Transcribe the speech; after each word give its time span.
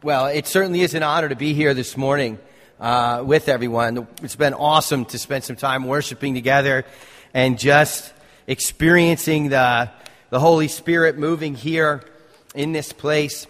Well, 0.00 0.26
it 0.26 0.46
certainly 0.46 0.82
is 0.82 0.94
an 0.94 1.02
honor 1.02 1.28
to 1.28 1.34
be 1.34 1.54
here 1.54 1.74
this 1.74 1.96
morning 1.96 2.38
uh, 2.78 3.24
with 3.26 3.48
everyone. 3.48 4.06
It's 4.22 4.36
been 4.36 4.54
awesome 4.54 5.06
to 5.06 5.18
spend 5.18 5.42
some 5.42 5.56
time 5.56 5.88
worshiping 5.88 6.34
together 6.34 6.84
and 7.34 7.58
just 7.58 8.12
experiencing 8.46 9.48
the, 9.48 9.90
the 10.30 10.38
Holy 10.38 10.68
Spirit 10.68 11.18
moving 11.18 11.56
here 11.56 12.04
in 12.54 12.70
this 12.70 12.92
place. 12.92 13.48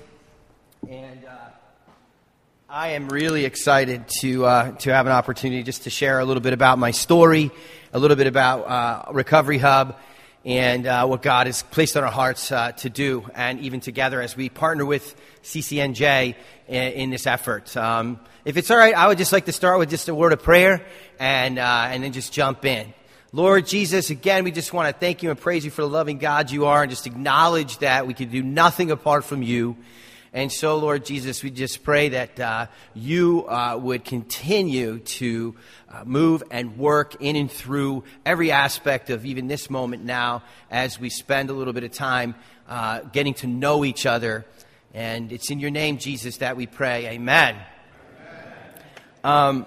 And 0.88 1.26
uh, 1.26 1.32
I 2.66 2.92
am 2.92 3.10
really 3.10 3.44
excited 3.44 4.08
to, 4.20 4.46
uh, 4.46 4.72
to 4.72 4.94
have 4.94 5.04
an 5.04 5.12
opportunity 5.12 5.62
just 5.62 5.82
to 5.82 5.90
share 5.90 6.18
a 6.18 6.24
little 6.24 6.40
bit 6.40 6.54
about 6.54 6.78
my 6.78 6.92
story, 6.92 7.50
a 7.92 7.98
little 7.98 8.16
bit 8.16 8.26
about 8.26 8.66
uh, 8.66 9.12
Recovery 9.12 9.58
Hub, 9.58 9.98
and 10.48 10.86
uh, 10.86 11.04
what 11.04 11.20
God 11.20 11.46
has 11.46 11.62
placed 11.62 11.94
on 11.94 12.04
our 12.04 12.10
hearts 12.10 12.50
uh, 12.50 12.72
to 12.72 12.88
do, 12.88 13.28
and 13.34 13.60
even 13.60 13.80
together 13.80 14.22
as 14.22 14.34
we 14.34 14.48
partner 14.48 14.86
with 14.86 15.14
CCNJ 15.42 16.34
in, 16.66 16.92
in 16.94 17.10
this 17.10 17.26
effort. 17.26 17.76
Um, 17.76 18.18
if 18.46 18.56
it's 18.56 18.70
all 18.70 18.78
right, 18.78 18.94
I 18.94 19.08
would 19.08 19.18
just 19.18 19.30
like 19.30 19.44
to 19.44 19.52
start 19.52 19.78
with 19.78 19.90
just 19.90 20.08
a 20.08 20.14
word 20.14 20.32
of 20.32 20.42
prayer 20.42 20.86
and, 21.18 21.58
uh, 21.58 21.88
and 21.90 22.02
then 22.02 22.12
just 22.12 22.32
jump 22.32 22.64
in. 22.64 22.94
Lord 23.30 23.66
Jesus, 23.66 24.08
again, 24.08 24.42
we 24.42 24.50
just 24.50 24.72
want 24.72 24.88
to 24.90 24.98
thank 24.98 25.22
you 25.22 25.28
and 25.28 25.38
praise 25.38 25.66
you 25.66 25.70
for 25.70 25.82
the 25.82 25.88
loving 25.88 26.16
God 26.16 26.50
you 26.50 26.64
are 26.64 26.80
and 26.80 26.88
just 26.88 27.06
acknowledge 27.06 27.76
that 27.80 28.06
we 28.06 28.14
can 28.14 28.30
do 28.30 28.42
nothing 28.42 28.90
apart 28.90 29.26
from 29.26 29.42
you. 29.42 29.76
And 30.32 30.52
so, 30.52 30.76
Lord 30.76 31.06
Jesus, 31.06 31.42
we 31.42 31.50
just 31.50 31.82
pray 31.82 32.10
that 32.10 32.38
uh, 32.38 32.66
you 32.94 33.46
uh, 33.48 33.78
would 33.80 34.04
continue 34.04 34.98
to 34.98 35.54
uh, 35.90 36.04
move 36.04 36.42
and 36.50 36.76
work 36.76 37.16
in 37.20 37.34
and 37.34 37.50
through 37.50 38.04
every 38.26 38.50
aspect 38.50 39.08
of 39.08 39.24
even 39.24 39.48
this 39.48 39.70
moment 39.70 40.04
now 40.04 40.42
as 40.70 41.00
we 41.00 41.08
spend 41.08 41.48
a 41.48 41.54
little 41.54 41.72
bit 41.72 41.84
of 41.84 41.92
time 41.92 42.34
uh, 42.68 43.00
getting 43.00 43.32
to 43.34 43.46
know 43.46 43.86
each 43.86 44.04
other. 44.04 44.44
And 44.92 45.32
it's 45.32 45.50
in 45.50 45.60
your 45.60 45.70
name, 45.70 45.96
Jesus, 45.96 46.38
that 46.38 46.56
we 46.56 46.66
pray. 46.66 47.06
Amen. 47.06 47.56
Um, 49.24 49.64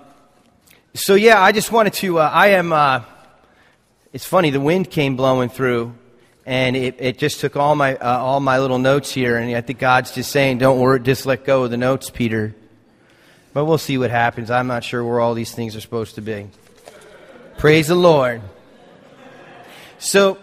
so, 0.93 1.15
yeah, 1.15 1.41
I 1.41 1.53
just 1.53 1.71
wanted 1.71 1.93
to, 1.93 2.19
uh, 2.19 2.29
I 2.31 2.49
am, 2.49 2.71
uh, 2.71 3.01
it's 4.13 4.25
funny, 4.25 4.51
the 4.51 4.59
wind 4.59 4.91
came 4.91 5.15
blowing 5.15 5.49
through 5.49 5.95
and 6.51 6.75
it, 6.75 6.97
it 6.99 7.17
just 7.17 7.39
took 7.39 7.55
all 7.55 7.75
my 7.75 7.95
uh, 7.95 8.17
all 8.17 8.41
my 8.41 8.59
little 8.59 8.77
notes 8.77 9.09
here, 9.09 9.37
and 9.37 9.55
I 9.55 9.61
think 9.61 9.79
God's 9.79 10.11
just 10.11 10.29
saying, 10.31 10.57
"Don't 10.57 10.81
worry, 10.81 10.99
just 10.99 11.25
let 11.25 11.45
go 11.45 11.63
of 11.63 11.71
the 11.71 11.77
notes, 11.77 12.09
Peter." 12.09 12.53
But 13.53 13.63
we'll 13.63 13.77
see 13.77 13.97
what 13.97 14.11
happens. 14.11 14.51
I'm 14.51 14.67
not 14.67 14.83
sure 14.83 15.01
where 15.01 15.21
all 15.21 15.33
these 15.33 15.55
things 15.55 15.77
are 15.77 15.79
supposed 15.79 16.15
to 16.15 16.21
be. 16.21 16.49
Praise 17.57 17.87
the 17.87 17.95
Lord. 17.95 18.41
So, 19.97 20.39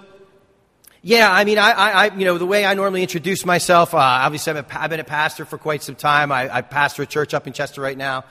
yeah, 1.03 1.31
I 1.31 1.45
mean, 1.45 1.59
I, 1.59 1.73
I, 1.73 2.15
you 2.17 2.25
know, 2.25 2.39
the 2.39 2.47
way 2.47 2.65
I 2.65 2.73
normally 2.73 3.03
introduce 3.03 3.45
myself, 3.45 3.93
uh, 3.93 3.99
obviously 3.99 4.55
a, 4.55 4.65
I've 4.73 4.89
been 4.89 5.01
a 5.01 5.05
pastor 5.05 5.45
for 5.45 5.59
quite 5.59 5.83
some 5.83 5.95
time. 5.95 6.33
I, 6.33 6.55
I 6.55 6.63
pastor 6.63 7.03
a 7.03 7.07
church 7.07 7.35
up 7.35 7.47
in 7.47 7.53
Chester 7.53 7.83
right 7.83 7.97
now. 7.97 8.25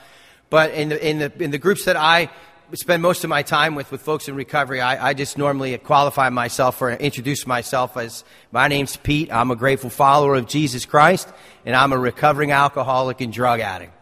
But 0.50 0.72
in 0.72 0.90
the, 0.90 1.08
in 1.08 1.20
the, 1.20 1.44
in 1.44 1.52
the 1.52 1.58
groups 1.60 1.86
that 1.86 1.96
I 1.96 2.30
spend 2.74 3.02
most 3.02 3.24
of 3.24 3.30
my 3.30 3.44
time 3.44 3.76
with, 3.76 3.92
with 3.92 4.02
folks 4.02 4.28
in 4.28 4.36
recovery, 4.36 4.82
I, 4.82 5.10
I 5.10 5.14
just 5.14 5.38
normally 5.38 5.78
qualify 5.78 6.30
myself 6.30 6.82
or 6.82 6.92
introduce 6.92 7.48
myself 7.48 7.96
as 7.96 8.26
my 8.52 8.68
name's 8.68 8.98
Pete. 8.98 9.32
I'm 9.32 9.52
a 9.52 9.56
grateful 9.56 9.90
follower 9.90 10.36
of 10.36 10.48
Jesus 10.48 10.86
Christ, 10.86 11.30
and 11.66 11.76
I'm 11.76 11.94
a 11.94 11.98
recovering 11.98 12.52
alcoholic 12.52 13.22
and 13.22 13.32
drug 13.32 13.62
addict. 13.62 13.94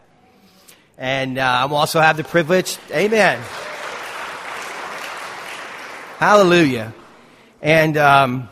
And 0.98 1.38
uh, 1.38 1.42
I 1.42 1.72
also 1.72 2.00
have 2.00 2.16
the 2.16 2.24
privilege, 2.24 2.78
amen. 2.90 3.40
Hallelujah. 6.18 6.92
And, 7.62 7.96
um, 7.96 8.48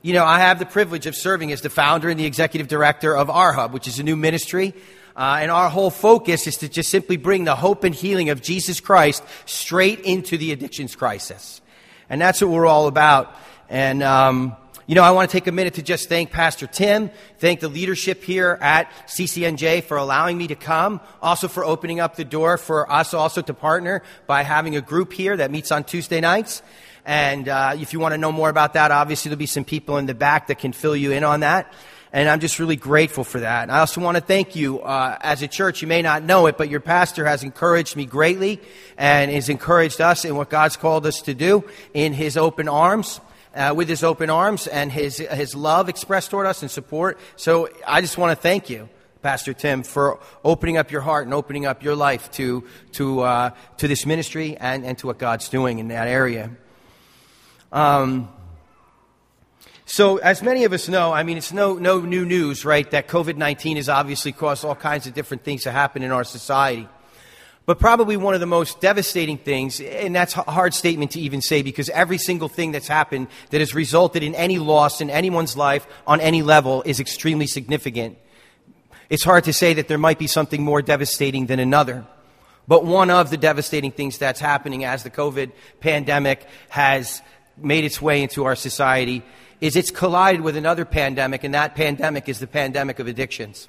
you 0.00 0.14
know, 0.14 0.24
I 0.24 0.38
have 0.38 0.58
the 0.58 0.66
privilege 0.66 1.06
of 1.06 1.14
serving 1.14 1.52
as 1.52 1.60
the 1.60 1.70
founder 1.70 2.08
and 2.08 2.18
the 2.18 2.24
executive 2.24 2.68
director 2.68 3.16
of 3.16 3.28
our 3.28 3.52
hub, 3.52 3.72
which 3.74 3.88
is 3.88 3.98
a 3.98 4.02
new 4.02 4.16
ministry 4.16 4.72
uh, 5.18 5.38
and 5.40 5.50
our 5.50 5.68
whole 5.68 5.90
focus 5.90 6.46
is 6.46 6.58
to 6.58 6.68
just 6.68 6.90
simply 6.90 7.16
bring 7.16 7.42
the 7.42 7.56
hope 7.56 7.82
and 7.82 7.92
healing 7.92 8.30
of 8.30 8.40
Jesus 8.40 8.78
Christ 8.78 9.24
straight 9.46 9.98
into 10.00 10.38
the 10.38 10.52
addictions 10.52 10.94
crisis. 10.94 11.60
And 12.08 12.20
that's 12.20 12.40
what 12.40 12.52
we're 12.52 12.66
all 12.66 12.86
about. 12.86 13.34
And, 13.68 14.00
um, 14.04 14.56
you 14.86 14.94
know, 14.94 15.02
I 15.02 15.10
want 15.10 15.28
to 15.28 15.36
take 15.36 15.48
a 15.48 15.52
minute 15.52 15.74
to 15.74 15.82
just 15.82 16.08
thank 16.08 16.30
Pastor 16.30 16.68
Tim, 16.68 17.10
thank 17.38 17.58
the 17.58 17.68
leadership 17.68 18.22
here 18.22 18.58
at 18.60 18.92
CCNJ 19.08 19.82
for 19.82 19.96
allowing 19.96 20.38
me 20.38 20.46
to 20.46 20.54
come, 20.54 21.00
also 21.20 21.48
for 21.48 21.64
opening 21.64 21.98
up 21.98 22.14
the 22.14 22.24
door 22.24 22.56
for 22.56 22.90
us 22.90 23.12
also 23.12 23.42
to 23.42 23.52
partner 23.52 24.04
by 24.28 24.44
having 24.44 24.76
a 24.76 24.80
group 24.80 25.12
here 25.12 25.36
that 25.36 25.50
meets 25.50 25.72
on 25.72 25.82
Tuesday 25.82 26.20
nights. 26.20 26.62
And 27.04 27.48
uh, 27.48 27.74
if 27.76 27.92
you 27.92 27.98
want 27.98 28.12
to 28.12 28.18
know 28.18 28.30
more 28.30 28.50
about 28.50 28.74
that, 28.74 28.92
obviously 28.92 29.30
there'll 29.30 29.38
be 29.38 29.46
some 29.46 29.64
people 29.64 29.98
in 29.98 30.06
the 30.06 30.14
back 30.14 30.46
that 30.46 30.60
can 30.60 30.72
fill 30.72 30.94
you 30.94 31.10
in 31.10 31.24
on 31.24 31.40
that. 31.40 31.72
And 32.12 32.28
I'm 32.28 32.40
just 32.40 32.58
really 32.58 32.76
grateful 32.76 33.24
for 33.24 33.40
that. 33.40 33.64
And 33.64 33.72
I 33.72 33.80
also 33.80 34.00
want 34.00 34.16
to 34.16 34.22
thank 34.22 34.56
you 34.56 34.80
uh, 34.80 35.18
as 35.20 35.42
a 35.42 35.48
church. 35.48 35.82
You 35.82 35.88
may 35.88 36.02
not 36.02 36.22
know 36.22 36.46
it, 36.46 36.56
but 36.56 36.70
your 36.70 36.80
pastor 36.80 37.26
has 37.26 37.42
encouraged 37.42 37.96
me 37.96 38.06
greatly 38.06 38.60
and 38.96 39.30
has 39.30 39.48
encouraged 39.48 40.00
us 40.00 40.24
in 40.24 40.34
what 40.34 40.48
God's 40.48 40.76
called 40.76 41.06
us 41.06 41.20
to 41.22 41.34
do 41.34 41.64
in 41.92 42.12
his 42.12 42.36
open 42.36 42.68
arms. 42.68 43.20
Uh, 43.54 43.72
with 43.74 43.88
his 43.88 44.04
open 44.04 44.30
arms 44.30 44.66
and 44.68 44.92
his, 44.92 45.16
his 45.16 45.54
love 45.54 45.88
expressed 45.88 46.30
toward 46.30 46.46
us 46.46 46.62
and 46.62 46.70
support. 46.70 47.18
So 47.34 47.70
I 47.84 48.02
just 48.02 48.16
want 48.16 48.30
to 48.30 48.40
thank 48.40 48.70
you. 48.70 48.88
Pastor 49.22 49.52
Tim, 49.52 49.82
for 49.82 50.20
opening 50.44 50.76
up 50.76 50.92
your 50.92 51.00
heart 51.00 51.24
and 51.24 51.34
opening 51.34 51.66
up 51.66 51.82
your 51.82 51.96
life 51.96 52.30
to, 52.32 52.64
to, 52.92 53.20
uh, 53.20 53.50
to 53.78 53.88
this 53.88 54.06
ministry 54.06 54.56
and, 54.56 54.84
and 54.84 54.96
to 54.98 55.08
what 55.08 55.18
God's 55.18 55.48
doing 55.48 55.80
in 55.80 55.88
that 55.88 56.06
area. 56.06 56.50
Um, 57.72 58.28
so, 59.90 60.18
as 60.18 60.42
many 60.42 60.64
of 60.64 60.74
us 60.74 60.86
know, 60.86 61.14
I 61.14 61.22
mean, 61.22 61.38
it's 61.38 61.50
no, 61.50 61.78
no 61.78 62.00
new 62.00 62.26
news, 62.26 62.62
right, 62.66 62.88
that 62.90 63.08
COVID 63.08 63.36
19 63.36 63.78
has 63.78 63.88
obviously 63.88 64.32
caused 64.32 64.62
all 64.62 64.74
kinds 64.74 65.06
of 65.06 65.14
different 65.14 65.44
things 65.44 65.62
to 65.62 65.72
happen 65.72 66.02
in 66.02 66.10
our 66.10 66.24
society. 66.24 66.86
But 67.64 67.78
probably 67.78 68.18
one 68.18 68.34
of 68.34 68.40
the 68.40 68.46
most 68.46 68.82
devastating 68.82 69.38
things, 69.38 69.80
and 69.80 70.14
that's 70.14 70.36
a 70.36 70.42
hard 70.42 70.74
statement 70.74 71.12
to 71.12 71.20
even 71.20 71.40
say 71.40 71.62
because 71.62 71.88
every 71.88 72.18
single 72.18 72.50
thing 72.50 72.72
that's 72.72 72.86
happened 72.86 73.28
that 73.48 73.62
has 73.62 73.74
resulted 73.74 74.22
in 74.22 74.34
any 74.34 74.58
loss 74.58 75.00
in 75.00 75.08
anyone's 75.08 75.56
life 75.56 75.86
on 76.06 76.20
any 76.20 76.42
level 76.42 76.82
is 76.84 77.00
extremely 77.00 77.46
significant. 77.46 78.18
It's 79.08 79.24
hard 79.24 79.44
to 79.44 79.54
say 79.54 79.72
that 79.72 79.88
there 79.88 79.96
might 79.96 80.18
be 80.18 80.26
something 80.26 80.62
more 80.62 80.82
devastating 80.82 81.46
than 81.46 81.60
another. 81.60 82.04
But 82.66 82.84
one 82.84 83.08
of 83.08 83.30
the 83.30 83.38
devastating 83.38 83.92
things 83.92 84.18
that's 84.18 84.38
happening 84.38 84.84
as 84.84 85.02
the 85.02 85.10
COVID 85.10 85.52
pandemic 85.80 86.46
has 86.68 87.22
made 87.62 87.84
its 87.84 88.00
way 88.00 88.22
into 88.22 88.44
our 88.44 88.56
society 88.56 89.22
is 89.60 89.76
it's 89.76 89.90
collided 89.90 90.40
with 90.40 90.56
another 90.56 90.84
pandemic, 90.84 91.44
and 91.44 91.54
that 91.54 91.74
pandemic 91.74 92.28
is 92.28 92.38
the 92.38 92.46
pandemic 92.46 92.98
of 92.98 93.06
addictions. 93.06 93.68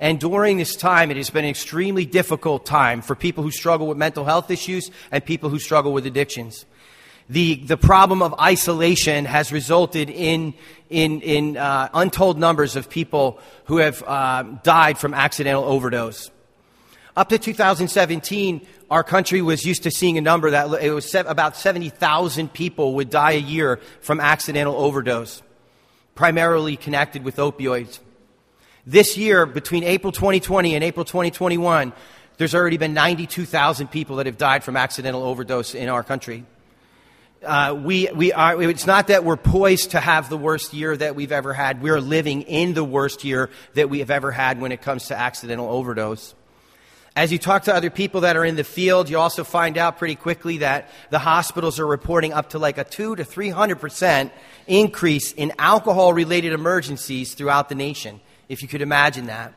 And 0.00 0.20
during 0.20 0.58
this 0.58 0.76
time, 0.76 1.10
it 1.10 1.16
has 1.16 1.30
been 1.30 1.44
an 1.44 1.50
extremely 1.50 2.04
difficult 2.04 2.66
time 2.66 3.00
for 3.00 3.14
people 3.14 3.42
who 3.42 3.50
struggle 3.50 3.86
with 3.86 3.96
mental 3.96 4.24
health 4.24 4.50
issues 4.50 4.90
and 5.10 5.24
people 5.24 5.48
who 5.48 5.58
struggle 5.58 5.92
with 5.92 6.06
addictions. 6.06 6.66
The, 7.28 7.56
the 7.56 7.76
problem 7.76 8.22
of 8.22 8.34
isolation 8.38 9.24
has 9.24 9.52
resulted 9.52 10.10
in, 10.10 10.54
in, 10.90 11.22
in 11.22 11.56
uh, 11.56 11.88
untold 11.92 12.38
numbers 12.38 12.76
of 12.76 12.88
people 12.88 13.40
who 13.64 13.78
have 13.78 14.02
uh, 14.02 14.44
died 14.62 14.98
from 14.98 15.12
accidental 15.12 15.64
overdose. 15.64 16.30
Up 17.16 17.30
to 17.30 17.38
2017, 17.38 18.66
our 18.90 19.02
country 19.02 19.40
was 19.40 19.64
used 19.64 19.84
to 19.84 19.90
seeing 19.90 20.18
a 20.18 20.20
number 20.20 20.50
that 20.50 20.70
it 20.82 20.90
was 20.90 21.14
about 21.14 21.56
70,000 21.56 22.52
people 22.52 22.96
would 22.96 23.08
die 23.08 23.32
a 23.32 23.40
year 23.40 23.80
from 24.02 24.20
accidental 24.20 24.74
overdose, 24.74 25.42
primarily 26.14 26.76
connected 26.76 27.24
with 27.24 27.36
opioids. 27.36 28.00
This 28.86 29.16
year, 29.16 29.46
between 29.46 29.82
April 29.82 30.12
2020 30.12 30.74
and 30.74 30.84
April 30.84 31.06
2021, 31.06 31.94
there's 32.36 32.54
already 32.54 32.76
been 32.76 32.92
92,000 32.92 33.88
people 33.88 34.16
that 34.16 34.26
have 34.26 34.36
died 34.36 34.62
from 34.62 34.76
accidental 34.76 35.22
overdose 35.22 35.74
in 35.74 35.88
our 35.88 36.02
country. 36.02 36.44
Uh, 37.42 37.80
we, 37.82 38.10
we 38.14 38.32
are, 38.34 38.60
it's 38.62 38.86
not 38.86 39.06
that 39.06 39.24
we're 39.24 39.38
poised 39.38 39.92
to 39.92 40.00
have 40.00 40.28
the 40.28 40.36
worst 40.36 40.74
year 40.74 40.94
that 40.94 41.16
we've 41.16 41.32
ever 41.32 41.54
had. 41.54 41.80
We're 41.80 42.00
living 42.00 42.42
in 42.42 42.74
the 42.74 42.84
worst 42.84 43.24
year 43.24 43.48
that 43.72 43.88
we 43.88 44.00
have 44.00 44.10
ever 44.10 44.30
had 44.30 44.60
when 44.60 44.70
it 44.70 44.82
comes 44.82 45.08
to 45.08 45.18
accidental 45.18 45.68
overdose. 45.70 46.34
As 47.16 47.32
you 47.32 47.38
talk 47.38 47.62
to 47.62 47.74
other 47.74 47.88
people 47.88 48.20
that 48.20 48.36
are 48.36 48.44
in 48.44 48.56
the 48.56 48.64
field, 48.64 49.08
you 49.08 49.18
also 49.18 49.42
find 49.42 49.78
out 49.78 49.96
pretty 49.96 50.16
quickly 50.16 50.58
that 50.58 50.90
the 51.08 51.18
hospitals 51.18 51.80
are 51.80 51.86
reporting 51.86 52.34
up 52.34 52.50
to 52.50 52.58
like 52.58 52.76
a 52.76 52.84
2 52.84 53.16
to 53.16 53.24
300% 53.24 54.30
increase 54.66 55.32
in 55.32 55.50
alcohol 55.58 56.12
related 56.12 56.52
emergencies 56.52 57.32
throughout 57.32 57.70
the 57.70 57.74
nation, 57.74 58.20
if 58.50 58.60
you 58.60 58.68
could 58.68 58.82
imagine 58.82 59.26
that. 59.26 59.54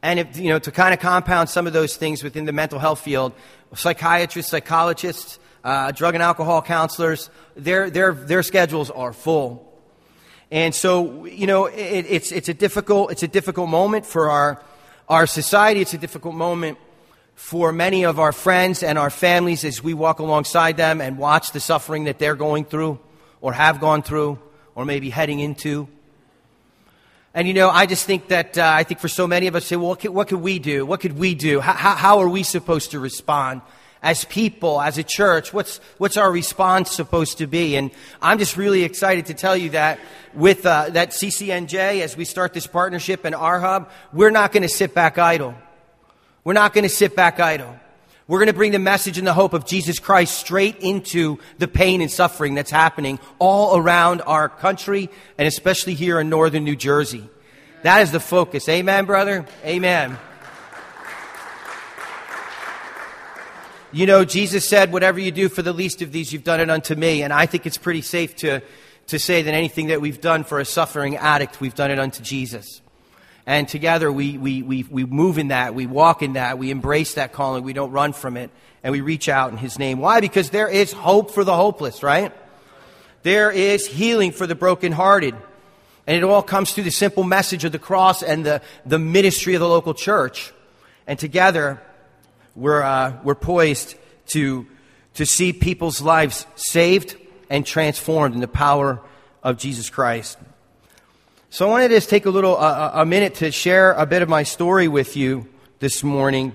And 0.00 0.18
if, 0.18 0.38
you 0.38 0.48
know, 0.48 0.58
to 0.60 0.72
kind 0.72 0.94
of 0.94 1.00
compound 1.00 1.50
some 1.50 1.66
of 1.66 1.74
those 1.74 1.96
things 1.96 2.24
within 2.24 2.46
the 2.46 2.52
mental 2.52 2.78
health 2.78 3.00
field, 3.00 3.34
psychiatrists, 3.74 4.50
psychologists, 4.50 5.38
uh, 5.64 5.92
drug 5.92 6.14
and 6.14 6.22
alcohol 6.22 6.62
counselors, 6.62 7.28
their, 7.54 7.90
their, 7.90 8.14
their 8.14 8.42
schedules 8.42 8.90
are 8.90 9.12
full. 9.12 9.70
And 10.50 10.74
so, 10.74 11.26
you 11.26 11.46
know, 11.46 11.66
it, 11.66 12.06
it's, 12.08 12.32
it's, 12.32 12.48
a 12.48 12.54
difficult, 12.54 13.12
it's 13.12 13.22
a 13.22 13.28
difficult 13.28 13.68
moment 13.68 14.06
for 14.06 14.30
our, 14.30 14.62
our 15.08 15.26
society. 15.26 15.80
It's 15.80 15.94
a 15.94 15.98
difficult 15.98 16.34
moment 16.34 16.78
for 17.34 17.72
many 17.72 18.04
of 18.04 18.18
our 18.18 18.32
friends 18.32 18.82
and 18.82 18.98
our 18.98 19.10
families 19.10 19.64
as 19.64 19.82
we 19.82 19.94
walk 19.94 20.18
alongside 20.18 20.76
them 20.76 21.00
and 21.00 21.18
watch 21.18 21.52
the 21.52 21.60
suffering 21.60 22.04
that 22.04 22.18
they're 22.18 22.36
going 22.36 22.64
through 22.64 22.98
or 23.40 23.52
have 23.52 23.80
gone 23.80 24.02
through 24.02 24.38
or 24.74 24.84
maybe 24.84 25.10
heading 25.10 25.40
into. 25.40 25.88
And 27.34 27.48
you 27.48 27.54
know, 27.54 27.70
I 27.70 27.86
just 27.86 28.04
think 28.04 28.28
that 28.28 28.58
uh, 28.58 28.72
I 28.74 28.84
think 28.84 29.00
for 29.00 29.08
so 29.08 29.26
many 29.26 29.46
of 29.46 29.56
us, 29.56 29.64
say, 29.64 29.76
well, 29.76 29.88
what 29.88 30.00
could, 30.00 30.10
what 30.10 30.28
could 30.28 30.40
we 30.40 30.58
do? 30.58 30.84
What 30.84 31.00
could 31.00 31.18
we 31.18 31.34
do? 31.34 31.60
How, 31.60 31.72
how, 31.72 31.94
how 31.94 32.18
are 32.18 32.28
we 32.28 32.42
supposed 32.42 32.90
to 32.90 33.00
respond 33.00 33.62
as 34.02 34.24
people, 34.24 34.80
as 34.80 34.98
a 34.98 35.02
church? 35.02 35.52
What's 35.52 35.78
what's 35.98 36.16
our 36.16 36.30
response 36.30 36.90
supposed 36.90 37.38
to 37.38 37.46
be? 37.46 37.76
And 37.76 37.90
I'm 38.20 38.38
just 38.38 38.56
really 38.56 38.82
excited 38.82 39.26
to 39.26 39.34
tell 39.34 39.56
you 39.56 39.70
that 39.70 40.00
with 40.34 40.66
uh, 40.66 40.90
that 40.90 41.10
CCNJ, 41.10 42.00
as 42.00 42.16
we 42.16 42.24
start 42.24 42.52
this 42.52 42.66
partnership 42.66 43.24
in 43.24 43.34
our 43.34 43.60
hub, 43.60 43.90
we're 44.12 44.30
not 44.30 44.52
going 44.52 44.62
to 44.62 44.68
sit 44.68 44.94
back 44.94 45.18
idle. 45.18 45.54
We're 46.44 46.54
not 46.54 46.72
going 46.72 46.84
to 46.84 46.88
sit 46.88 47.14
back 47.14 47.38
idle. 47.38 47.78
We're 48.28 48.38
going 48.38 48.48
to 48.48 48.54
bring 48.54 48.72
the 48.72 48.78
message 48.78 49.18
and 49.18 49.26
the 49.26 49.34
hope 49.34 49.52
of 49.52 49.66
Jesus 49.66 49.98
Christ 49.98 50.38
straight 50.38 50.78
into 50.78 51.38
the 51.58 51.68
pain 51.68 52.00
and 52.00 52.10
suffering 52.10 52.54
that's 52.54 52.70
happening 52.70 53.18
all 53.38 53.76
around 53.76 54.22
our 54.22 54.48
country 54.48 55.10
and 55.38 55.46
especially 55.46 55.94
here 55.94 56.20
in 56.20 56.28
northern 56.28 56.64
New 56.64 56.76
Jersey. 56.76 57.28
That 57.82 58.02
is 58.02 58.12
the 58.12 58.20
focus. 58.20 58.68
Amen, 58.68 59.06
brother? 59.06 59.44
Amen. 59.64 60.18
You 63.94 64.06
know, 64.06 64.24
Jesus 64.24 64.66
said, 64.66 64.90
Whatever 64.90 65.20
you 65.20 65.30
do 65.30 65.50
for 65.50 65.60
the 65.60 65.74
least 65.74 66.00
of 66.00 66.12
these, 66.12 66.32
you've 66.32 66.44
done 66.44 66.60
it 66.60 66.70
unto 66.70 66.94
me. 66.94 67.22
And 67.22 67.30
I 67.30 67.44
think 67.44 67.66
it's 67.66 67.76
pretty 67.76 68.00
safe 68.00 68.34
to, 68.36 68.62
to 69.08 69.18
say 69.18 69.42
that 69.42 69.52
anything 69.52 69.88
that 69.88 70.00
we've 70.00 70.20
done 70.20 70.44
for 70.44 70.60
a 70.60 70.64
suffering 70.64 71.16
addict, 71.16 71.60
we've 71.60 71.74
done 71.74 71.90
it 71.90 71.98
unto 71.98 72.22
Jesus. 72.22 72.80
And 73.44 73.68
together 73.68 74.10
we, 74.10 74.38
we, 74.38 74.62
we, 74.62 74.84
we 74.84 75.04
move 75.04 75.36
in 75.36 75.48
that, 75.48 75.74
we 75.74 75.86
walk 75.86 76.22
in 76.22 76.34
that, 76.34 76.58
we 76.58 76.70
embrace 76.70 77.14
that 77.14 77.34
calling, 77.34 77.64
we 77.64 77.74
don't 77.74 77.90
run 77.90 78.14
from 78.14 78.38
it, 78.38 78.50
and 78.82 78.92
we 78.92 79.02
reach 79.02 79.28
out 79.28 79.50
in 79.52 79.58
His 79.58 79.78
name. 79.78 79.98
Why? 79.98 80.20
Because 80.20 80.48
there 80.48 80.68
is 80.68 80.92
hope 80.92 81.32
for 81.32 81.44
the 81.44 81.54
hopeless, 81.54 82.02
right? 82.02 82.32
There 83.24 83.50
is 83.50 83.86
healing 83.86 84.32
for 84.32 84.46
the 84.46 84.54
brokenhearted. 84.54 85.34
And 86.06 86.16
it 86.16 86.24
all 86.24 86.42
comes 86.42 86.72
through 86.72 86.84
the 86.84 86.90
simple 86.90 87.24
message 87.24 87.64
of 87.64 87.72
the 87.72 87.78
cross 87.78 88.22
and 88.22 88.44
the, 88.44 88.62
the 88.86 88.98
ministry 88.98 89.54
of 89.54 89.60
the 89.60 89.68
local 89.68 89.94
church. 89.94 90.52
And 91.06 91.18
together, 91.18 91.80
we're, 92.54 92.82
uh, 92.82 93.18
we're 93.22 93.34
poised 93.34 93.94
to, 94.28 94.66
to 95.14 95.26
see 95.26 95.52
people's 95.52 96.00
lives 96.00 96.46
saved 96.56 97.16
and 97.48 97.66
transformed 97.66 98.34
in 98.34 98.40
the 98.40 98.48
power 98.48 99.00
of 99.42 99.58
Jesus 99.58 99.90
Christ. 99.90 100.38
So 101.50 101.66
I 101.66 101.70
wanted 101.70 101.88
to 101.88 101.94
just 101.96 102.08
take 102.08 102.24
a 102.26 102.30
little, 102.30 102.56
uh, 102.56 102.92
a 102.94 103.04
minute 103.04 103.36
to 103.36 103.50
share 103.50 103.92
a 103.92 104.06
bit 104.06 104.22
of 104.22 104.28
my 104.28 104.42
story 104.42 104.88
with 104.88 105.16
you 105.16 105.48
this 105.80 106.02
morning 106.02 106.54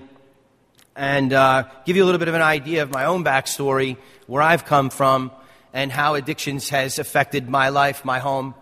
and 0.96 1.32
uh, 1.32 1.64
give 1.84 1.94
you 1.96 2.02
a 2.02 2.06
little 2.06 2.18
bit 2.18 2.26
of 2.26 2.34
an 2.34 2.42
idea 2.42 2.82
of 2.82 2.90
my 2.90 3.04
own 3.04 3.22
backstory, 3.22 3.96
where 4.26 4.42
I've 4.42 4.64
come 4.64 4.90
from, 4.90 5.30
and 5.72 5.92
how 5.92 6.14
addictions 6.14 6.70
has 6.70 6.98
affected 6.98 7.48
my 7.48 7.68
life, 7.68 8.04
my 8.04 8.18
home, 8.18 8.56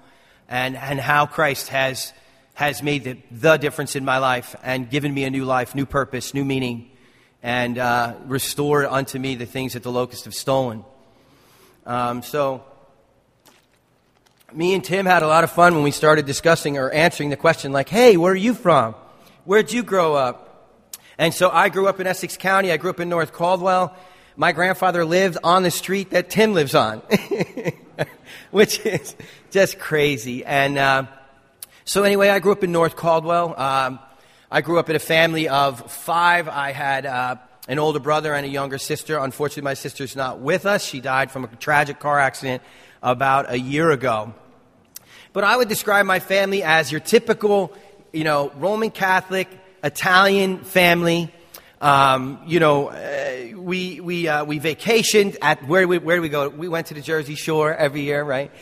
and, 0.47 0.77
and 0.77 1.01
how 1.01 1.25
Christ 1.25 1.69
has, 1.69 2.13
has 2.53 2.83
made 2.83 3.05
the, 3.05 3.17
the 3.31 3.57
difference 3.57 3.97
in 3.97 4.05
my 4.05 4.19
life 4.19 4.55
and 4.63 4.91
given 4.91 5.15
me 5.15 5.25
a 5.25 5.31
new 5.31 5.47
life, 5.47 5.75
new 5.75 5.87
purpose, 5.87 6.35
new 6.35 6.45
meaning, 6.45 6.91
and 7.47 7.79
uh, 7.79 8.13
restored 8.25 8.87
unto 8.87 9.21
me 9.21 9.37
the 9.37 9.47
things 9.47 9.75
that 9.75 9.85
the 9.85 9.93
locusts 9.93 10.25
have 10.25 10.35
stolen. 10.35 10.85
Um, 11.87 12.25
so 12.25 12.65
me 14.53 14.75
and 14.75 14.83
Tim 14.83 15.07
had 15.07 15.23
a 15.23 15.29
lot 15.29 15.45
of 15.45 15.53
fun 15.53 15.77
when 15.77 15.85
we 15.85 15.93
started 15.93 16.27
discussing 16.27 16.77
or 16.77 16.91
answering 16.91 17.31
the 17.31 17.37
question, 17.37 17.71
like, 17.71 17.89
hey, 17.89 18.17
where 18.17 18.33
are 18.33 18.35
you 18.35 18.53
from? 18.53 18.97
Where'd 19.45 19.73
you 19.73 19.85
grow 19.85 20.17
up? 20.17 20.73
And 21.19 21.33
so 21.33 21.49
I 21.49 21.69
grew 21.69 21.87
up 21.87 22.01
in 22.01 22.09
Essex 22.09 22.37
County. 22.37 22.73
I 22.73 22.79
grew 22.79 22.91
up 22.91 22.99
in 22.99 23.09
North 23.09 23.33
Caldwell. 23.33 23.97
My 24.35 24.51
grandfather 24.51 25.05
lived 25.05 25.39
on 25.45 25.63
the 25.63 25.71
street 25.71 26.11
that 26.11 26.29
Tim 26.29 26.53
lives 26.53 26.75
on, 26.75 27.01
which 28.51 28.85
is 28.85 29.15
just 29.53 29.79
crazy. 29.79 30.45
And 30.45 30.79
uh, 30.79 31.05
so, 31.85 32.03
anyway, 32.03 32.29
I 32.29 32.41
grew 32.41 32.51
up 32.51 32.65
in 32.65 32.73
North 32.73 32.97
Caldwell. 32.97 33.55
Um, 33.57 34.01
I 34.49 34.61
grew 34.61 34.79
up 34.79 34.89
in 34.89 34.95
a 34.95 35.01
family 35.01 35.49
of 35.49 35.91
five. 35.91 36.49
I 36.49 36.71
had 36.71 37.05
uh, 37.05 37.37
an 37.67 37.81
older 37.81 37.99
brother 37.99 38.33
and 38.33 38.47
a 38.47 38.49
younger 38.49 38.79
sister. 38.79 39.19
Unfortunately, 39.19 39.65
my 39.65 39.75
sister's 39.75 40.15
not 40.15 40.39
with 40.39 40.67
us. 40.67 40.85
She 40.85 41.01
died 41.01 41.33
from 41.33 41.43
a 41.43 41.49
tragic 41.49 41.99
car 41.99 42.21
accident 42.21 42.63
about 43.03 43.51
a 43.51 43.59
year 43.59 43.91
ago. 43.91 44.35
But 45.33 45.43
I 45.43 45.57
would 45.57 45.69
describe 45.69 46.07
my 46.07 46.21
family 46.21 46.63
as 46.63 46.93
your 46.93 47.01
typical, 47.01 47.73
you 48.13 48.23
know, 48.23 48.53
Roman 48.55 48.93
Catholic, 48.93 49.49
Italian 49.83 50.59
family. 50.59 51.33
Um, 51.81 52.41
you 52.47 52.61
know, 52.61 52.91
uh, 52.91 53.59
we, 53.59 54.01
we, 54.01 54.29
uh, 54.29 54.45
we 54.45 54.61
vacationed 54.61 55.37
at, 55.43 55.67
where 55.67 55.89
we, 55.89 55.99
where 55.99 56.23
we 56.23 56.29
go? 56.29 56.49
We 56.49 56.69
went 56.69 56.87
to 56.87 56.95
the 56.95 57.03
Jersey 57.03 57.35
Shore 57.35 57.75
every 57.75 58.03
year, 58.03 58.23
right? 58.23 58.53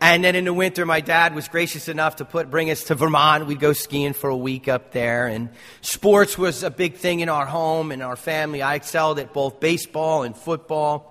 And 0.00 0.24
then 0.24 0.34
in 0.34 0.44
the 0.44 0.52
winter, 0.52 0.84
my 0.84 1.00
dad 1.00 1.34
was 1.34 1.48
gracious 1.48 1.88
enough 1.88 2.16
to 2.16 2.24
put, 2.24 2.50
bring 2.50 2.70
us 2.70 2.84
to 2.84 2.94
Vermont. 2.94 3.46
We'd 3.46 3.60
go 3.60 3.72
skiing 3.72 4.12
for 4.12 4.28
a 4.28 4.36
week 4.36 4.68
up 4.68 4.92
there. 4.92 5.26
And 5.26 5.50
sports 5.80 6.36
was 6.36 6.62
a 6.62 6.70
big 6.70 6.96
thing 6.96 7.20
in 7.20 7.28
our 7.28 7.46
home 7.46 7.92
and 7.92 8.02
our 8.02 8.16
family. 8.16 8.60
I 8.60 8.74
excelled 8.74 9.18
at 9.18 9.32
both 9.32 9.60
baseball 9.60 10.22
and 10.22 10.36
football. 10.36 11.10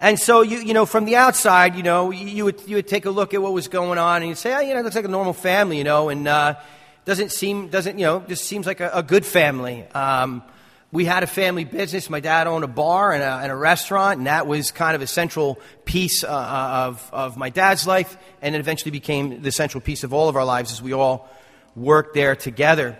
And 0.00 0.18
so, 0.18 0.42
you, 0.42 0.58
you 0.58 0.74
know, 0.74 0.86
from 0.86 1.06
the 1.06 1.16
outside, 1.16 1.74
you 1.74 1.82
know, 1.82 2.10
you 2.10 2.44
would, 2.44 2.60
you 2.66 2.76
would 2.76 2.86
take 2.86 3.06
a 3.06 3.10
look 3.10 3.32
at 3.32 3.40
what 3.40 3.52
was 3.52 3.68
going 3.68 3.98
on 3.98 4.22
and 4.22 4.28
you'd 4.28 4.38
say, 4.38 4.54
oh, 4.54 4.60
you 4.60 4.74
know, 4.74 4.80
it 4.80 4.82
looks 4.82 4.96
like 4.96 5.06
a 5.06 5.08
normal 5.08 5.32
family, 5.32 5.78
you 5.78 5.84
know, 5.84 6.10
and 6.10 6.28
uh, 6.28 6.54
doesn't 7.06 7.32
seem, 7.32 7.68
doesn't, 7.68 7.98
you 7.98 8.04
know, 8.04 8.20
just 8.28 8.44
seems 8.44 8.66
like 8.66 8.80
a, 8.80 8.90
a 8.92 9.02
good 9.02 9.24
family. 9.24 9.86
Um, 9.94 10.42
we 10.92 11.04
had 11.04 11.22
a 11.22 11.26
family 11.26 11.64
business. 11.64 12.08
My 12.08 12.20
dad 12.20 12.46
owned 12.46 12.64
a 12.64 12.68
bar 12.68 13.12
and 13.12 13.22
a, 13.22 13.38
and 13.42 13.52
a 13.52 13.56
restaurant, 13.56 14.18
and 14.18 14.26
that 14.26 14.46
was 14.46 14.70
kind 14.70 14.94
of 14.94 15.02
a 15.02 15.06
central 15.06 15.58
piece 15.84 16.24
uh, 16.24 16.28
uh 16.28 16.86
of, 16.88 17.10
of 17.12 17.36
my 17.36 17.50
dad's 17.50 17.86
life, 17.86 18.16
and 18.40 18.54
it 18.54 18.58
eventually 18.58 18.90
became 18.90 19.42
the 19.42 19.52
central 19.52 19.80
piece 19.80 20.04
of 20.04 20.12
all 20.12 20.28
of 20.28 20.36
our 20.36 20.44
lives 20.44 20.72
as 20.72 20.80
we 20.82 20.92
all 20.92 21.28
worked 21.74 22.14
there 22.14 22.34
together 22.34 22.98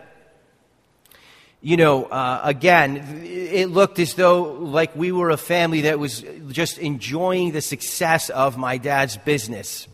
you 1.67 1.77
know, 1.77 2.05
uh, 2.05 2.43
again, 2.45 3.23
it 3.25 3.71
looked 3.71 3.99
as 3.99 4.15
though 4.15 4.53
like 4.53 4.95
we 4.95 5.11
were 5.11 5.31
a 5.31 5.37
family 5.37 5.81
that 5.81 5.99
was 5.99 6.25
just 6.49 6.79
enjoying 6.79 7.51
the 7.51 7.61
success 7.61 8.31
of 8.31 8.57
my 8.57 8.79
dad's 8.79 9.17
business 9.17 9.89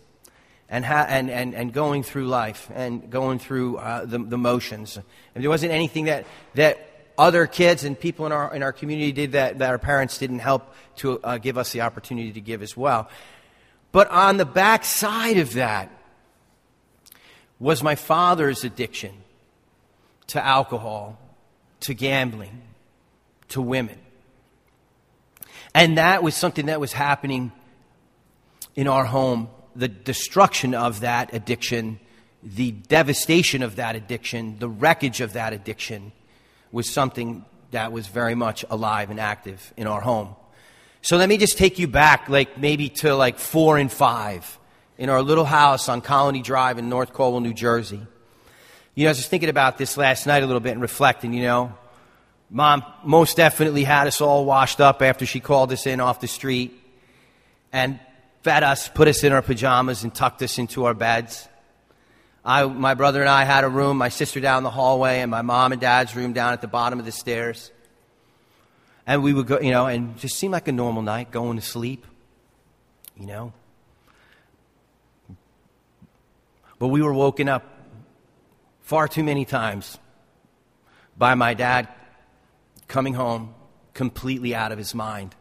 and, 0.69 0.85
ha- 0.85 1.07
and, 1.09 1.31
and, 1.31 1.55
and 1.55 1.73
going 1.73 2.03
through 2.03 2.27
life 2.27 2.71
and 2.75 3.09
going 3.09 3.39
through 3.39 3.79
uh, 3.79 4.05
the, 4.05 4.19
the 4.19 4.37
motions. 4.37 4.99
And 5.35 5.43
there 5.43 5.49
wasn't 5.49 5.73
anything 5.73 6.05
that, 6.05 6.27
that 6.57 6.92
other 7.19 7.47
kids 7.47 7.85
and 7.85 7.99
people 7.99 8.27
in 8.27 8.33
our, 8.33 8.55
in 8.55 8.63
our 8.63 8.73
community 8.73 9.13
did 9.13 9.33
that, 9.33 9.59
that 9.59 9.71
our 9.71 9.79
parents 9.79 10.19
didn't 10.19 10.41
help 10.41 10.75
to 10.97 11.21
uh, 11.23 11.39
give 11.39 11.59
us 11.59 11.73
the 11.73 11.81
opportunity 11.81 12.33
to 12.33 12.41
give 12.41 12.63
as 12.63 12.77
well. 12.77 13.09
But 13.93 14.09
on 14.11 14.37
the 14.37 14.47
back 14.47 14.85
side 14.85 15.39
of 15.39 15.55
that 15.55 15.91
was 17.59 17.83
my 17.83 17.95
father's 17.95 18.65
addiction 18.65 19.13
to 20.29 20.45
alcohol 20.45 21.19
to 21.83 21.95
gambling, 21.95 22.63
to 23.49 23.61
women. 23.61 23.99
And 25.75 25.99
that 25.99 26.23
was 26.23 26.35
something 26.35 26.67
that 26.67 26.81
was 26.81 26.93
happening 26.93 27.53
in 28.75 28.89
our 28.89 29.05
home. 29.05 29.49
The 29.75 29.89
destruction 29.89 30.75
of 30.75 31.01
that 31.01 31.35
addiction, 31.35 31.99
the 32.43 32.71
devastation 32.71 33.63
of 33.63 33.77
that 33.77 33.97
addiction, 33.97 34.59
the 34.59 34.69
wreckage 34.69 35.21
of 35.21 35.33
that 35.33 35.53
addiction 35.53 36.13
was 36.73 36.91
something 36.91 37.45
that 37.71 37.93
was 37.93 38.07
very 38.07 38.35
much 38.35 38.65
alive 38.71 39.11
and 39.11 39.21
active 39.21 39.73
in 39.77 39.87
our 39.87 40.01
home. 40.01 40.35
So 41.03 41.17
let 41.17 41.29
me 41.29 41.37
just 41.37 41.59
take 41.59 41.79
you 41.79 41.87
back, 41.87 42.29
like 42.29 42.59
maybe 42.59 42.89
to 42.89 43.15
like 43.15 43.39
four 43.39 43.79
and 43.79 43.93
five 43.93 44.59
in 44.99 45.09
our 45.09 45.23
little 45.23 45.45
house 45.45 45.89
on 45.89 46.01
Colony 46.01 46.43
Drive 46.43 46.79
in 46.79 46.89
North 46.89 47.13
Caldwell, 47.13 47.41
New 47.41 47.55
Jersey. 47.55 48.01
You 48.95 49.05
know, 49.05 49.09
I 49.09 49.13
was 49.13 49.19
just 49.19 49.31
thinking 49.31 49.49
about 49.49 49.79
this 49.79 49.97
last 49.97 50.27
night 50.27 50.43
a 50.43 50.47
little 50.47 50.61
bit 50.61 50.73
and 50.73 50.81
reflecting, 50.83 51.33
you 51.33 51.43
know. 51.43 51.75
Mom 52.51 52.85
most 53.03 53.37
definitely 53.39 53.83
had 53.83 54.07
us 54.07 54.21
all 54.21 54.45
washed 54.45 54.81
up 54.81 55.01
after 55.01 55.25
she 55.25 55.41
called 55.41 55.73
us 55.73 55.87
in 55.87 56.01
off 56.01 56.21
the 56.21 56.29
street 56.29 56.79
and 57.73 57.99
fed 58.43 58.63
us, 58.63 58.89
put 58.89 59.09
us 59.09 59.25
in 59.25 59.33
our 59.33 59.41
pajamas, 59.41 60.05
and 60.05 60.15
tucked 60.15 60.43
us 60.43 60.59
into 60.59 60.85
our 60.85 60.93
beds. 60.93 61.49
I, 62.45 62.65
my 62.65 62.95
brother 62.95 63.21
and 63.21 63.29
I 63.29 63.45
had 63.45 63.63
a 63.63 63.69
room, 63.69 63.99
my 63.99 64.09
sister 64.09 64.41
down 64.41 64.65
the 64.65 64.71
hallway, 64.71 65.21
and 65.21 65.31
my 65.31 65.43
mom 65.43 65.73
and 65.73 65.81
dad's 65.81 66.17
room 66.17 66.33
down 66.33 66.53
at 66.53 66.61
the 66.61 66.67
bottom 66.67 66.99
of 66.99 67.05
the 67.05 67.13
stairs. 67.13 67.71
And 69.07 69.23
we 69.23 69.33
would 69.33 69.47
go, 69.47 69.61
you 69.61 69.71
know, 69.71 69.87
and 69.87 70.19
just 70.19 70.37
seemed 70.37 70.53
like 70.53 70.67
a 70.67 70.73
normal 70.73 71.03
night, 71.03 71.31
going 71.31 71.57
to 71.57 71.63
sleep, 71.63 72.05
you 73.17 73.27
know. 73.27 73.53
But 76.79 76.89
we 76.89 77.01
were 77.01 77.15
woken 77.15 77.49
up 77.49 77.65
far 78.81 79.07
too 79.07 79.23
many 79.23 79.45
times 79.45 79.99
by 81.17 81.35
my 81.37 81.55
dad 81.55 81.89
coming 82.89 83.15
home 83.15 83.55
completely 83.95 84.55
out 84.55 84.73
of 84.73 84.79
his 84.79 84.95
mind 84.95 85.35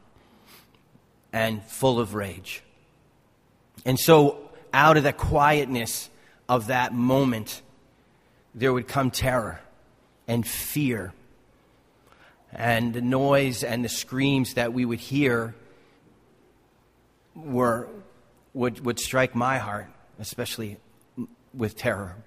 and 1.34 1.64
full 1.64 2.00
of 2.00 2.14
rage. 2.14 2.62
And 3.86 4.00
so, 4.00 4.52
out 4.72 4.98
of 4.98 5.04
the 5.04 5.14
quietness 5.14 6.11
of 6.52 6.68
that 6.68 6.94
moment, 6.94 7.62
there 8.54 8.74
would 8.74 8.86
come 8.86 9.10
terror 9.10 9.62
and 10.28 10.46
fear. 10.46 11.14
And 12.52 12.94
the 12.94 13.00
noise 13.00 13.64
and 13.64 13.86
the 13.86 13.90
screams 13.90 14.56
that 14.56 14.74
we 14.74 14.84
would 14.84 15.00
hear 15.00 15.56
were, 17.36 17.88
would, 18.54 18.84
would 18.84 19.00
strike 19.00 19.34
my 19.34 19.60
heart, 19.60 19.88
especially 20.20 20.76
with 21.54 21.78
terror. 21.78 22.18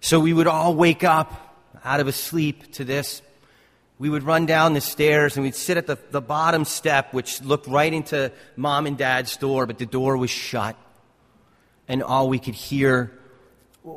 So 0.00 0.20
we 0.20 0.34
would 0.34 0.46
all 0.46 0.74
wake 0.74 1.02
up 1.02 1.56
out 1.82 2.00
of 2.00 2.06
a 2.06 2.12
sleep 2.12 2.74
to 2.74 2.84
this. 2.84 3.22
We 3.98 4.10
would 4.10 4.24
run 4.24 4.44
down 4.44 4.74
the 4.74 4.82
stairs 4.82 5.38
and 5.38 5.42
we'd 5.42 5.54
sit 5.54 5.78
at 5.78 5.86
the, 5.86 5.96
the 6.10 6.20
bottom 6.20 6.66
step, 6.66 7.14
which 7.14 7.40
looked 7.40 7.66
right 7.66 7.94
into 7.94 8.30
mom 8.56 8.84
and 8.84 8.98
dad's 8.98 9.38
door, 9.38 9.64
but 9.64 9.78
the 9.78 9.86
door 9.86 10.18
was 10.18 10.28
shut. 10.28 10.76
And 11.90 12.02
all 12.02 12.28
we 12.28 12.38
could 12.38 12.54
hear 12.54 13.17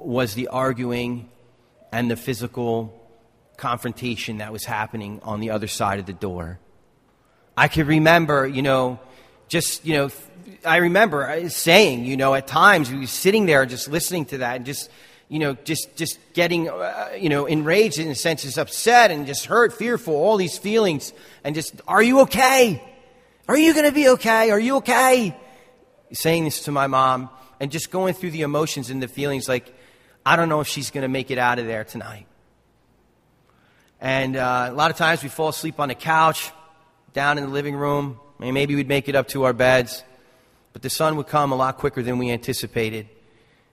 was 0.05 0.33
the 0.33 0.47
arguing 0.47 1.29
and 1.91 2.09
the 2.09 2.15
physical 2.15 2.97
confrontation 3.57 4.39
that 4.39 4.51
was 4.51 4.65
happening 4.65 5.19
on 5.23 5.39
the 5.39 5.51
other 5.51 5.67
side 5.67 5.99
of 5.99 6.05
the 6.05 6.13
door. 6.13 6.59
I 7.55 7.67
could 7.67 7.87
remember, 7.87 8.47
you 8.47 8.61
know, 8.61 8.99
just, 9.47 9.85
you 9.85 9.93
know, 9.93 10.09
I 10.65 10.77
remember 10.77 11.49
saying, 11.49 12.05
you 12.05 12.17
know, 12.17 12.33
at 12.33 12.47
times 12.47 12.91
we 12.91 12.99
were 12.99 13.07
sitting 13.07 13.45
there 13.45 13.65
just 13.65 13.87
listening 13.89 14.25
to 14.27 14.39
that 14.39 14.55
and 14.57 14.65
just, 14.65 14.89
you 15.27 15.39
know, 15.39 15.53
just, 15.53 15.95
just 15.95 16.17
getting, 16.33 16.69
uh, 16.69 17.09
you 17.17 17.29
know, 17.29 17.45
enraged 17.45 17.99
in 17.99 18.09
a 18.09 18.15
sense, 18.15 18.43
just 18.43 18.57
upset 18.57 19.11
and 19.11 19.27
just 19.27 19.45
hurt, 19.45 19.73
fearful, 19.73 20.15
all 20.15 20.37
these 20.37 20.57
feelings. 20.57 21.13
And 21.43 21.53
just, 21.53 21.81
are 21.87 22.01
you 22.01 22.21
okay? 22.21 22.81
Are 23.47 23.57
you 23.57 23.73
going 23.73 23.85
to 23.85 23.91
be 23.91 24.09
okay? 24.09 24.51
Are 24.51 24.59
you 24.59 24.77
okay? 24.77 25.37
Saying 26.13 26.45
this 26.45 26.63
to 26.63 26.71
my 26.71 26.87
mom 26.87 27.29
and 27.59 27.71
just 27.71 27.91
going 27.91 28.13
through 28.13 28.31
the 28.31 28.41
emotions 28.41 28.89
and 28.89 29.03
the 29.03 29.07
feelings 29.07 29.47
like, 29.47 29.73
I 30.25 30.35
don't 30.35 30.49
know 30.49 30.61
if 30.61 30.67
she's 30.67 30.91
going 30.91 31.01
to 31.01 31.07
make 31.07 31.31
it 31.31 31.37
out 31.37 31.57
of 31.57 31.65
there 31.65 31.83
tonight. 31.83 32.27
And 33.99 34.35
uh, 34.35 34.67
a 34.69 34.73
lot 34.73 34.91
of 34.91 34.97
times 34.97 35.23
we 35.23 35.29
fall 35.29 35.49
asleep 35.49 35.79
on 35.79 35.89
the 35.89 35.95
couch, 35.95 36.51
down 37.13 37.37
in 37.37 37.45
the 37.45 37.49
living 37.49 37.75
room. 37.75 38.19
Maybe 38.39 38.75
we'd 38.75 38.87
make 38.87 39.09
it 39.09 39.15
up 39.15 39.27
to 39.29 39.43
our 39.43 39.53
beds. 39.53 40.03
But 40.73 40.81
the 40.81 40.89
sun 40.89 41.15
would 41.17 41.27
come 41.27 41.51
a 41.51 41.55
lot 41.55 41.77
quicker 41.77 42.01
than 42.01 42.17
we 42.17 42.31
anticipated. 42.31 43.09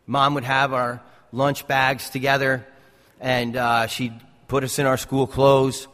Mom 0.06 0.34
would 0.34 0.44
have 0.44 0.72
our 0.72 1.02
lunch 1.32 1.66
bags 1.66 2.10
together, 2.10 2.66
and 3.20 3.56
uh, 3.56 3.86
she'd 3.86 4.14
put 4.48 4.64
us 4.64 4.78
in 4.78 4.86
our 4.86 4.96
school 4.96 5.26
clothes, 5.26 5.86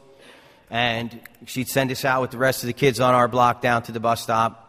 and 0.70 1.20
she'd 1.46 1.68
send 1.68 1.90
us 1.90 2.04
out 2.04 2.23
with 2.23 2.30
the 2.30 2.38
rest 2.38 2.62
of 2.62 2.68
the 2.68 2.73
kids 2.73 3.00
on 3.00 3.14
our 3.14 3.28
block 3.28 3.61
down 3.61 3.82
to 3.82 3.92
the 3.92 4.00
bus 4.00 4.23
stop. 4.23 4.61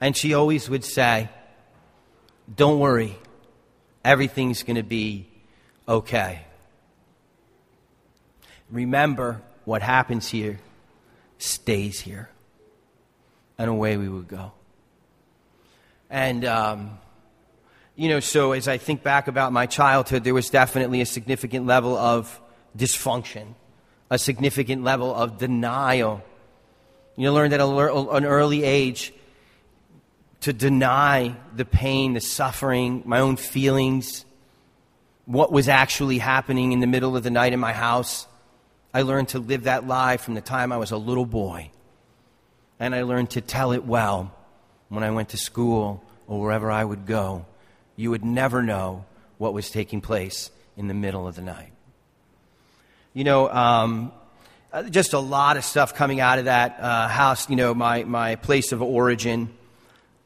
And 0.00 0.16
she 0.16 0.34
always 0.34 0.68
would 0.68 0.84
say, 0.84 1.28
Don't 2.54 2.78
worry, 2.78 3.16
everything's 4.06 4.62
going 4.62 4.76
to 4.76 4.82
be 4.82 5.26
okay. 5.88 6.42
Remember, 8.70 9.42
what 9.64 9.82
happens 9.82 10.28
here 10.28 10.60
stays 11.38 12.00
here. 12.00 12.30
And 13.58 13.68
away 13.68 13.96
we 13.96 14.08
would 14.08 14.28
go. 14.28 14.52
And, 16.08 16.44
um, 16.44 16.98
you 17.96 18.08
know, 18.08 18.20
so 18.20 18.52
as 18.52 18.68
I 18.68 18.78
think 18.78 19.02
back 19.02 19.28
about 19.28 19.52
my 19.52 19.66
childhood, 19.66 20.24
there 20.24 20.34
was 20.34 20.50
definitely 20.50 21.00
a 21.00 21.06
significant 21.06 21.66
level 21.66 21.96
of 21.96 22.40
dysfunction, 22.76 23.54
a 24.10 24.18
significant 24.18 24.84
level 24.84 25.12
of 25.14 25.38
denial. 25.38 26.22
You 27.16 27.32
learned 27.32 27.54
at 27.54 27.60
an 27.60 28.24
early 28.24 28.62
age 28.62 29.12
to 30.40 30.52
deny 30.52 31.34
the 31.54 31.64
pain, 31.64 32.14
the 32.14 32.20
suffering, 32.20 33.02
my 33.04 33.20
own 33.20 33.36
feelings, 33.36 34.24
what 35.24 35.50
was 35.50 35.68
actually 35.68 36.18
happening 36.18 36.72
in 36.72 36.80
the 36.80 36.86
middle 36.86 37.16
of 37.16 37.22
the 37.22 37.30
night 37.30 37.52
in 37.52 37.60
my 37.60 37.72
house. 37.72 38.26
I 38.94 39.02
learned 39.02 39.30
to 39.30 39.38
live 39.38 39.64
that 39.64 39.86
lie 39.86 40.16
from 40.16 40.34
the 40.34 40.40
time 40.40 40.72
I 40.72 40.76
was 40.76 40.92
a 40.92 40.96
little 40.96 41.26
boy. 41.26 41.70
And 42.78 42.94
I 42.94 43.02
learned 43.02 43.30
to 43.30 43.40
tell 43.40 43.72
it 43.72 43.84
well 43.84 44.34
when 44.88 45.02
I 45.02 45.10
went 45.10 45.30
to 45.30 45.36
school 45.36 46.02
or 46.26 46.40
wherever 46.40 46.70
I 46.70 46.84
would 46.84 47.06
go. 47.06 47.46
You 47.96 48.10
would 48.10 48.24
never 48.24 48.62
know 48.62 49.04
what 49.38 49.52
was 49.52 49.70
taking 49.70 50.00
place 50.00 50.50
in 50.76 50.88
the 50.88 50.94
middle 50.94 51.26
of 51.26 51.34
the 51.34 51.42
night. 51.42 51.72
You 53.14 53.24
know, 53.24 53.50
um, 53.50 54.12
uh, 54.72 54.82
just 54.84 55.14
a 55.14 55.18
lot 55.18 55.56
of 55.56 55.64
stuff 55.64 55.94
coming 55.94 56.20
out 56.20 56.38
of 56.38 56.44
that 56.44 56.78
uh, 56.78 57.08
house, 57.08 57.48
you 57.48 57.56
know, 57.56 57.72
my, 57.72 58.04
my 58.04 58.36
place 58.36 58.72
of 58.72 58.82
origin. 58.82 59.48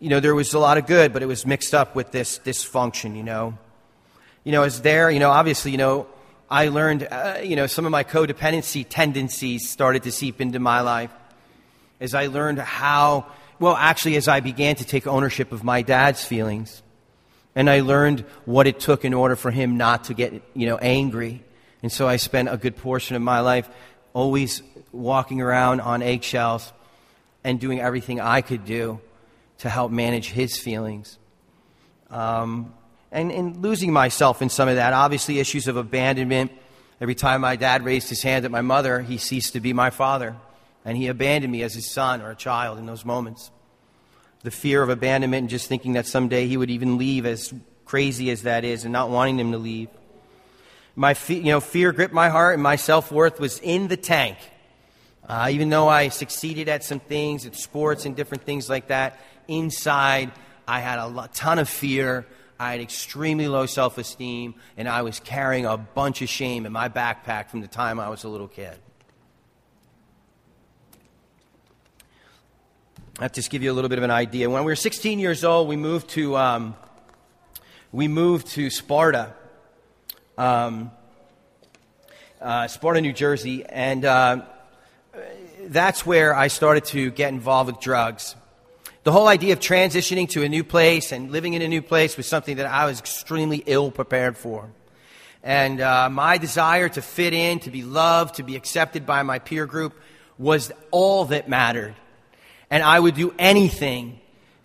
You 0.00 0.08
know, 0.08 0.18
there 0.18 0.34
was 0.34 0.54
a 0.54 0.58
lot 0.58 0.78
of 0.78 0.86
good, 0.86 1.12
but 1.12 1.22
it 1.22 1.26
was 1.26 1.44
mixed 1.44 1.74
up 1.74 1.94
with 1.94 2.10
this 2.10 2.38
dysfunction, 2.38 3.14
you 3.14 3.22
know. 3.22 3.58
You 4.44 4.52
know, 4.52 4.62
as 4.62 4.80
there, 4.80 5.10
you 5.10 5.20
know, 5.20 5.28
obviously, 5.28 5.72
you 5.72 5.76
know, 5.76 6.06
I 6.50 6.68
learned, 6.68 7.06
uh, 7.10 7.40
you 7.42 7.54
know, 7.54 7.66
some 7.66 7.84
of 7.84 7.92
my 7.92 8.02
codependency 8.02 8.86
tendencies 8.88 9.68
started 9.68 10.04
to 10.04 10.10
seep 10.10 10.40
into 10.40 10.58
my 10.58 10.80
life 10.80 11.12
as 12.00 12.14
I 12.14 12.28
learned 12.28 12.60
how, 12.60 13.26
well, 13.58 13.76
actually, 13.76 14.16
as 14.16 14.26
I 14.26 14.40
began 14.40 14.74
to 14.76 14.86
take 14.86 15.06
ownership 15.06 15.52
of 15.52 15.62
my 15.62 15.82
dad's 15.82 16.24
feelings. 16.24 16.82
And 17.54 17.68
I 17.68 17.80
learned 17.80 18.20
what 18.46 18.66
it 18.66 18.80
took 18.80 19.04
in 19.04 19.12
order 19.12 19.36
for 19.36 19.50
him 19.50 19.76
not 19.76 20.04
to 20.04 20.14
get, 20.14 20.32
you 20.54 20.66
know, 20.66 20.78
angry. 20.78 21.44
And 21.82 21.92
so 21.92 22.08
I 22.08 22.16
spent 22.16 22.48
a 22.48 22.56
good 22.56 22.76
portion 22.76 23.16
of 23.16 23.22
my 23.22 23.40
life 23.40 23.68
always 24.14 24.62
walking 24.92 25.42
around 25.42 25.82
on 25.82 26.00
eggshells 26.00 26.72
and 27.44 27.60
doing 27.60 27.80
everything 27.80 28.18
I 28.18 28.40
could 28.40 28.64
do 28.64 28.98
to 29.60 29.68
help 29.68 29.92
manage 29.92 30.30
his 30.30 30.58
feelings. 30.58 31.18
Um, 32.10 32.74
and, 33.12 33.30
and 33.30 33.62
losing 33.62 33.92
myself 33.92 34.42
in 34.42 34.48
some 34.48 34.68
of 34.68 34.76
that. 34.76 34.92
Obviously, 34.92 35.38
issues 35.38 35.68
of 35.68 35.76
abandonment. 35.76 36.52
Every 37.00 37.14
time 37.14 37.40
my 37.40 37.56
dad 37.56 37.84
raised 37.84 38.08
his 38.08 38.22
hand 38.22 38.44
at 38.44 38.50
my 38.50 38.60
mother, 38.60 39.00
he 39.00 39.18
ceased 39.18 39.54
to 39.54 39.60
be 39.60 39.72
my 39.72 39.90
father. 39.90 40.36
And 40.84 40.96
he 40.96 41.08
abandoned 41.08 41.52
me 41.52 41.62
as 41.62 41.74
his 41.74 41.90
son 41.90 42.22
or 42.22 42.30
a 42.30 42.36
child 42.36 42.78
in 42.78 42.86
those 42.86 43.04
moments. 43.04 43.50
The 44.42 44.50
fear 44.50 44.82
of 44.82 44.88
abandonment 44.88 45.42
and 45.42 45.50
just 45.50 45.68
thinking 45.68 45.94
that 45.94 46.06
someday 46.06 46.46
he 46.46 46.56
would 46.56 46.70
even 46.70 46.96
leave, 46.96 47.26
as 47.26 47.52
crazy 47.84 48.30
as 48.30 48.42
that 48.42 48.64
is, 48.64 48.84
and 48.84 48.92
not 48.92 49.10
wanting 49.10 49.38
him 49.38 49.52
to 49.52 49.58
leave. 49.58 49.88
My 50.96 51.14
you 51.28 51.42
know, 51.42 51.60
fear 51.60 51.92
gripped 51.92 52.14
my 52.14 52.30
heart, 52.30 52.54
and 52.54 52.62
my 52.62 52.76
self 52.76 53.12
worth 53.12 53.38
was 53.38 53.58
in 53.58 53.88
the 53.88 53.96
tank. 53.96 54.38
Uh, 55.28 55.48
even 55.50 55.68
though 55.68 55.88
I 55.88 56.08
succeeded 56.08 56.68
at 56.68 56.82
some 56.82 57.00
things, 57.00 57.46
at 57.46 57.54
sports 57.54 58.04
and 58.06 58.16
different 58.16 58.44
things 58.44 58.68
like 58.68 58.88
that, 58.88 59.20
inside 59.50 60.32
I 60.66 60.80
had 60.80 60.98
a 60.98 61.28
ton 61.32 61.58
of 61.58 61.68
fear 61.68 62.26
I 62.60 62.72
had 62.72 62.82
extremely 62.82 63.48
low 63.48 63.64
self 63.64 63.96
esteem, 63.96 64.54
and 64.76 64.86
I 64.86 65.00
was 65.00 65.18
carrying 65.18 65.64
a 65.64 65.78
bunch 65.78 66.20
of 66.20 66.28
shame 66.28 66.66
in 66.66 66.72
my 66.72 66.90
backpack 66.90 67.48
from 67.48 67.62
the 67.62 67.66
time 67.66 67.98
I 67.98 68.10
was 68.10 68.24
a 68.24 68.28
little 68.28 68.48
kid. 68.48 68.76
I'll 73.18 73.30
just 73.30 73.48
give 73.48 73.62
you 73.62 73.72
a 73.72 73.74
little 73.74 73.88
bit 73.88 73.96
of 73.96 74.04
an 74.04 74.10
idea. 74.10 74.50
When 74.50 74.62
we 74.62 74.70
were 74.70 74.76
16 74.76 75.18
years 75.18 75.42
old, 75.42 75.68
we 75.68 75.76
moved 75.76 76.10
to, 76.10 76.36
um, 76.36 76.76
we 77.92 78.08
moved 78.08 78.48
to 78.48 78.68
Sparta, 78.68 79.32
um, 80.36 80.90
uh, 82.42 82.68
Sparta, 82.68 83.00
New 83.00 83.14
Jersey, 83.14 83.64
and 83.64 84.04
uh, 84.04 84.42
that's 85.62 86.04
where 86.04 86.34
I 86.34 86.48
started 86.48 86.84
to 86.86 87.10
get 87.10 87.32
involved 87.32 87.72
with 87.72 87.80
drugs 87.80 88.36
the 89.02 89.12
whole 89.12 89.28
idea 89.28 89.52
of 89.54 89.60
transitioning 89.60 90.28
to 90.30 90.42
a 90.42 90.48
new 90.48 90.62
place 90.62 91.12
and 91.12 91.30
living 91.30 91.54
in 91.54 91.62
a 91.62 91.68
new 91.68 91.80
place 91.80 92.16
was 92.16 92.26
something 92.26 92.56
that 92.56 92.66
I 92.66 92.84
was 92.84 92.98
extremely 92.98 93.62
ill 93.66 93.90
prepared 93.90 94.36
for. 94.36 94.68
And 95.42 95.80
uh, 95.80 96.10
my 96.10 96.36
desire 96.36 96.88
to 96.90 97.00
fit 97.00 97.32
in, 97.32 97.60
to 97.60 97.70
be 97.70 97.82
loved, 97.82 98.34
to 98.34 98.42
be 98.42 98.56
accepted 98.56 99.06
by 99.06 99.22
my 99.22 99.38
peer 99.38 99.64
group 99.64 99.94
was 100.36 100.70
all 100.90 101.24
that 101.26 101.48
mattered. 101.48 101.94
And 102.68 102.82
I 102.82 103.00
would 103.00 103.14
do 103.14 103.34
anything 103.38 104.20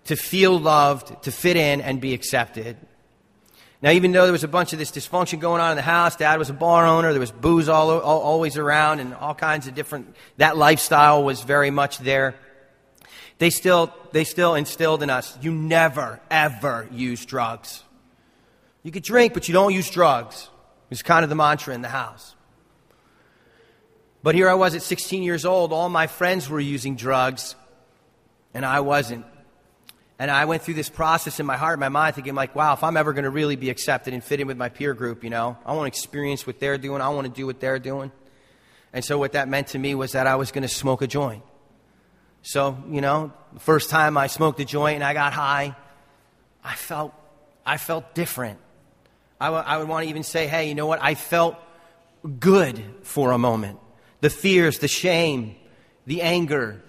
to 0.06 0.16
feel 0.18 0.60
loved, 0.60 1.24
to 1.24 1.32
fit 1.32 1.56
in, 1.56 1.80
and 1.80 2.02
be 2.02 2.14
accepted. 2.14 2.76
Now, 3.82 3.92
even 3.92 4.12
though 4.12 4.24
there 4.24 4.32
was 4.32 4.44
a 4.44 4.50
bunch 4.50 4.74
of 4.74 4.80
this 4.80 4.92
dysfunction 4.92 5.40
going 5.40 5.62
on 5.62 5.72
in 5.72 5.76
the 5.78 5.82
house, 5.82 6.16
dad 6.16 6.40
was 6.40 6.50
a 6.50 6.54
bar 6.54 6.86
owner, 6.86 7.12
there 7.12 7.20
was 7.20 7.32
booze 7.32 7.70
all, 7.70 7.92
all, 7.92 8.22
always 8.22 8.58
around, 8.58 9.00
and 9.00 9.14
all 9.14 9.36
kinds 9.36 9.68
of 9.68 9.76
different, 9.76 10.16
that 10.38 10.58
lifestyle 10.58 11.24
was 11.24 11.42
very 11.42 11.72
much 11.72 12.00
there. 12.00 12.36
They 13.38 13.50
still, 13.50 13.94
they 14.12 14.24
still 14.24 14.56
instilled 14.56 15.04
in 15.04 15.10
us 15.10 15.38
you 15.42 15.52
never, 15.52 16.20
ever 16.32 16.88
use 16.92 17.26
drugs. 17.26 17.84
You 18.84 18.92
could 18.92 19.04
drink, 19.04 19.34
but 19.34 19.48
you 19.48 19.54
don't 19.54 19.74
use 19.74 19.90
drugs. 19.90 20.50
It's 20.90 21.02
kind 21.02 21.24
of 21.24 21.30
the 21.30 21.36
mantra 21.36 21.74
in 21.74 21.82
the 21.82 21.90
house. 21.90 22.36
But 24.24 24.36
here 24.36 24.50
I 24.50 24.54
was 24.54 24.74
at 24.76 24.82
16 24.82 25.24
years 25.24 25.46
old. 25.46 25.74
All 25.74 25.90
my 25.90 26.08
friends 26.08 26.50
were 26.50 26.60
using 26.60 26.96
drugs, 26.96 27.56
and 28.54 28.66
I 28.66 28.80
wasn't. 28.80 29.26
And 30.18 30.32
I 30.32 30.46
went 30.46 30.62
through 30.62 30.76
this 30.76 30.90
process 30.90 31.40
in 31.40 31.46
my 31.46 31.58
heart, 31.58 31.74
in 31.74 31.80
my 31.82 31.90
mind, 31.90 32.16
thinking, 32.16 32.36
like, 32.36 32.56
wow, 32.56 32.74
if 32.74 32.84
I'm 32.84 32.96
ever 32.96 33.12
going 33.12 33.26
to 33.26 33.30
really 33.30 33.56
be 33.56 33.70
accepted 33.70 34.14
and 34.14 34.24
fit 34.24 34.40
in 34.40 34.48
with 34.48 34.58
my 34.58 34.70
peer 34.70 34.94
group, 34.94 35.24
you 35.24 35.30
know, 35.30 35.58
I 35.66 35.74
want 35.74 35.92
to 35.92 35.98
experience 35.98 36.48
what 36.48 36.60
they're 36.60 36.78
doing. 36.78 37.02
I 37.02 37.10
want 37.10 37.28
to 37.28 37.34
do 37.34 37.46
what 37.46 37.60
they're 37.60 37.80
doing. 37.80 38.12
And 38.94 39.04
so 39.04 39.18
what 39.18 39.34
that 39.34 39.50
meant 39.50 39.68
to 39.70 39.80
me 39.80 39.94
was 39.94 40.14
that 40.14 40.26
I 40.26 40.38
was 40.38 40.52
going 40.52 40.62
to 40.62 40.74
smoke 40.74 41.02
a 41.02 41.08
joint. 41.08 41.44
So, 42.46 42.78
you 42.92 43.02
know, 43.02 43.34
the 43.54 43.60
first 43.60 43.90
time 43.90 44.18
I 44.18 44.28
smoked 44.28 44.60
a 44.60 44.66
joint 44.66 44.96
and 44.96 45.04
I 45.04 45.14
got 45.14 45.34
high, 45.34 45.76
I 46.64 46.76
felt, 46.76 47.12
I 47.66 47.78
felt 47.78 48.14
different. 48.14 48.60
I, 49.42 49.48
w- 49.48 49.64
I 49.66 49.80
would 49.80 49.88
want 49.88 50.04
to 50.04 50.10
even 50.12 50.22
say, 50.22 50.46
hey, 50.46 50.70
you 50.70 50.76
know 50.76 50.86
what? 50.86 51.02
I 51.02 51.16
felt 51.16 51.56
good 52.40 52.84
for 53.02 53.32
a 53.32 53.40
moment. 53.40 53.80
The 54.22 54.30
fears, 54.30 54.78
the 54.78 54.88
shame, 54.88 55.56
the 56.06 56.22
anger, 56.22 56.84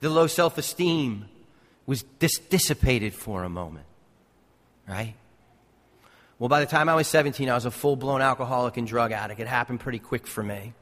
the 0.00 0.10
low 0.10 0.26
self 0.26 0.58
esteem 0.58 1.24
was 1.86 2.02
dis- 2.18 2.38
dissipated 2.50 3.14
for 3.14 3.42
a 3.42 3.48
moment, 3.48 3.86
right? 4.86 5.14
Well, 6.38 6.50
by 6.50 6.60
the 6.60 6.66
time 6.66 6.90
I 6.90 6.94
was 6.94 7.08
17, 7.08 7.48
I 7.48 7.54
was 7.54 7.64
a 7.64 7.70
full 7.70 7.96
blown 7.96 8.20
alcoholic 8.20 8.76
and 8.76 8.86
drug 8.86 9.12
addict. 9.12 9.40
It 9.40 9.48
happened 9.48 9.80
pretty 9.80 9.98
quick 9.98 10.26
for 10.26 10.42
me. 10.42 10.74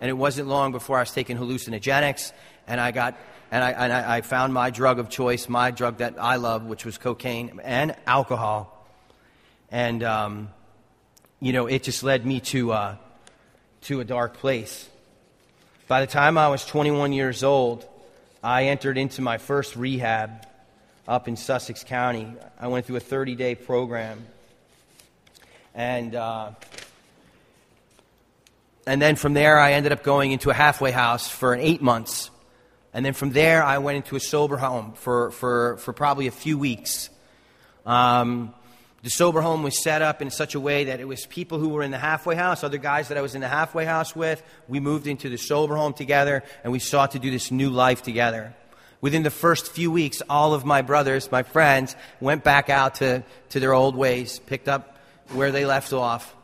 And 0.00 0.08
it 0.08 0.14
wasn't 0.14 0.48
long 0.48 0.72
before 0.72 0.98
I 0.98 1.02
was 1.02 1.12
taking 1.12 1.36
hallucinogenics, 1.36 2.32
and 2.66 2.80
I 2.80 2.90
got 2.90 3.16
and 3.50 3.64
I, 3.64 3.70
and 3.70 3.92
I 3.92 4.20
found 4.20 4.52
my 4.52 4.70
drug 4.70 4.98
of 4.98 5.08
choice, 5.08 5.48
my 5.48 5.70
drug 5.70 5.98
that 5.98 6.16
I 6.20 6.36
love, 6.36 6.66
which 6.66 6.84
was 6.84 6.98
cocaine 6.98 7.60
and 7.64 7.96
alcohol. 8.06 8.86
And 9.70 10.02
um, 10.02 10.50
you 11.40 11.52
know, 11.52 11.66
it 11.66 11.82
just 11.82 12.02
led 12.02 12.26
me 12.26 12.40
to 12.40 12.72
uh, 12.72 12.96
to 13.82 14.00
a 14.00 14.04
dark 14.04 14.34
place. 14.34 14.88
By 15.86 16.00
the 16.02 16.06
time 16.06 16.36
I 16.36 16.48
was 16.48 16.66
21 16.66 17.14
years 17.14 17.42
old, 17.42 17.86
I 18.42 18.64
entered 18.64 18.98
into 18.98 19.22
my 19.22 19.38
first 19.38 19.74
rehab 19.74 20.46
up 21.08 21.26
in 21.26 21.36
Sussex 21.36 21.82
County. 21.82 22.30
I 22.60 22.68
went 22.68 22.84
through 22.84 22.96
a 22.96 23.00
30 23.00 23.34
day 23.34 23.54
program. 23.54 24.26
And, 25.74 26.14
uh, 26.14 26.50
and 28.88 29.02
then 29.02 29.16
from 29.16 29.34
there, 29.34 29.58
I 29.58 29.72
ended 29.72 29.92
up 29.92 30.02
going 30.02 30.32
into 30.32 30.48
a 30.48 30.54
halfway 30.54 30.90
house 30.90 31.28
for 31.28 31.54
eight 31.54 31.82
months. 31.82 32.30
And 32.94 33.04
then 33.04 33.12
from 33.12 33.32
there, 33.32 33.62
I 33.62 33.78
went 33.78 33.96
into 33.96 34.16
a 34.16 34.20
sober 34.20 34.56
home 34.56 34.94
for, 34.94 35.30
for, 35.32 35.76
for 35.76 35.92
probably 35.92 36.26
a 36.26 36.32
few 36.32 36.56
weeks. 36.56 37.10
Um, 37.84 38.54
the 39.02 39.10
sober 39.10 39.42
home 39.42 39.62
was 39.62 39.82
set 39.82 40.00
up 40.00 40.22
in 40.22 40.30
such 40.30 40.54
a 40.54 40.60
way 40.60 40.84
that 40.84 41.00
it 41.00 41.06
was 41.06 41.26
people 41.26 41.58
who 41.58 41.68
were 41.68 41.82
in 41.82 41.90
the 41.90 41.98
halfway 41.98 42.34
house, 42.34 42.64
other 42.64 42.78
guys 42.78 43.08
that 43.08 43.18
I 43.18 43.20
was 43.20 43.34
in 43.34 43.42
the 43.42 43.48
halfway 43.48 43.84
house 43.84 44.16
with. 44.16 44.42
We 44.68 44.80
moved 44.80 45.06
into 45.06 45.28
the 45.28 45.36
sober 45.36 45.76
home 45.76 45.92
together, 45.92 46.42
and 46.64 46.72
we 46.72 46.78
sought 46.78 47.10
to 47.10 47.18
do 47.18 47.30
this 47.30 47.50
new 47.50 47.68
life 47.68 48.02
together. 48.02 48.54
Within 49.02 49.22
the 49.22 49.30
first 49.30 49.70
few 49.70 49.92
weeks, 49.92 50.22
all 50.30 50.54
of 50.54 50.64
my 50.64 50.80
brothers, 50.80 51.30
my 51.30 51.42
friends, 51.42 51.94
went 52.20 52.42
back 52.42 52.70
out 52.70 52.96
to, 52.96 53.22
to 53.50 53.60
their 53.60 53.74
old 53.74 53.94
ways, 53.94 54.38
picked 54.40 54.66
up 54.66 54.98
where 55.32 55.52
they 55.52 55.66
left 55.66 55.92
off. 55.92 56.34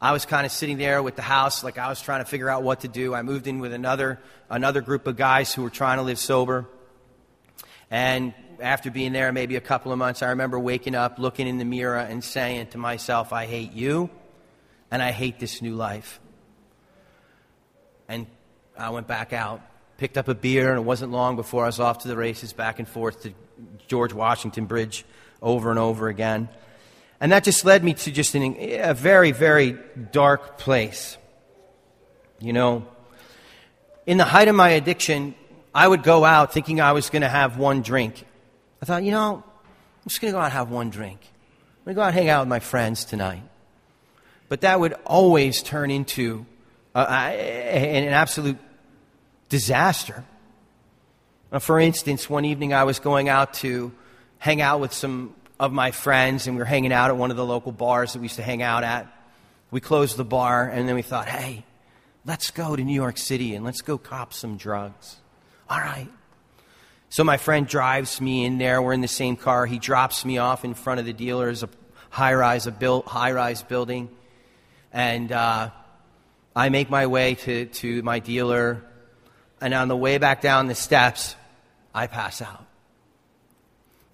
I 0.00 0.12
was 0.12 0.24
kind 0.24 0.46
of 0.46 0.52
sitting 0.52 0.78
there 0.78 1.02
with 1.02 1.16
the 1.16 1.22
house, 1.22 1.64
like 1.64 1.76
I 1.76 1.88
was 1.88 2.00
trying 2.00 2.20
to 2.20 2.24
figure 2.24 2.48
out 2.48 2.62
what 2.62 2.80
to 2.80 2.88
do. 2.88 3.14
I 3.14 3.22
moved 3.22 3.48
in 3.48 3.58
with 3.58 3.72
another, 3.72 4.20
another 4.48 4.80
group 4.80 5.08
of 5.08 5.16
guys 5.16 5.52
who 5.52 5.62
were 5.62 5.70
trying 5.70 5.98
to 5.98 6.04
live 6.04 6.20
sober. 6.20 6.66
And 7.90 8.32
after 8.60 8.92
being 8.92 9.12
there 9.12 9.32
maybe 9.32 9.56
a 9.56 9.60
couple 9.60 9.90
of 9.90 9.98
months, 9.98 10.22
I 10.22 10.28
remember 10.28 10.56
waking 10.56 10.94
up, 10.94 11.18
looking 11.18 11.48
in 11.48 11.58
the 11.58 11.64
mirror, 11.64 11.98
and 11.98 12.22
saying 12.22 12.68
to 12.68 12.78
myself, 12.78 13.32
I 13.32 13.46
hate 13.46 13.72
you, 13.72 14.08
and 14.90 15.02
I 15.02 15.10
hate 15.10 15.40
this 15.40 15.62
new 15.62 15.74
life. 15.74 16.20
And 18.08 18.26
I 18.78 18.90
went 18.90 19.08
back 19.08 19.32
out, 19.32 19.62
picked 19.96 20.16
up 20.16 20.28
a 20.28 20.34
beer, 20.34 20.70
and 20.70 20.78
it 20.78 20.84
wasn't 20.84 21.10
long 21.10 21.34
before 21.34 21.64
I 21.64 21.66
was 21.66 21.80
off 21.80 21.98
to 21.98 22.08
the 22.08 22.16
races, 22.16 22.52
back 22.52 22.78
and 22.78 22.86
forth 22.86 23.22
to 23.22 23.32
George 23.88 24.12
Washington 24.12 24.66
Bridge 24.66 25.04
over 25.42 25.70
and 25.70 25.78
over 25.78 26.06
again. 26.06 26.48
And 27.20 27.32
that 27.32 27.44
just 27.44 27.64
led 27.64 27.82
me 27.82 27.94
to 27.94 28.12
just 28.12 28.34
an, 28.34 28.56
a 28.58 28.94
very, 28.94 29.32
very 29.32 29.76
dark 30.12 30.58
place. 30.58 31.16
You 32.40 32.52
know, 32.52 32.86
in 34.06 34.16
the 34.16 34.24
height 34.24 34.48
of 34.48 34.54
my 34.54 34.70
addiction, 34.70 35.34
I 35.74 35.86
would 35.86 36.02
go 36.02 36.24
out 36.24 36.52
thinking 36.52 36.80
I 36.80 36.92
was 36.92 37.10
going 37.10 37.22
to 37.22 37.28
have 37.28 37.58
one 37.58 37.82
drink. 37.82 38.24
I 38.80 38.86
thought, 38.86 39.02
you 39.02 39.10
know, 39.10 39.42
I'm 39.44 40.08
just 40.08 40.20
going 40.20 40.32
to 40.32 40.36
go 40.36 40.40
out 40.40 40.44
and 40.44 40.52
have 40.52 40.70
one 40.70 40.90
drink. 40.90 41.18
I'm 41.22 41.84
going 41.84 41.94
to 41.94 41.96
go 41.96 42.02
out 42.02 42.08
and 42.08 42.14
hang 42.14 42.28
out 42.28 42.42
with 42.42 42.48
my 42.48 42.60
friends 42.60 43.04
tonight. 43.04 43.42
But 44.48 44.62
that 44.62 44.78
would 44.78 44.94
always 45.04 45.62
turn 45.62 45.90
into 45.90 46.46
an 46.94 48.08
absolute 48.08 48.58
disaster. 49.48 50.24
Uh, 51.50 51.58
for 51.58 51.80
instance, 51.80 52.28
one 52.28 52.44
evening 52.44 52.72
I 52.72 52.84
was 52.84 52.98
going 52.98 53.28
out 53.28 53.54
to 53.54 53.92
hang 54.38 54.60
out 54.60 54.80
with 54.80 54.92
some 54.92 55.34
of 55.58 55.72
my 55.72 55.90
friends, 55.90 56.46
and 56.46 56.56
we 56.56 56.60
were 56.60 56.64
hanging 56.66 56.92
out 56.92 57.10
at 57.10 57.16
one 57.16 57.30
of 57.30 57.36
the 57.36 57.44
local 57.44 57.72
bars 57.72 58.12
that 58.12 58.20
we 58.20 58.26
used 58.26 58.36
to 58.36 58.42
hang 58.42 58.62
out 58.62 58.84
at. 58.84 59.06
We 59.70 59.80
closed 59.80 60.16
the 60.16 60.24
bar, 60.24 60.68
and 60.68 60.88
then 60.88 60.94
we 60.94 61.02
thought, 61.02 61.28
hey, 61.28 61.64
let's 62.24 62.50
go 62.50 62.76
to 62.76 62.82
New 62.82 62.94
York 62.94 63.18
City 63.18 63.54
and 63.54 63.64
let's 63.64 63.80
go 63.80 63.98
cop 63.98 64.32
some 64.32 64.56
drugs. 64.56 65.16
All 65.68 65.78
right. 65.78 66.08
So 67.10 67.24
my 67.24 67.38
friend 67.38 67.66
drives 67.66 68.20
me 68.20 68.44
in 68.44 68.58
there. 68.58 68.82
We're 68.82 68.92
in 68.92 69.00
the 69.00 69.08
same 69.08 69.36
car. 69.36 69.64
He 69.66 69.78
drops 69.78 70.24
me 70.24 70.38
off 70.38 70.64
in 70.64 70.74
front 70.74 71.00
of 71.00 71.06
the 71.06 71.12
dealer's 71.12 71.62
a 71.62 71.68
high 72.10 72.34
rise, 72.34 72.66
a 72.66 72.70
built, 72.70 73.06
high 73.06 73.32
rise 73.32 73.62
building, 73.62 74.10
and 74.92 75.32
uh, 75.32 75.70
I 76.54 76.68
make 76.68 76.90
my 76.90 77.06
way 77.06 77.34
to, 77.34 77.66
to 77.66 78.02
my 78.02 78.18
dealer. 78.18 78.82
And 79.60 79.74
on 79.74 79.88
the 79.88 79.96
way 79.96 80.18
back 80.18 80.40
down 80.40 80.68
the 80.68 80.74
steps, 80.74 81.34
I 81.94 82.06
pass 82.06 82.40
out, 82.42 82.64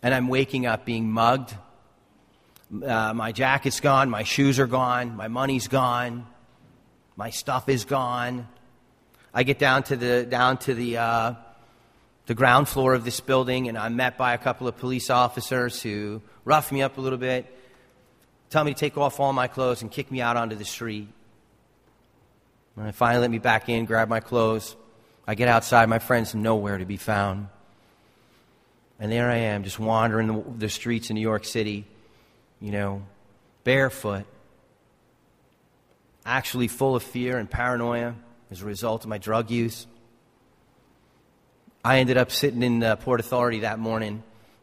and 0.04 0.12
I'm 0.12 0.28
waking 0.28 0.66
up 0.66 0.84
being 0.84 1.10
mugged. 1.10 1.54
Uh, 2.70 3.14
my 3.14 3.32
jacket's 3.32 3.80
gone, 3.80 4.10
my 4.10 4.22
shoes 4.22 4.58
are 4.58 4.66
gone, 4.66 5.16
my 5.16 5.28
money's 5.28 5.66
gone, 5.66 6.26
my 7.16 7.30
stuff 7.30 7.70
is 7.70 7.86
gone. 7.86 8.46
I 9.32 9.44
get 9.44 9.58
down 9.58 9.82
to 9.84 9.96
the 9.96 10.26
down 10.26 10.58
to 10.58 10.74
the 10.74 10.98
uh, 10.98 11.34
the 12.26 12.34
ground 12.34 12.68
floor 12.68 12.92
of 12.92 13.04
this 13.04 13.20
building, 13.20 13.68
and 13.68 13.78
I'm 13.78 13.96
met 13.96 14.18
by 14.18 14.34
a 14.34 14.38
couple 14.38 14.68
of 14.68 14.76
police 14.76 15.08
officers 15.08 15.80
who 15.80 16.20
rough 16.44 16.70
me 16.70 16.82
up 16.82 16.98
a 16.98 17.00
little 17.00 17.18
bit, 17.18 17.46
tell 18.50 18.62
me 18.62 18.74
to 18.74 18.78
take 18.78 18.98
off 18.98 19.20
all 19.20 19.32
my 19.32 19.48
clothes, 19.48 19.80
and 19.80 19.90
kick 19.90 20.10
me 20.10 20.20
out 20.20 20.36
onto 20.36 20.54
the 20.54 20.66
street. 20.66 21.08
And 22.76 22.86
they 22.86 22.92
finally 22.92 23.22
let 23.22 23.30
me 23.30 23.38
back 23.38 23.70
in, 23.70 23.86
grab 23.86 24.08
my 24.08 24.20
clothes. 24.20 24.76
I 25.26 25.34
get 25.34 25.48
outside, 25.48 25.88
my 25.88 25.98
friend's 25.98 26.34
nowhere 26.34 26.76
to 26.76 26.84
be 26.84 26.98
found. 26.98 27.48
And 29.04 29.12
there 29.12 29.30
I 29.30 29.36
am, 29.36 29.64
just 29.64 29.78
wandering 29.78 30.28
the, 30.28 30.42
the 30.60 30.68
streets 30.70 31.10
of 31.10 31.14
New 31.14 31.20
York 31.20 31.44
City, 31.44 31.84
you 32.58 32.70
know, 32.70 33.02
barefoot, 33.62 34.24
actually 36.24 36.68
full 36.68 36.96
of 36.96 37.02
fear 37.02 37.36
and 37.36 37.50
paranoia 37.50 38.14
as 38.50 38.62
a 38.62 38.64
result 38.64 39.04
of 39.04 39.10
my 39.10 39.18
drug 39.18 39.50
use. 39.50 39.86
I 41.84 41.98
ended 41.98 42.16
up 42.16 42.32
sitting 42.32 42.62
in 42.62 42.78
the 42.78 42.96
Port 42.96 43.20
Authority 43.20 43.60
that 43.60 43.78
morning 43.78 44.22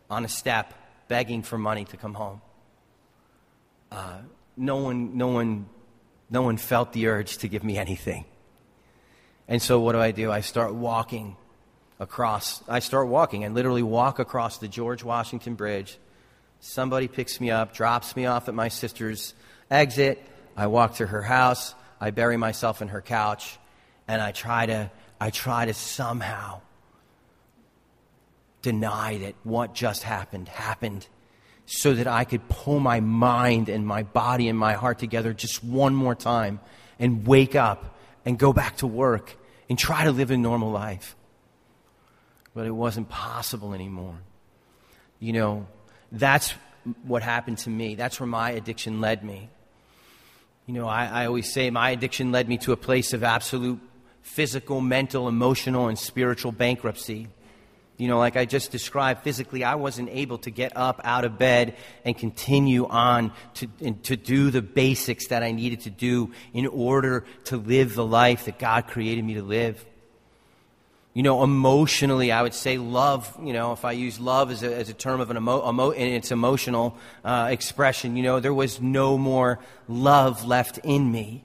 on 0.10 0.25
a 0.25 0.27
step 0.27 0.73
begging 1.08 1.43
for 1.43 1.60
money 1.60 1.86
to 1.86 1.97
come 1.97 2.15
home. 2.15 2.41
Uh, 3.91 4.21
no, 4.58 4.77
one, 4.77 5.17
no, 5.17 5.27
one, 5.27 5.67
no 6.32 6.41
one 6.41 6.58
felt 6.58 6.93
the 6.93 7.06
urge 7.06 7.38
to 7.38 7.47
give 7.47 7.63
me 7.63 7.77
anything. 7.77 8.25
And 9.47 9.62
so 9.62 9.80
what 9.82 9.91
do 9.91 9.99
I 9.99 10.10
do? 10.10 10.32
I 10.32 10.41
start 10.41 10.73
walking 10.73 11.38
across. 12.01 12.63
I 12.67 12.79
start 12.79 13.07
walking 13.07 13.43
and 13.43 13.53
literally 13.53 13.83
walk 13.83 14.17
across 14.17 14.57
the 14.57 14.67
George 14.67 15.03
Washington 15.03 15.53
Bridge. 15.53 15.97
Somebody 16.59 17.07
picks 17.07 17.39
me 17.39 17.51
up, 17.51 17.73
drops 17.73 18.15
me 18.15 18.25
off 18.25 18.49
at 18.49 18.55
my 18.55 18.67
sister's 18.67 19.35
exit. 19.69 20.21
I 20.57 20.67
walk 20.67 20.95
to 20.95 21.05
her 21.05 21.21
house. 21.21 21.75
I 22.01 22.09
bury 22.09 22.37
myself 22.37 22.81
in 22.81 22.87
her 22.87 23.01
couch, 23.01 23.59
and 24.07 24.19
I 24.19 24.31
try 24.31 24.65
to, 24.65 24.89
I 25.19 25.29
try 25.29 25.65
to 25.65 25.73
somehow 25.75 26.61
deny 28.63 29.19
that 29.19 29.35
what 29.43 29.75
just 29.75 30.01
happened 30.01 30.47
happened 30.47 31.07
so 31.67 31.93
that 31.93 32.07
I 32.07 32.25
could 32.25 32.49
pull 32.49 32.79
my 32.79 32.99
mind 32.99 33.69
and 33.69 33.85
my 33.85 34.01
body 34.01 34.49
and 34.49 34.57
my 34.57 34.73
heart 34.73 34.97
together 34.97 35.33
just 35.33 35.63
one 35.63 35.93
more 35.93 36.15
time 36.15 36.59
and 36.99 37.25
wake 37.27 37.55
up 37.55 37.99
and 38.25 38.37
go 38.37 38.51
back 38.53 38.77
to 38.77 38.87
work 38.87 39.37
and 39.69 39.77
try 39.77 40.03
to 40.03 40.11
live 40.11 40.31
a 40.31 40.37
normal 40.37 40.71
life. 40.71 41.15
But 42.53 42.65
it 42.65 42.71
wasn't 42.71 43.09
possible 43.09 43.73
anymore. 43.73 44.15
You 45.19 45.33
know, 45.33 45.67
that's 46.11 46.53
what 47.03 47.23
happened 47.23 47.59
to 47.59 47.69
me. 47.69 47.95
That's 47.95 48.19
where 48.19 48.27
my 48.27 48.51
addiction 48.51 49.01
led 49.01 49.23
me. 49.23 49.49
You 50.65 50.73
know, 50.73 50.87
I, 50.87 51.05
I 51.05 51.25
always 51.25 51.51
say 51.51 51.69
my 51.69 51.91
addiction 51.91 52.31
led 52.31 52.47
me 52.47 52.57
to 52.59 52.71
a 52.71 52.77
place 52.77 53.13
of 53.13 53.23
absolute 53.23 53.79
physical, 54.21 54.81
mental, 54.81 55.27
emotional, 55.27 55.87
and 55.87 55.97
spiritual 55.97 56.51
bankruptcy. 56.51 57.27
You 57.97 58.07
know, 58.07 58.17
like 58.17 58.35
I 58.35 58.45
just 58.45 58.71
described 58.71 59.23
physically, 59.23 59.63
I 59.63 59.75
wasn't 59.75 60.09
able 60.09 60.39
to 60.39 60.49
get 60.49 60.75
up 60.75 61.01
out 61.03 61.23
of 61.23 61.37
bed 61.37 61.75
and 62.03 62.17
continue 62.17 62.87
on 62.87 63.31
to, 63.55 63.67
to 64.03 64.15
do 64.15 64.49
the 64.49 64.61
basics 64.61 65.27
that 65.27 65.43
I 65.43 65.51
needed 65.51 65.81
to 65.81 65.91
do 65.91 66.31
in 66.51 66.65
order 66.65 67.25
to 67.45 67.57
live 67.57 67.93
the 67.93 68.05
life 68.05 68.45
that 68.45 68.57
God 68.57 68.87
created 68.87 69.23
me 69.23 69.35
to 69.35 69.43
live. 69.43 69.85
You 71.13 71.24
know, 71.24 71.43
emotionally, 71.43 72.32
I 72.32 72.41
would 72.41 72.54
say 72.54 72.78
love, 72.78 73.38
you 73.43 73.52
know, 73.52 73.74
if 73.74 73.84
I 73.84 73.91
use 73.91 74.17
love 74.17 74.50
as 74.50 74.63
a, 74.63 74.74
as 74.74 74.88
a 74.88 74.93
term 74.93 75.19
of 75.19 75.30
an 75.30 75.36
emo, 75.36 75.67
emo, 75.67 75.89
in 75.89 76.08
its 76.13 76.32
emotional 76.32 76.95
uh, 77.26 77.50
expression, 77.52 78.15
you 78.15 78.24
know, 78.24 78.39
there 78.39 78.54
was 78.54 78.80
no 78.80 79.17
more 79.17 79.60
love 79.89 80.45
left 80.45 80.78
in 80.84 81.12
me. 81.12 81.43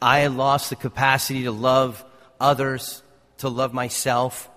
I 0.00 0.28
lost 0.28 0.70
the 0.70 0.76
capacity 0.76 1.44
to 1.44 1.50
love 1.50 2.04
others, 2.38 3.02
to 3.38 3.48
love 3.48 3.74
myself. 3.74 4.48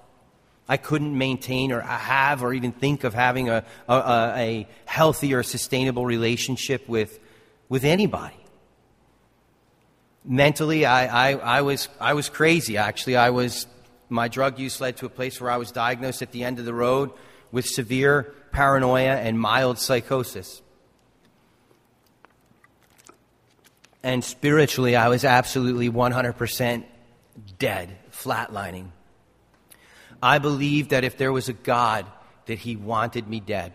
I 0.70 0.78
couldn't 0.78 1.18
maintain 1.18 1.72
or 1.72 1.82
have 1.82 2.44
or 2.44 2.54
even 2.54 2.72
think 2.72 3.04
of 3.04 3.16
having 3.16 3.50
a, 3.50 3.66
a, 3.90 4.34
a 4.36 4.68
healthy 4.86 5.34
or 5.34 5.42
sustainable 5.42 6.06
relationship 6.06 6.88
with, 6.88 7.20
with 7.68 7.84
anybody. 7.84 8.38
Mentally, 10.24 10.86
I, 10.86 11.32
I, 11.32 11.58
I, 11.58 11.62
was, 11.64 11.90
I 12.00 12.14
was 12.14 12.30
crazy, 12.30 12.78
actually. 12.78 13.18
I 13.18 13.32
was, 13.32 13.66
my 14.14 14.28
drug 14.28 14.60
use 14.60 14.80
led 14.80 14.98
to 14.98 15.06
a 15.06 15.10
place 15.10 15.42
where 15.42 15.52
I 15.52 15.58
was 15.58 15.72
diagnosed 15.72 16.22
at 16.22 16.32
the 16.32 16.44
end 16.44 16.60
of 16.60 16.66
the 16.66 16.74
road 16.74 17.12
with 17.52 17.66
severe 17.66 18.34
paranoia 18.52 19.16
and 19.16 19.40
mild 19.40 19.80
psychosis. 19.80 20.62
And 24.04 24.24
spiritually, 24.24 24.96
I 24.96 25.08
was 25.08 25.24
absolutely 25.24 25.90
100% 25.90 26.84
dead, 27.58 27.98
flatlining. 28.12 28.90
I 30.22 30.40
believed 30.40 30.92
that 30.92 31.04
if 31.04 31.18
there 31.18 31.32
was 31.32 31.50
a 31.50 31.54
God, 31.54 32.06
that 32.46 32.60
He 32.60 32.76
wanted 32.76 33.28
me 33.28 33.40
dead. 33.40 33.74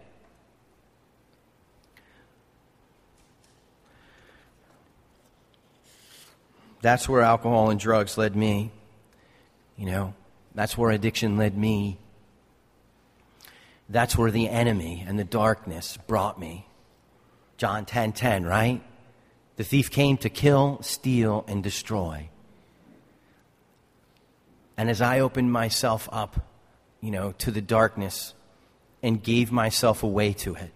That's 6.81 7.09
where 7.09 7.23
alcohol 7.23 7.71
and 7.71 7.81
drugs 7.81 8.17
led 8.17 8.37
me. 8.37 8.71
You 9.77 9.87
know, 9.87 10.15
that's 10.59 10.77
where 10.77 10.91
addiction 10.91 11.37
led 11.37 11.57
me. 11.57 12.01
That's 13.89 14.19
where 14.19 14.33
the 14.33 14.49
enemy 14.49 15.05
and 15.07 15.17
the 15.17 15.23
darkness 15.23 15.97
brought 16.09 16.41
me. 16.41 16.67
John 17.59 17.85
10:10, 17.85 17.87
10, 17.87 18.13
10, 18.13 18.45
right? 18.45 18.83
The 19.55 19.63
thief 19.63 19.89
came 19.89 20.17
to 20.17 20.29
kill, 20.29 20.83
steal 20.83 21.45
and 21.47 21.63
destroy. 21.63 22.29
And 24.77 24.91
as 24.91 25.01
I 25.01 25.21
opened 25.21 25.53
myself 25.53 26.09
up, 26.11 26.51
you 27.01 27.13
know, 27.13 27.31
to 27.39 27.53
the 27.53 27.63
darkness 27.63 28.35
and 29.01 29.23
gave 29.23 29.53
myself 29.53 30.03
away 30.03 30.33
to 30.33 30.57
it, 30.57 30.73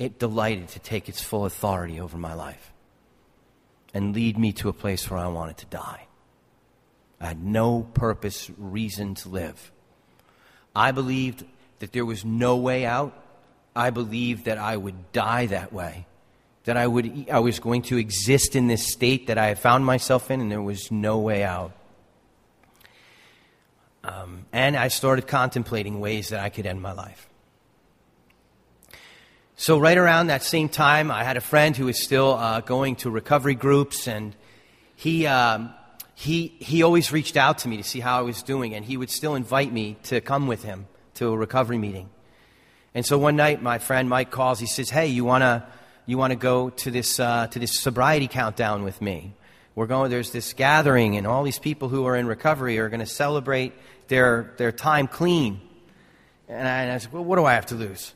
it 0.00 0.18
delighted 0.18 0.66
to 0.70 0.80
take 0.80 1.08
its 1.08 1.22
full 1.22 1.46
authority 1.46 2.00
over 2.00 2.18
my 2.18 2.34
life 2.34 2.72
and 3.94 4.12
lead 4.12 4.36
me 4.36 4.52
to 4.54 4.68
a 4.68 4.72
place 4.72 5.08
where 5.08 5.20
I 5.20 5.28
wanted 5.28 5.58
to 5.58 5.66
die. 5.66 6.08
I 7.22 7.26
had 7.26 7.42
no 7.42 7.82
purpose, 7.94 8.50
reason 8.58 9.14
to 9.14 9.28
live. 9.28 9.70
I 10.74 10.90
believed 10.90 11.44
that 11.78 11.92
there 11.92 12.04
was 12.04 12.24
no 12.24 12.56
way 12.56 12.84
out. 12.84 13.16
I 13.76 13.90
believed 13.90 14.46
that 14.46 14.58
I 14.58 14.76
would 14.76 15.12
die 15.12 15.46
that 15.46 15.72
way. 15.72 16.06
That 16.64 16.76
I, 16.76 16.86
would, 16.86 17.28
I 17.30 17.38
was 17.38 17.60
going 17.60 17.82
to 17.82 17.96
exist 17.96 18.56
in 18.56 18.66
this 18.66 18.92
state 18.92 19.28
that 19.28 19.38
I 19.38 19.46
had 19.46 19.58
found 19.60 19.86
myself 19.86 20.32
in, 20.32 20.40
and 20.40 20.50
there 20.50 20.60
was 20.60 20.90
no 20.90 21.18
way 21.18 21.44
out. 21.44 21.72
Um, 24.02 24.46
and 24.52 24.76
I 24.76 24.88
started 24.88 25.28
contemplating 25.28 26.00
ways 26.00 26.30
that 26.30 26.40
I 26.40 26.48
could 26.48 26.66
end 26.66 26.82
my 26.82 26.92
life. 26.92 27.28
So, 29.54 29.78
right 29.78 29.96
around 29.96 30.26
that 30.26 30.42
same 30.42 30.68
time, 30.68 31.12
I 31.12 31.22
had 31.22 31.36
a 31.36 31.40
friend 31.40 31.76
who 31.76 31.86
was 31.86 32.02
still 32.02 32.32
uh, 32.32 32.62
going 32.62 32.96
to 32.96 33.10
recovery 33.10 33.54
groups, 33.54 34.08
and 34.08 34.34
he, 34.96 35.26
um, 35.28 35.72
he, 36.14 36.48
he 36.58 36.82
always 36.82 37.12
reached 37.12 37.36
out 37.36 37.58
to 37.58 37.68
me 37.68 37.76
to 37.76 37.82
see 37.82 38.00
how 38.00 38.18
I 38.18 38.22
was 38.22 38.42
doing, 38.42 38.74
and 38.74 38.84
he 38.84 38.96
would 38.96 39.10
still 39.10 39.34
invite 39.34 39.72
me 39.72 39.96
to 40.04 40.20
come 40.20 40.46
with 40.46 40.62
him 40.62 40.86
to 41.14 41.28
a 41.28 41.36
recovery 41.36 41.78
meeting. 41.78 42.08
And 42.94 43.06
so 43.06 43.16
one 43.18 43.36
night, 43.36 43.62
my 43.62 43.78
friend 43.78 44.08
Mike 44.08 44.30
calls. 44.30 44.60
He 44.60 44.66
says, 44.66 44.90
"Hey, 44.90 45.06
you 45.06 45.24
wanna 45.24 45.66
you 46.04 46.18
wanna 46.18 46.36
go 46.36 46.70
to 46.70 46.90
this 46.90 47.18
uh, 47.18 47.46
to 47.48 47.58
this 47.58 47.80
sobriety 47.80 48.28
countdown 48.28 48.82
with 48.82 49.00
me? 49.00 49.32
We're 49.74 49.86
going. 49.86 50.10
There's 50.10 50.30
this 50.30 50.52
gathering, 50.52 51.16
and 51.16 51.26
all 51.26 51.42
these 51.42 51.58
people 51.58 51.88
who 51.88 52.06
are 52.06 52.16
in 52.16 52.26
recovery 52.26 52.78
are 52.78 52.90
going 52.90 53.00
to 53.00 53.06
celebrate 53.06 53.72
their 54.08 54.52
their 54.58 54.72
time 54.72 55.08
clean." 55.08 55.60
And 56.48 56.68
I, 56.68 56.82
and 56.82 56.92
I 56.92 56.98
said, 56.98 57.12
"Well, 57.12 57.24
what 57.24 57.36
do 57.36 57.46
I 57.46 57.54
have 57.54 57.66
to 57.66 57.74
lose?" 57.74 58.12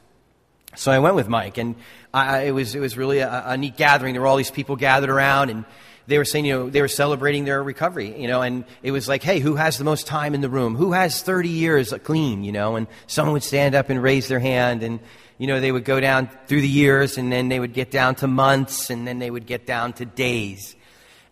So 0.74 0.92
I 0.92 0.98
went 0.98 1.14
with 1.14 1.26
Mike, 1.26 1.56
and 1.56 1.74
I, 2.12 2.42
it 2.42 2.50
was 2.50 2.74
it 2.74 2.80
was 2.80 2.98
really 2.98 3.20
a, 3.20 3.44
a 3.46 3.56
neat 3.56 3.78
gathering. 3.78 4.12
There 4.12 4.20
were 4.20 4.28
all 4.28 4.36
these 4.36 4.50
people 4.50 4.76
gathered 4.76 5.08
around, 5.08 5.48
and 5.48 5.64
they 6.06 6.18
were 6.18 6.24
saying, 6.24 6.44
you 6.44 6.54
know, 6.54 6.70
they 6.70 6.80
were 6.80 6.88
celebrating 6.88 7.44
their 7.44 7.62
recovery, 7.62 8.20
you 8.20 8.28
know, 8.28 8.42
and 8.42 8.64
it 8.82 8.92
was 8.92 9.08
like, 9.08 9.22
hey, 9.22 9.40
who 9.40 9.56
has 9.56 9.78
the 9.78 9.84
most 9.84 10.06
time 10.06 10.34
in 10.34 10.40
the 10.40 10.48
room? 10.48 10.76
Who 10.76 10.92
has 10.92 11.22
30 11.22 11.48
years 11.48 11.92
clean, 12.04 12.44
you 12.44 12.52
know? 12.52 12.76
And 12.76 12.86
someone 13.06 13.32
would 13.32 13.42
stand 13.42 13.74
up 13.74 13.90
and 13.90 14.02
raise 14.02 14.28
their 14.28 14.38
hand, 14.38 14.82
and, 14.82 15.00
you 15.38 15.46
know, 15.46 15.60
they 15.60 15.72
would 15.72 15.84
go 15.84 15.98
down 15.98 16.30
through 16.46 16.60
the 16.60 16.68
years, 16.68 17.18
and 17.18 17.32
then 17.32 17.48
they 17.48 17.58
would 17.58 17.72
get 17.72 17.90
down 17.90 18.14
to 18.16 18.26
months, 18.28 18.90
and 18.90 19.06
then 19.06 19.18
they 19.18 19.30
would 19.30 19.46
get 19.46 19.66
down 19.66 19.92
to 19.94 20.04
days. 20.04 20.76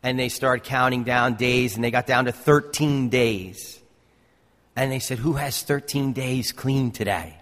And 0.02 0.18
they 0.18 0.28
started 0.28 0.64
counting 0.64 1.04
down 1.04 1.34
days, 1.34 1.76
and 1.76 1.84
they 1.84 1.90
got 1.90 2.06
down 2.06 2.24
to 2.24 2.32
13 2.32 3.08
days. 3.10 3.80
And 4.76 4.90
they 4.90 4.98
said, 4.98 5.18
who 5.18 5.34
has 5.34 5.62
13 5.62 6.12
days 6.12 6.50
clean 6.50 6.90
today? 6.90 7.38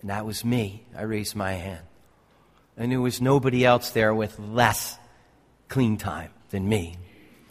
And 0.00 0.10
that 0.10 0.24
was 0.24 0.44
me. 0.44 0.84
I 0.96 1.02
raised 1.02 1.36
my 1.36 1.52
hand. 1.52 1.84
And 2.76 2.90
there 2.90 3.00
was 3.00 3.20
nobody 3.20 3.64
else 3.64 3.90
there 3.90 4.14
with 4.14 4.38
less 4.38 4.98
clean 5.68 5.96
time 5.96 6.30
than 6.50 6.68
me. 6.68 6.96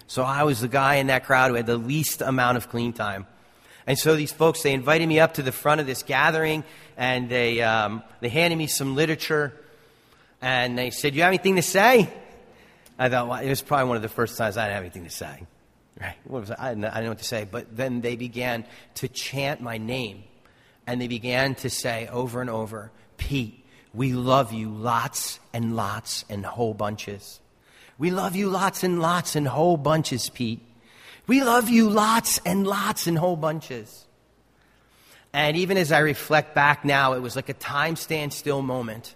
So 0.07 0.23
I 0.23 0.43
was 0.43 0.61
the 0.61 0.67
guy 0.67 0.95
in 0.95 1.07
that 1.07 1.25
crowd 1.25 1.49
who 1.49 1.55
had 1.55 1.65
the 1.65 1.77
least 1.77 2.21
amount 2.21 2.57
of 2.57 2.69
clean 2.69 2.93
time. 2.93 3.25
And 3.85 3.97
so 3.97 4.15
these 4.15 4.31
folks, 4.31 4.61
they 4.61 4.73
invited 4.73 5.07
me 5.07 5.19
up 5.19 5.35
to 5.35 5.41
the 5.41 5.51
front 5.51 5.81
of 5.81 5.87
this 5.87 6.03
gathering 6.03 6.63
and 6.95 7.29
they, 7.29 7.61
um, 7.61 8.03
they 8.21 8.29
handed 8.29 8.55
me 8.55 8.67
some 8.67 8.95
literature 8.95 9.53
and 10.41 10.77
they 10.77 10.89
said, 10.89 11.15
You 11.15 11.21
have 11.23 11.29
anything 11.29 11.55
to 11.55 11.61
say? 11.61 12.09
I 12.99 13.09
thought, 13.09 13.27
well, 13.27 13.39
it 13.39 13.49
was 13.49 13.61
probably 13.61 13.87
one 13.87 13.95
of 13.97 14.03
the 14.03 14.09
first 14.09 14.37
times 14.37 14.55
I 14.55 14.65
didn't 14.65 14.75
have 14.75 14.83
anything 14.83 15.03
to 15.05 15.09
say. 15.09 15.47
Right? 15.99 16.15
What 16.25 16.41
was 16.41 16.51
I? 16.51 16.55
I 16.59 16.69
didn't, 16.69 16.85
I 16.85 16.89
didn't 16.89 17.03
know 17.03 17.09
what 17.09 17.19
to 17.19 17.25
say. 17.25 17.47
But 17.49 17.75
then 17.75 18.01
they 18.01 18.15
began 18.15 18.65
to 18.95 19.07
chant 19.07 19.61
my 19.61 19.77
name 19.77 20.23
and 20.85 21.01
they 21.01 21.07
began 21.07 21.55
to 21.55 21.69
say 21.69 22.07
over 22.07 22.41
and 22.41 22.49
over, 22.49 22.91
Pete, 23.17 23.65
we 23.93 24.13
love 24.13 24.53
you 24.53 24.69
lots 24.69 25.39
and 25.53 25.75
lots 25.75 26.25
and 26.29 26.45
whole 26.45 26.73
bunches. 26.73 27.39
We 27.97 28.11
love 28.11 28.35
you 28.35 28.49
lots 28.49 28.83
and 28.83 28.99
lots 28.99 29.35
and 29.35 29.47
whole 29.47 29.77
bunches, 29.77 30.29
Pete. 30.29 30.61
We 31.27 31.43
love 31.43 31.69
you 31.69 31.89
lots 31.89 32.39
and 32.45 32.67
lots 32.67 33.07
and 33.07 33.17
whole 33.17 33.35
bunches. 33.35 34.05
And 35.31 35.57
even 35.57 35.77
as 35.77 35.91
I 35.91 35.99
reflect 35.99 36.53
back 36.53 36.85
now, 36.85 37.13
it 37.13 37.19
was 37.19 37.35
like 37.35 37.49
a 37.49 37.53
time 37.53 37.95
standstill 37.95 38.61
moment. 38.61 39.15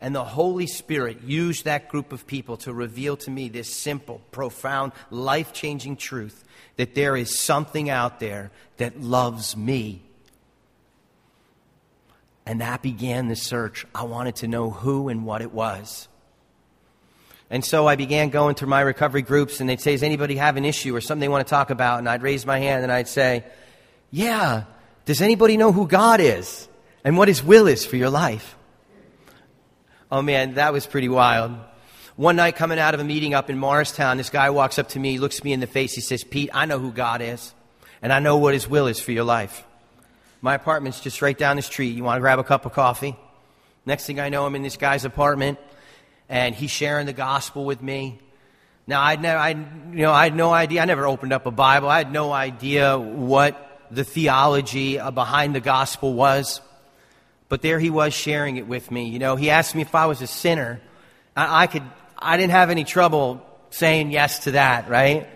And 0.00 0.14
the 0.14 0.24
Holy 0.24 0.66
Spirit 0.66 1.22
used 1.22 1.64
that 1.64 1.88
group 1.88 2.12
of 2.12 2.26
people 2.26 2.56
to 2.58 2.72
reveal 2.72 3.16
to 3.18 3.30
me 3.30 3.48
this 3.48 3.72
simple, 3.72 4.20
profound, 4.32 4.92
life 5.10 5.52
changing 5.52 5.96
truth 5.96 6.42
that 6.76 6.96
there 6.96 7.16
is 7.16 7.38
something 7.38 7.88
out 7.88 8.18
there 8.18 8.50
that 8.78 9.00
loves 9.00 9.56
me. 9.56 10.02
And 12.44 12.60
that 12.60 12.82
began 12.82 13.28
the 13.28 13.36
search. 13.36 13.86
I 13.94 14.02
wanted 14.02 14.36
to 14.36 14.48
know 14.48 14.70
who 14.70 15.08
and 15.08 15.24
what 15.24 15.42
it 15.42 15.52
was. 15.52 16.08
And 17.52 17.62
so 17.62 17.86
I 17.86 17.96
began 17.96 18.30
going 18.30 18.54
through 18.54 18.70
my 18.70 18.80
recovery 18.80 19.20
groups, 19.20 19.60
and 19.60 19.68
they'd 19.68 19.78
say, 19.78 19.92
Does 19.92 20.02
anybody 20.02 20.36
have 20.36 20.56
an 20.56 20.64
issue 20.64 20.96
or 20.96 21.02
something 21.02 21.20
they 21.20 21.28
want 21.28 21.46
to 21.46 21.50
talk 21.50 21.68
about? 21.68 21.98
And 21.98 22.08
I'd 22.08 22.22
raise 22.22 22.46
my 22.46 22.58
hand 22.58 22.82
and 22.82 22.90
I'd 22.90 23.08
say, 23.08 23.44
Yeah, 24.10 24.64
does 25.04 25.20
anybody 25.20 25.58
know 25.58 25.70
who 25.70 25.86
God 25.86 26.20
is 26.20 26.66
and 27.04 27.18
what 27.18 27.28
His 27.28 27.44
will 27.44 27.66
is 27.66 27.84
for 27.84 27.96
your 27.96 28.08
life? 28.08 28.56
Oh 30.10 30.22
man, 30.22 30.54
that 30.54 30.72
was 30.72 30.86
pretty 30.86 31.10
wild. 31.10 31.52
One 32.16 32.36
night 32.36 32.56
coming 32.56 32.78
out 32.78 32.94
of 32.94 33.00
a 33.00 33.04
meeting 33.04 33.34
up 33.34 33.50
in 33.50 33.58
Morristown, 33.58 34.16
this 34.16 34.30
guy 34.30 34.48
walks 34.48 34.78
up 34.78 34.88
to 34.90 34.98
me, 34.98 35.18
looks 35.18 35.44
me 35.44 35.52
in 35.52 35.60
the 35.60 35.66
face, 35.66 35.94
he 35.94 36.00
says, 36.00 36.24
Pete, 36.24 36.48
I 36.54 36.64
know 36.64 36.78
who 36.78 36.90
God 36.90 37.20
is, 37.20 37.52
and 38.00 38.14
I 38.14 38.18
know 38.18 38.38
what 38.38 38.54
His 38.54 38.66
will 38.66 38.86
is 38.86 38.98
for 38.98 39.12
your 39.12 39.24
life. 39.24 39.62
My 40.40 40.54
apartment's 40.54 41.00
just 41.00 41.20
right 41.20 41.36
down 41.36 41.56
the 41.56 41.62
street. 41.62 41.94
You 41.94 42.02
want 42.02 42.16
to 42.16 42.20
grab 42.22 42.38
a 42.38 42.44
cup 42.44 42.64
of 42.64 42.72
coffee? 42.72 43.14
Next 43.84 44.06
thing 44.06 44.20
I 44.20 44.30
know, 44.30 44.46
I'm 44.46 44.54
in 44.54 44.62
this 44.62 44.78
guy's 44.78 45.04
apartment 45.04 45.58
and 46.32 46.54
he's 46.54 46.70
sharing 46.70 47.04
the 47.04 47.12
gospel 47.12 47.66
with 47.66 47.82
me. 47.82 48.18
Now, 48.86 49.02
I'd 49.02 49.20
never, 49.20 49.38
I, 49.38 49.50
you 49.50 49.98
know, 49.98 50.12
I 50.12 50.24
had 50.24 50.34
no 50.34 50.50
idea. 50.50 50.80
I 50.80 50.86
never 50.86 51.06
opened 51.06 51.34
up 51.34 51.44
a 51.44 51.50
Bible. 51.50 51.90
I 51.90 51.98
had 51.98 52.10
no 52.10 52.32
idea 52.32 52.98
what 52.98 53.86
the 53.90 54.02
theology 54.02 54.98
uh, 54.98 55.10
behind 55.10 55.54
the 55.54 55.60
gospel 55.60 56.14
was. 56.14 56.62
But 57.50 57.60
there 57.60 57.78
he 57.78 57.90
was 57.90 58.14
sharing 58.14 58.56
it 58.56 58.66
with 58.66 58.90
me. 58.90 59.10
You 59.10 59.18
know, 59.18 59.36
he 59.36 59.50
asked 59.50 59.74
me 59.74 59.82
if 59.82 59.94
I 59.94 60.06
was 60.06 60.22
a 60.22 60.26
sinner. 60.26 60.80
I, 61.36 61.64
I 61.64 61.66
could, 61.66 61.82
I 62.18 62.38
didn't 62.38 62.52
have 62.52 62.70
any 62.70 62.84
trouble 62.84 63.46
saying 63.68 64.10
yes 64.10 64.44
to 64.44 64.52
that, 64.52 64.88
right? 64.88 65.28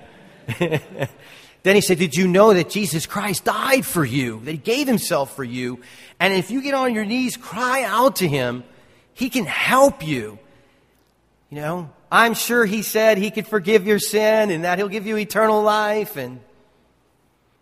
then 0.58 1.74
he 1.74 1.82
said, 1.82 1.98
Did 1.98 2.16
you 2.16 2.26
know 2.26 2.54
that 2.54 2.70
Jesus 2.70 3.04
Christ 3.04 3.44
died 3.44 3.84
for 3.84 4.04
you? 4.04 4.40
That 4.44 4.52
he 4.52 4.56
gave 4.56 4.86
himself 4.86 5.36
for 5.36 5.44
you? 5.44 5.82
And 6.18 6.32
if 6.32 6.50
you 6.50 6.62
get 6.62 6.72
on 6.72 6.94
your 6.94 7.04
knees, 7.04 7.36
cry 7.36 7.82
out 7.82 8.16
to 8.16 8.26
him, 8.26 8.64
he 9.12 9.28
can 9.28 9.44
help 9.44 10.02
you. 10.02 10.38
You 11.50 11.60
know, 11.60 11.90
I'm 12.10 12.34
sure 12.34 12.64
he 12.64 12.82
said 12.82 13.18
he 13.18 13.30
could 13.30 13.46
forgive 13.46 13.86
your 13.86 13.98
sin 13.98 14.50
and 14.50 14.64
that 14.64 14.78
he'll 14.78 14.88
give 14.88 15.06
you 15.06 15.16
eternal 15.16 15.62
life 15.62 16.16
and 16.16 16.40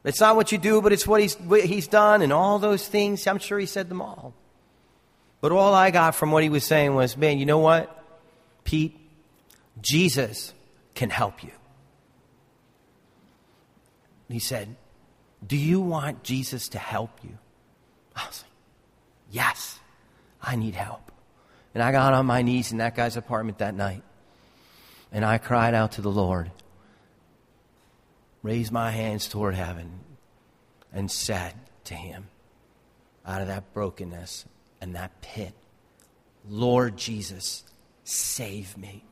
it's 0.04 0.20
not 0.20 0.36
what 0.36 0.52
you 0.52 0.58
do, 0.58 0.82
but 0.82 0.92
it's 0.92 1.06
what 1.06 1.20
he's, 1.20 1.34
what 1.36 1.64
he's 1.64 1.88
done 1.88 2.20
and 2.20 2.32
all 2.32 2.58
those 2.58 2.86
things. 2.86 3.26
I'm 3.26 3.38
sure 3.38 3.58
he 3.58 3.66
said 3.66 3.88
them 3.88 4.02
all. 4.02 4.34
But 5.40 5.52
all 5.52 5.74
I 5.74 5.90
got 5.90 6.14
from 6.14 6.30
what 6.30 6.42
he 6.42 6.50
was 6.50 6.64
saying 6.64 6.94
was, 6.94 7.16
man, 7.16 7.38
you 7.38 7.46
know 7.46 7.58
what, 7.58 8.02
Pete? 8.64 8.98
Jesus 9.80 10.52
can 10.94 11.10
help 11.10 11.42
you. 11.42 11.50
He 14.28 14.38
said, 14.38 14.74
Do 15.46 15.56
you 15.56 15.80
want 15.80 16.22
Jesus 16.22 16.68
to 16.70 16.78
help 16.78 17.10
you? 17.22 17.38
I 18.16 18.26
was 18.26 18.42
like, 18.42 18.50
Yes, 19.30 19.78
I 20.42 20.56
need 20.56 20.74
help. 20.74 21.03
And 21.74 21.82
I 21.82 21.90
got 21.90 22.14
on 22.14 22.26
my 22.26 22.42
knees 22.42 22.70
in 22.70 22.78
that 22.78 22.94
guy's 22.94 23.16
apartment 23.16 23.58
that 23.58 23.74
night. 23.74 24.02
And 25.12 25.24
I 25.24 25.38
cried 25.38 25.74
out 25.74 25.92
to 25.92 26.00
the 26.00 26.10
Lord, 26.10 26.50
raised 28.42 28.72
my 28.72 28.90
hands 28.90 29.28
toward 29.28 29.54
heaven, 29.54 30.00
and 30.92 31.10
said 31.10 31.54
to 31.84 31.94
him, 31.94 32.28
out 33.26 33.40
of 33.40 33.48
that 33.48 33.72
brokenness 33.72 34.44
and 34.80 34.94
that 34.94 35.20
pit, 35.20 35.54
Lord 36.48 36.96
Jesus, 36.96 37.64
save 38.04 38.76
me. 38.76 39.04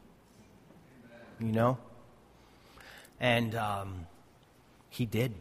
you 1.40 1.52
know? 1.52 1.78
And 3.20 3.54
um, 3.54 4.06
he 4.90 5.06
did. 5.06 5.34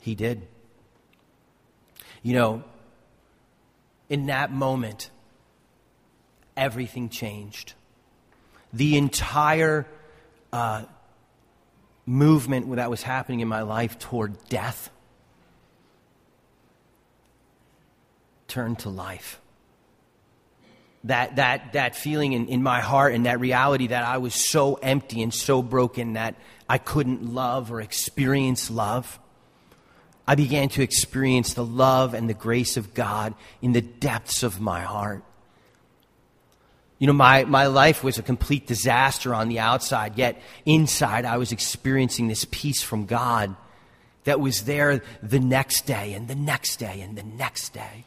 He 0.00 0.14
did. 0.14 0.46
You 2.22 2.34
know, 2.34 2.64
in 4.08 4.26
that 4.26 4.50
moment, 4.50 5.10
everything 6.56 7.08
changed. 7.08 7.74
The 8.72 8.96
entire 8.96 9.86
uh, 10.52 10.84
movement 12.06 12.74
that 12.76 12.90
was 12.90 13.02
happening 13.02 13.40
in 13.40 13.48
my 13.48 13.62
life 13.62 13.98
toward 13.98 14.48
death 14.48 14.90
turned 18.48 18.78
to 18.80 18.88
life. 18.88 19.40
That, 21.04 21.36
that, 21.36 21.74
that 21.74 21.94
feeling 21.94 22.32
in, 22.32 22.48
in 22.48 22.62
my 22.62 22.80
heart 22.80 23.14
and 23.14 23.26
that 23.26 23.38
reality 23.38 23.88
that 23.88 24.04
I 24.04 24.18
was 24.18 24.34
so 24.34 24.74
empty 24.74 25.22
and 25.22 25.32
so 25.32 25.62
broken 25.62 26.14
that 26.14 26.34
I 26.68 26.78
couldn't 26.78 27.32
love 27.32 27.70
or 27.70 27.80
experience 27.80 28.70
love. 28.70 29.20
I 30.26 30.34
began 30.34 30.68
to 30.70 30.82
experience 30.82 31.54
the 31.54 31.64
love 31.64 32.14
and 32.14 32.28
the 32.28 32.34
grace 32.34 32.76
of 32.76 32.94
God 32.94 33.34
in 33.62 33.72
the 33.72 33.80
depths 33.80 34.42
of 34.42 34.60
my 34.60 34.80
heart. 34.80 35.22
You 36.98 37.06
know, 37.06 37.12
my, 37.12 37.44
my 37.44 37.66
life 37.66 38.02
was 38.02 38.18
a 38.18 38.22
complete 38.22 38.66
disaster 38.66 39.34
on 39.34 39.48
the 39.48 39.58
outside, 39.58 40.16
yet 40.16 40.40
inside 40.64 41.24
I 41.24 41.36
was 41.36 41.52
experiencing 41.52 42.28
this 42.28 42.46
peace 42.50 42.82
from 42.82 43.04
God 43.04 43.54
that 44.24 44.40
was 44.40 44.64
there 44.64 45.02
the 45.22 45.38
next 45.38 45.86
day 45.86 46.14
and 46.14 46.26
the 46.26 46.34
next 46.34 46.76
day 46.76 47.00
and 47.00 47.16
the 47.16 47.22
next 47.22 47.74
day. 47.74 48.04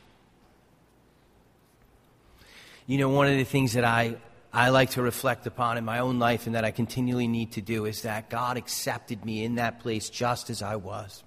You 2.88 2.97
know, 2.97 3.10
one 3.10 3.28
of 3.28 3.38
the 3.38 3.43
things 3.43 3.73
that 3.73 3.86
I, 3.86 4.15
I 4.52 4.69
like 4.69 4.91
to 4.91 5.04
reflect 5.04 5.45
upon 5.45 5.78
in 5.78 5.86
my 5.86 5.99
own 5.99 6.17
life 6.17 6.47
and 6.47 6.56
that 6.56 6.65
I 6.65 6.71
continually 6.71 7.28
need 7.28 7.52
to 7.54 7.62
do 7.62 7.86
is 7.86 8.02
that 8.02 8.32
God 8.32 8.58
accepted 8.58 9.23
me 9.23 9.43
in 9.43 9.56
that 9.56 9.80
place 9.80 10.10
just 10.10 10.49
as 10.49 10.63
I 10.63 10.75
was. 10.75 11.23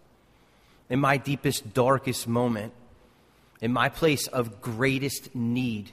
In 0.90 0.98
my 0.98 1.16
deepest, 1.16 1.72
darkest 1.72 2.27
moment, 2.27 2.72
in 3.61 3.72
my 3.72 3.88
place 3.88 4.27
of 4.27 4.61
greatest 4.61 5.35
need, 5.37 5.92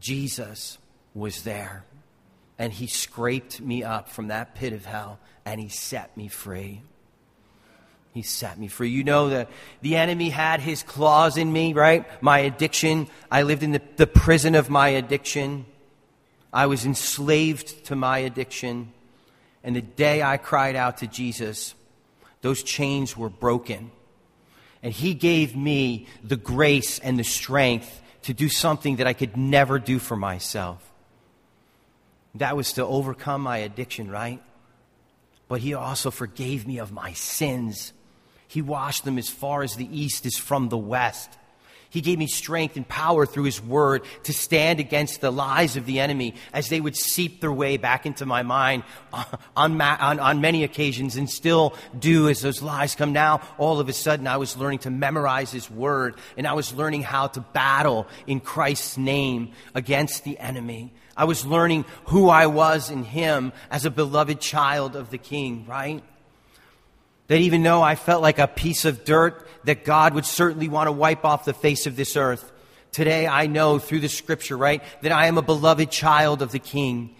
Jesus 0.00 0.78
was 1.14 1.42
there. 1.42 1.84
And 2.58 2.72
he 2.72 2.86
scraped 2.86 3.60
me 3.60 3.84
up 3.84 4.08
from 4.08 4.28
that 4.28 4.54
pit 4.54 4.72
of 4.72 4.84
hell 4.84 5.18
and 5.44 5.60
he 5.60 5.68
set 5.68 6.16
me 6.16 6.28
free. 6.28 6.82
He 8.14 8.22
set 8.22 8.58
me 8.58 8.68
free. 8.68 8.88
You 8.88 9.04
know 9.04 9.28
that 9.28 9.50
the 9.82 9.96
enemy 9.96 10.30
had 10.30 10.60
his 10.60 10.82
claws 10.82 11.36
in 11.36 11.52
me, 11.52 11.74
right? 11.74 12.06
My 12.22 12.38
addiction. 12.38 13.08
I 13.30 13.42
lived 13.42 13.62
in 13.62 13.72
the, 13.72 13.82
the 13.96 14.06
prison 14.06 14.54
of 14.54 14.70
my 14.70 14.88
addiction. 14.88 15.66
I 16.50 16.64
was 16.64 16.86
enslaved 16.86 17.84
to 17.86 17.96
my 17.96 18.18
addiction. 18.18 18.92
And 19.62 19.76
the 19.76 19.82
day 19.82 20.22
I 20.22 20.38
cried 20.38 20.76
out 20.76 20.98
to 20.98 21.06
Jesus, 21.06 21.74
those 22.40 22.62
chains 22.62 23.16
were 23.16 23.28
broken. 23.28 23.90
And 24.82 24.94
he 24.94 25.12
gave 25.12 25.54
me 25.54 26.06
the 26.24 26.36
grace 26.36 26.98
and 26.98 27.18
the 27.18 27.24
strength 27.24 28.00
to 28.26 28.34
do 28.34 28.48
something 28.48 28.96
that 28.96 29.06
I 29.06 29.12
could 29.12 29.36
never 29.36 29.78
do 29.78 30.00
for 30.00 30.16
myself. 30.16 30.82
That 32.34 32.56
was 32.56 32.72
to 32.72 32.84
overcome 32.84 33.40
my 33.40 33.58
addiction, 33.58 34.10
right? 34.10 34.42
But 35.46 35.60
He 35.60 35.74
also 35.74 36.10
forgave 36.10 36.66
me 36.66 36.78
of 36.78 36.90
my 36.90 37.12
sins. 37.12 37.92
He 38.48 38.60
washed 38.60 39.04
them 39.04 39.16
as 39.16 39.28
far 39.28 39.62
as 39.62 39.76
the 39.76 39.88
east 39.96 40.26
is 40.26 40.36
from 40.36 40.70
the 40.70 40.76
west. 40.76 41.30
He 41.96 42.02
gave 42.02 42.18
me 42.18 42.26
strength 42.26 42.76
and 42.76 42.86
power 42.86 43.24
through 43.24 43.44
His 43.44 43.62
Word 43.62 44.04
to 44.24 44.34
stand 44.34 44.80
against 44.80 45.22
the 45.22 45.32
lies 45.32 45.78
of 45.78 45.86
the 45.86 45.98
enemy 45.98 46.34
as 46.52 46.68
they 46.68 46.78
would 46.78 46.94
seep 46.94 47.40
their 47.40 47.50
way 47.50 47.78
back 47.78 48.04
into 48.04 48.26
my 48.26 48.42
mind 48.42 48.82
on, 49.56 49.80
on, 49.80 50.20
on, 50.20 50.42
many 50.42 50.62
occasions 50.62 51.16
and 51.16 51.30
still 51.30 51.74
do 51.98 52.28
as 52.28 52.42
those 52.42 52.60
lies 52.60 52.94
come. 52.94 53.14
Now, 53.14 53.40
all 53.56 53.80
of 53.80 53.88
a 53.88 53.94
sudden, 53.94 54.26
I 54.26 54.36
was 54.36 54.58
learning 54.58 54.80
to 54.80 54.90
memorize 54.90 55.50
His 55.50 55.70
Word 55.70 56.16
and 56.36 56.46
I 56.46 56.52
was 56.52 56.74
learning 56.74 57.00
how 57.00 57.28
to 57.28 57.40
battle 57.40 58.06
in 58.26 58.40
Christ's 58.40 58.98
name 58.98 59.52
against 59.74 60.24
the 60.24 60.38
enemy. 60.38 60.92
I 61.16 61.24
was 61.24 61.46
learning 61.46 61.86
who 62.08 62.28
I 62.28 62.44
was 62.44 62.90
in 62.90 63.04
Him 63.04 63.54
as 63.70 63.86
a 63.86 63.90
beloved 63.90 64.38
child 64.38 64.96
of 64.96 65.08
the 65.08 65.16
King, 65.16 65.64
right? 65.66 66.04
That 67.28 67.38
even 67.38 67.62
though 67.62 67.82
I 67.82 67.96
felt 67.96 68.22
like 68.22 68.38
a 68.38 68.46
piece 68.46 68.84
of 68.84 69.04
dirt 69.04 69.48
that 69.64 69.84
God 69.84 70.14
would 70.14 70.24
certainly 70.24 70.68
want 70.68 70.86
to 70.86 70.92
wipe 70.92 71.24
off 71.24 71.44
the 71.44 71.52
face 71.52 71.86
of 71.86 71.96
this 71.96 72.16
earth, 72.16 72.52
today 72.92 73.26
I 73.26 73.46
know 73.46 73.78
through 73.78 74.00
the 74.00 74.08
scripture, 74.08 74.56
right, 74.56 74.82
that 75.02 75.12
I 75.12 75.26
am 75.26 75.36
a 75.36 75.42
beloved 75.42 75.90
child 75.90 76.40
of 76.40 76.52
the 76.52 76.60
King. 76.60 77.16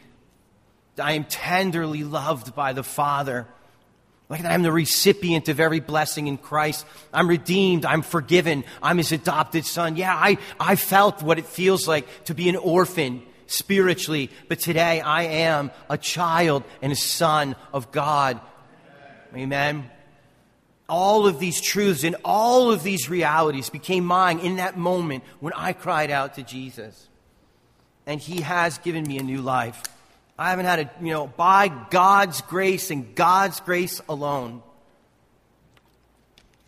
I 0.99 1.13
am 1.13 1.25
tenderly 1.25 2.05
loved 2.05 2.55
by 2.55 2.73
the 2.73 2.85
Father. 2.85 3.49
Like 4.29 4.45
I'm 4.45 4.63
the 4.63 4.73
recipient 4.73 5.49
of 5.49 5.59
every 5.59 5.81
blessing 5.81 6.29
in 6.29 6.39
Christ. 6.39 6.87
I'm 7.13 7.29
redeemed. 7.29 7.85
I'm 7.85 8.03
forgiven. 8.03 8.65
I'm 8.83 8.99
his 8.99 9.13
adopted 9.13 9.65
son. 9.65 9.97
Yeah, 9.97 10.15
I, 10.15 10.39
I 10.59 10.77
felt 10.77 11.23
what 11.23 11.39
it 11.39 11.47
feels 11.47 11.87
like 11.89 12.07
to 12.25 12.35
be 12.35 12.49
an 12.49 12.57
orphan 12.57 13.23
spiritually, 13.47 14.31
but 14.49 14.59
today 14.61 15.01
I 15.01 15.25
am 15.25 15.71
a 15.91 15.99
child 15.99 16.65
and 16.81 16.93
a 16.93 16.97
son 16.97 17.57
of 17.73 17.91
God. 17.93 18.41
Amen 19.35 19.91
all 20.89 21.27
of 21.27 21.39
these 21.39 21.61
truths 21.61 22.05
and 22.05 22.17
all 22.25 22.71
of 22.71 22.83
these 22.83 23.11
realities 23.11 23.71
became 23.71 24.05
mine 24.05 24.39
in 24.39 24.57
that 24.57 24.79
moment 24.79 25.25
when 25.41 25.53
I 25.55 25.73
cried 25.73 26.11
out 26.11 26.35
to 26.35 26.43
Jesus. 26.43 27.09
And 28.07 28.21
He 28.21 28.41
has 28.43 28.79
given 28.79 29.05
me 29.05 29.19
a 29.19 29.23
new 29.23 29.43
life. 29.43 29.83
I 30.39 30.51
haven't 30.51 30.67
had 30.67 30.79
a, 30.81 30.91
you 31.01 31.13
know, 31.13 31.27
by 31.27 31.69
God's 31.69 32.41
grace 32.43 32.91
and 32.91 33.15
God's 33.15 33.61
grace 33.61 34.01
alone. 34.09 34.63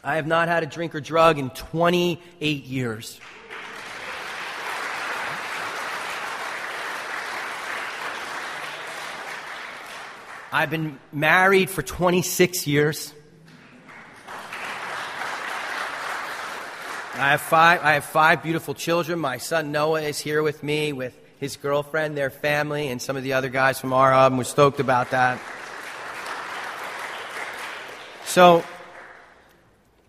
I 0.02 0.16
have 0.16 0.26
not 0.26 0.48
had 0.48 0.62
a 0.62 0.66
drink 0.66 0.94
or 0.94 1.00
drug 1.00 1.38
in 1.38 1.50
28 1.50 2.64
years. 2.64 3.20
I've 10.50 10.70
been 10.70 10.98
married 11.12 11.68
for 11.68 11.82
26 11.82 12.66
years. 12.66 13.12
I 17.18 17.32
have 17.32 17.40
five. 17.40 17.80
I 17.82 17.94
have 17.94 18.04
five 18.04 18.44
beautiful 18.44 18.74
children. 18.74 19.18
My 19.18 19.38
son 19.38 19.72
Noah 19.72 20.02
is 20.02 20.20
here 20.20 20.40
with 20.40 20.62
me, 20.62 20.92
with 20.92 21.18
his 21.40 21.56
girlfriend, 21.56 22.16
their 22.16 22.30
family, 22.30 22.86
and 22.86 23.02
some 23.02 23.16
of 23.16 23.24
the 23.24 23.32
other 23.32 23.48
guys 23.48 23.80
from 23.80 23.92
our 23.92 24.12
hub. 24.12 24.38
We're 24.38 24.44
stoked 24.44 24.78
about 24.78 25.10
that. 25.10 25.40
So, 28.24 28.62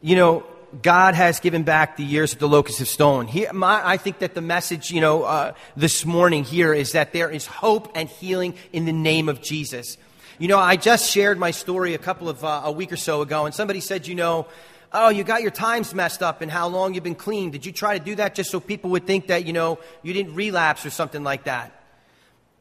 you 0.02 0.15
know, 0.15 0.45
God 0.84 1.15
has 1.15 1.39
given 1.39 1.63
back 1.63 1.98
the 1.98 2.04
years 2.04 2.34
of 2.34 2.38
the 2.38 2.48
locusts 2.48 2.78
have 2.78 2.88
stolen. 2.88 3.26
He, 3.26 3.48
my, 3.52 3.82
I 3.84 3.98
think 3.98 4.19
that 4.19 4.36
the 4.36 4.41
message, 4.41 4.91
you 4.91 5.02
know, 5.02 5.24
uh, 5.24 5.54
this 5.76 6.06
morning 6.06 6.43
here 6.43 6.76
is 6.76 6.91
that 6.91 7.12
there 7.12 7.32
is 7.32 7.48
hope 7.48 7.91
and 7.95 8.08
healing 8.08 8.54
in 8.72 8.86
the 8.86 8.93
name 8.93 9.30
of 9.30 9.41
Jesus. 9.41 9.98
You 10.38 10.48
know, 10.48 10.60
I 10.60 10.76
just 10.76 11.10
shared 11.10 11.39
my 11.39 11.50
story 11.50 11.95
a 11.95 11.98
couple 11.98 12.30
of 12.30 12.43
uh, 12.43 12.62
a 12.65 12.72
week 12.72 12.91
or 12.91 12.98
so 12.98 13.24
ago, 13.24 13.48
and 13.48 13.56
somebody 13.56 13.80
said, 13.80 14.06
you 14.06 14.13
know, 14.13 14.45
oh, 14.91 15.10
you 15.10 15.23
got 15.23 15.41
your 15.41 15.52
times 15.52 15.93
messed 15.93 16.23
up 16.23 16.41
and 16.41 16.52
how 16.52 16.67
long 16.67 16.93
you've 16.93 17.04
been 17.04 17.15
clean. 17.15 17.52
Did 17.52 17.65
you 17.65 17.71
try 17.71 17.97
to 17.97 18.04
do 18.04 18.15
that 18.15 18.36
just 18.36 18.49
so 18.49 18.60
people 18.60 18.91
would 18.91 19.06
think 19.06 19.28
that, 19.28 19.45
you 19.45 19.54
know, 19.54 19.80
you 20.02 20.13
didn't 20.13 20.36
relapse 20.36 20.86
or 20.86 20.89
something 20.89 21.23
like 21.23 21.43
that? 21.45 21.71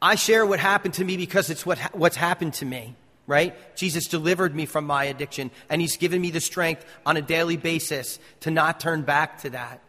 I 0.01 0.15
share 0.15 0.45
what 0.45 0.59
happened 0.59 0.93
to 0.95 1.03
me 1.03 1.17
because 1.17 1.49
it's 1.49 1.65
what, 1.65 1.79
what's 1.93 2.15
happened 2.15 2.53
to 2.55 2.65
me, 2.65 2.95
right? 3.27 3.55
Jesus 3.75 4.07
delivered 4.07 4.55
me 4.55 4.65
from 4.65 4.85
my 4.85 5.05
addiction 5.05 5.51
and 5.69 5.81
he's 5.81 5.97
given 5.97 6.21
me 6.21 6.31
the 6.31 6.39
strength 6.39 6.85
on 7.05 7.17
a 7.17 7.21
daily 7.21 7.57
basis 7.57 8.19
to 8.41 8.51
not 8.51 8.79
turn 8.79 9.01
back 9.01 9.41
to 9.41 9.49
that. 9.51 9.81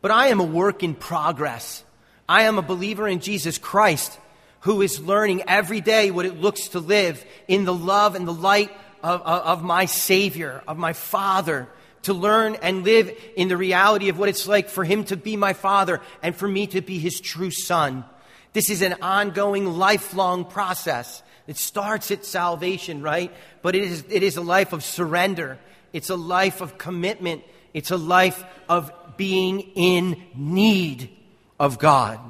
But 0.00 0.10
I 0.10 0.28
am 0.28 0.40
a 0.40 0.44
work 0.44 0.82
in 0.82 0.94
progress. 0.94 1.84
I 2.28 2.44
am 2.44 2.58
a 2.58 2.62
believer 2.62 3.06
in 3.06 3.20
Jesus 3.20 3.58
Christ 3.58 4.18
who 4.60 4.80
is 4.80 5.00
learning 5.00 5.42
every 5.48 5.80
day 5.80 6.10
what 6.10 6.24
it 6.24 6.40
looks 6.40 6.68
to 6.68 6.78
live 6.78 7.24
in 7.48 7.64
the 7.64 7.74
love 7.74 8.14
and 8.14 8.26
the 8.26 8.32
light 8.32 8.70
of, 9.02 9.22
of, 9.22 9.62
my 9.62 9.86
Savior, 9.86 10.62
of 10.66 10.78
my 10.78 10.92
Father, 10.92 11.68
to 12.02 12.14
learn 12.14 12.56
and 12.56 12.84
live 12.84 13.16
in 13.36 13.48
the 13.48 13.56
reality 13.56 14.08
of 14.08 14.18
what 14.18 14.28
it's 14.28 14.46
like 14.46 14.68
for 14.68 14.84
Him 14.84 15.04
to 15.04 15.16
be 15.16 15.36
my 15.36 15.52
Father 15.52 16.00
and 16.22 16.34
for 16.34 16.48
me 16.48 16.66
to 16.68 16.80
be 16.80 16.98
His 16.98 17.20
true 17.20 17.50
Son. 17.50 18.04
This 18.52 18.70
is 18.70 18.82
an 18.82 18.96
ongoing, 19.00 19.66
lifelong 19.66 20.44
process. 20.44 21.22
It 21.46 21.56
starts 21.56 22.10
at 22.10 22.24
salvation, 22.24 23.02
right? 23.02 23.32
But 23.62 23.74
it 23.74 23.84
is, 23.84 24.04
it 24.08 24.22
is 24.22 24.36
a 24.36 24.42
life 24.42 24.72
of 24.72 24.84
surrender. 24.84 25.58
It's 25.92 26.10
a 26.10 26.16
life 26.16 26.60
of 26.60 26.78
commitment. 26.78 27.42
It's 27.74 27.90
a 27.90 27.96
life 27.96 28.44
of 28.68 28.92
being 29.16 29.60
in 29.60 30.22
need 30.34 31.10
of 31.58 31.78
God. 31.78 32.20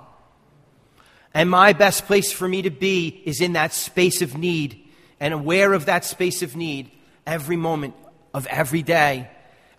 And 1.35 1.49
my 1.49 1.73
best 1.73 2.07
place 2.07 2.31
for 2.31 2.47
me 2.47 2.63
to 2.63 2.71
be 2.71 3.23
is 3.25 3.41
in 3.41 3.55
that 3.55 3.73
space 3.73 4.23
of 4.23 4.37
need 4.37 4.82
and 5.23 5.33
aware 5.33 5.73
of 5.73 5.87
that 5.87 6.05
space 6.05 6.43
of 6.43 6.57
need 6.57 6.91
every 7.25 7.55
moment 7.55 7.95
of 8.35 8.45
every 8.49 8.83
day, 8.83 9.31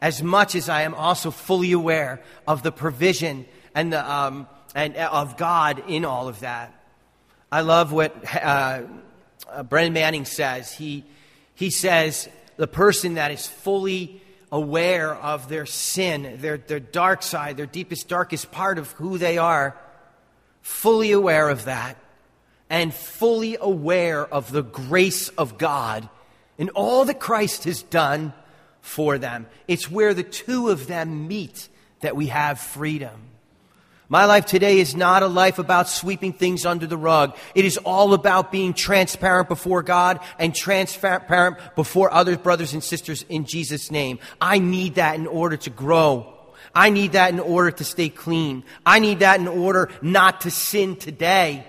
as 0.02 0.24
much 0.24 0.56
as 0.56 0.70
I 0.70 0.84
am 0.84 0.94
also 0.94 1.32
fully 1.32 1.74
aware 1.74 2.22
of 2.48 2.64
the 2.64 2.72
provision 2.72 3.46
and, 3.76 3.92
the, 3.92 4.10
um, 4.10 4.48
and 4.74 4.96
uh, 4.96 5.10
of 5.12 5.36
God 5.36 5.84
in 5.90 6.06
all 6.06 6.30
of 6.30 6.40
that. 6.40 6.74
I 7.52 7.60
love 7.60 7.92
what 7.92 8.16
uh, 8.34 8.84
uh, 9.52 9.64
Brennan 9.64 9.92
Manning 9.92 10.24
says. 10.24 10.72
He, 10.72 11.04
he 11.56 11.72
says, 11.72 12.30
the 12.56 12.68
person 12.68 13.16
that 13.16 13.32
is 13.32 13.46
fully 13.46 14.22
aware 14.50 15.14
of 15.14 15.50
their 15.50 15.66
sin, 15.66 16.38
their, 16.40 16.58
their 16.58 16.80
dark 16.80 17.22
side, 17.22 17.58
their 17.58 17.66
deepest, 17.66 18.08
darkest 18.08 18.50
part 18.50 18.78
of 18.78 18.90
who 18.94 19.18
they 19.18 19.38
are, 19.38 19.78
fully 20.62 21.12
aware 21.12 21.50
of 21.50 21.66
that, 21.66 21.98
and 22.74 22.92
fully 22.92 23.56
aware 23.62 24.26
of 24.26 24.52
the 24.52 24.64
grace 24.64 25.30
of 25.30 25.60
God 25.60 26.10
and 26.58 26.72
all 26.72 27.06
that 27.06 27.20
Christ 27.20 27.66
has 27.66 27.84
done 27.84 28.34
for 28.82 29.20
them. 29.20 29.46
It's 29.68 29.92
where 29.92 30.16
the 30.16 30.24
two 30.24 30.70
of 30.70 30.88
them 30.88 31.28
meet 31.28 31.70
that 32.02 32.16
we 32.16 32.28
have 32.28 32.60
freedom. 32.60 33.30
My 34.10 34.26
life 34.26 34.48
today 34.48 34.80
is 34.80 34.96
not 34.96 35.22
a 35.22 35.28
life 35.28 35.60
about 35.60 35.88
sweeping 35.88 36.34
things 36.34 36.66
under 36.66 36.88
the 36.88 36.98
rug. 36.98 37.38
It 37.54 37.64
is 37.64 37.78
all 37.78 38.16
about 38.16 38.52
being 38.52 38.74
transparent 38.74 39.50
before 39.50 39.84
God 39.84 40.20
and 40.40 40.56
transparent 40.56 41.58
before 41.76 42.12
other 42.12 42.40
brothers 42.40 42.74
and 42.74 42.84
sisters 42.84 43.24
in 43.30 43.46
Jesus' 43.46 43.92
name. 43.92 44.18
I 44.42 44.58
need 44.58 44.96
that 44.96 45.14
in 45.14 45.28
order 45.28 45.58
to 45.58 45.70
grow. 45.70 46.34
I 46.74 46.90
need 46.90 47.12
that 47.12 47.30
in 47.34 47.40
order 47.40 47.70
to 47.70 47.84
stay 47.84 48.10
clean. 48.10 48.64
I 48.84 48.98
need 48.98 49.20
that 49.20 49.40
in 49.40 49.48
order 49.48 49.92
not 50.02 50.42
to 50.42 50.50
sin 50.50 50.96
today 50.96 51.68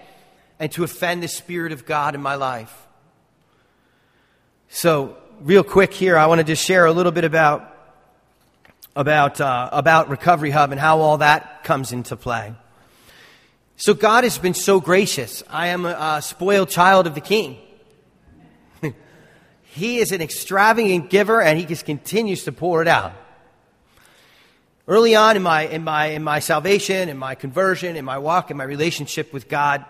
and 0.58 0.70
to 0.72 0.84
offend 0.84 1.22
the 1.22 1.28
Spirit 1.28 1.72
of 1.72 1.86
God 1.86 2.14
in 2.14 2.22
my 2.22 2.34
life. 2.36 2.86
So, 4.68 5.16
real 5.40 5.62
quick 5.62 5.92
here, 5.92 6.16
I 6.16 6.26
want 6.26 6.40
to 6.40 6.44
just 6.44 6.64
share 6.64 6.86
a 6.86 6.92
little 6.92 7.12
bit 7.12 7.24
about 7.24 7.70
about 8.96 9.40
uh, 9.40 9.68
about 9.72 10.08
Recovery 10.08 10.50
Hub 10.50 10.72
and 10.72 10.80
how 10.80 11.00
all 11.00 11.18
that 11.18 11.64
comes 11.64 11.92
into 11.92 12.16
play. 12.16 12.54
So, 13.76 13.94
God 13.94 14.24
has 14.24 14.38
been 14.38 14.54
so 14.54 14.80
gracious. 14.80 15.42
I 15.48 15.68
am 15.68 15.84
a, 15.86 16.16
a 16.16 16.22
spoiled 16.22 16.70
child 16.70 17.06
of 17.06 17.14
the 17.14 17.20
King. 17.20 17.58
he 19.62 19.98
is 19.98 20.12
an 20.12 20.20
extravagant 20.20 21.10
giver, 21.10 21.40
and 21.40 21.58
He 21.58 21.66
just 21.66 21.84
continues 21.84 22.44
to 22.44 22.52
pour 22.52 22.82
it 22.82 22.88
out. 22.88 23.12
Early 24.86 25.14
on 25.14 25.36
in 25.36 25.42
my 25.42 25.62
in 25.62 25.82
my 25.82 26.06
in 26.06 26.22
my 26.22 26.40
salvation, 26.40 27.08
in 27.08 27.16
my 27.16 27.34
conversion, 27.34 27.96
in 27.96 28.04
my 28.04 28.18
walk, 28.18 28.50
in 28.50 28.56
my 28.56 28.64
relationship 28.64 29.32
with 29.32 29.48
God, 29.48 29.84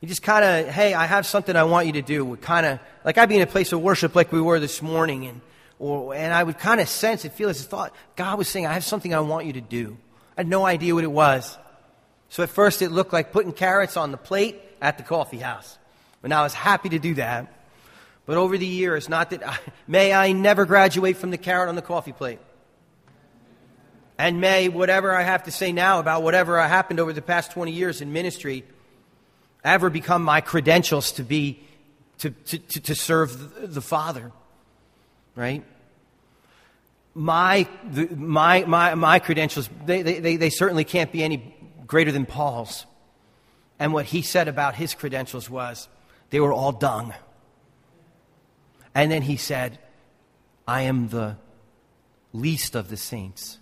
you 0.00 0.08
just 0.08 0.22
kind 0.22 0.44
of, 0.44 0.72
hey, 0.72 0.94
I 0.94 1.06
have 1.06 1.26
something 1.26 1.56
I 1.56 1.64
want 1.64 1.86
you 1.86 1.94
to 1.94 2.02
do. 2.02 2.24
Would 2.24 2.42
kind 2.42 2.66
of, 2.66 2.80
like 3.04 3.16
I'd 3.18 3.28
be 3.28 3.36
in 3.36 3.42
a 3.42 3.46
place 3.46 3.72
of 3.72 3.80
worship 3.80 4.14
like 4.14 4.30
we 4.30 4.40
were 4.40 4.60
this 4.60 4.82
morning, 4.82 5.26
and, 5.26 5.40
or, 5.78 6.14
and 6.14 6.32
I 6.32 6.42
would 6.42 6.58
kind 6.58 6.80
of 6.80 6.88
sense 6.88 7.24
and 7.24 7.32
feel 7.32 7.48
as 7.48 7.60
a 7.60 7.64
thought, 7.64 7.94
God 8.14 8.38
was 8.38 8.48
saying, 8.48 8.66
I 8.66 8.74
have 8.74 8.84
something 8.84 9.14
I 9.14 9.20
want 9.20 9.46
you 9.46 9.54
to 9.54 9.60
do. 9.60 9.96
I 10.36 10.40
had 10.40 10.48
no 10.48 10.66
idea 10.66 10.94
what 10.94 11.04
it 11.04 11.10
was. 11.10 11.56
So 12.28 12.42
at 12.42 12.50
first 12.50 12.82
it 12.82 12.90
looked 12.90 13.12
like 13.12 13.32
putting 13.32 13.52
carrots 13.52 13.96
on 13.96 14.10
the 14.10 14.18
plate 14.18 14.60
at 14.82 14.98
the 14.98 15.04
coffee 15.04 15.38
house. 15.38 15.78
And 16.22 16.34
I 16.34 16.42
was 16.42 16.54
happy 16.54 16.88
to 16.90 16.98
do 16.98 17.14
that. 17.14 17.52
But 18.26 18.36
over 18.36 18.58
the 18.58 18.66
years, 18.66 19.08
not 19.08 19.30
that, 19.30 19.46
I, 19.46 19.58
may 19.86 20.12
I 20.12 20.32
never 20.32 20.66
graduate 20.66 21.16
from 21.16 21.30
the 21.30 21.38
carrot 21.38 21.68
on 21.68 21.76
the 21.76 21.82
coffee 21.82 22.12
plate. 22.12 22.40
And 24.18 24.40
may 24.40 24.68
whatever 24.68 25.14
I 25.14 25.22
have 25.22 25.44
to 25.44 25.50
say 25.50 25.72
now 25.72 26.00
about 26.00 26.22
whatever 26.22 26.60
happened 26.60 27.00
over 27.00 27.12
the 27.12 27.22
past 27.22 27.52
20 27.52 27.70
years 27.70 28.00
in 28.00 28.12
ministry 28.12 28.64
ever 29.66 29.90
become 29.90 30.22
my 30.22 30.40
credentials 30.40 31.12
to 31.12 31.22
be 31.22 31.60
to, 32.18 32.30
to, 32.30 32.58
to, 32.58 32.94
serve 32.94 33.74
the, 33.74 33.82
Father. 33.82 34.32
Right? 35.34 35.62
My, 37.14 37.68
the, 37.84 38.06
my, 38.16 38.64
my, 38.64 38.94
my 38.94 39.18
credentials, 39.18 39.68
they, 39.84 40.00
they, 40.00 40.36
they 40.36 40.48
certainly 40.48 40.84
can't 40.84 41.12
be 41.12 41.22
any 41.22 41.54
greater 41.86 42.12
than 42.12 42.24
Paul's. 42.24 42.86
And 43.78 43.92
what 43.92 44.06
he 44.06 44.22
said 44.22 44.48
about 44.48 44.76
his 44.76 44.94
credentials 44.94 45.50
was 45.50 45.88
they 46.30 46.40
were 46.40 46.54
all 46.54 46.72
dung. 46.72 47.12
And 48.94 49.10
then 49.10 49.20
he 49.20 49.36
said, 49.36 49.78
I 50.66 50.82
am 50.82 51.08
the 51.08 51.36
least 52.32 52.74
of 52.74 52.88
the 52.88 52.96
saints. 52.96 53.58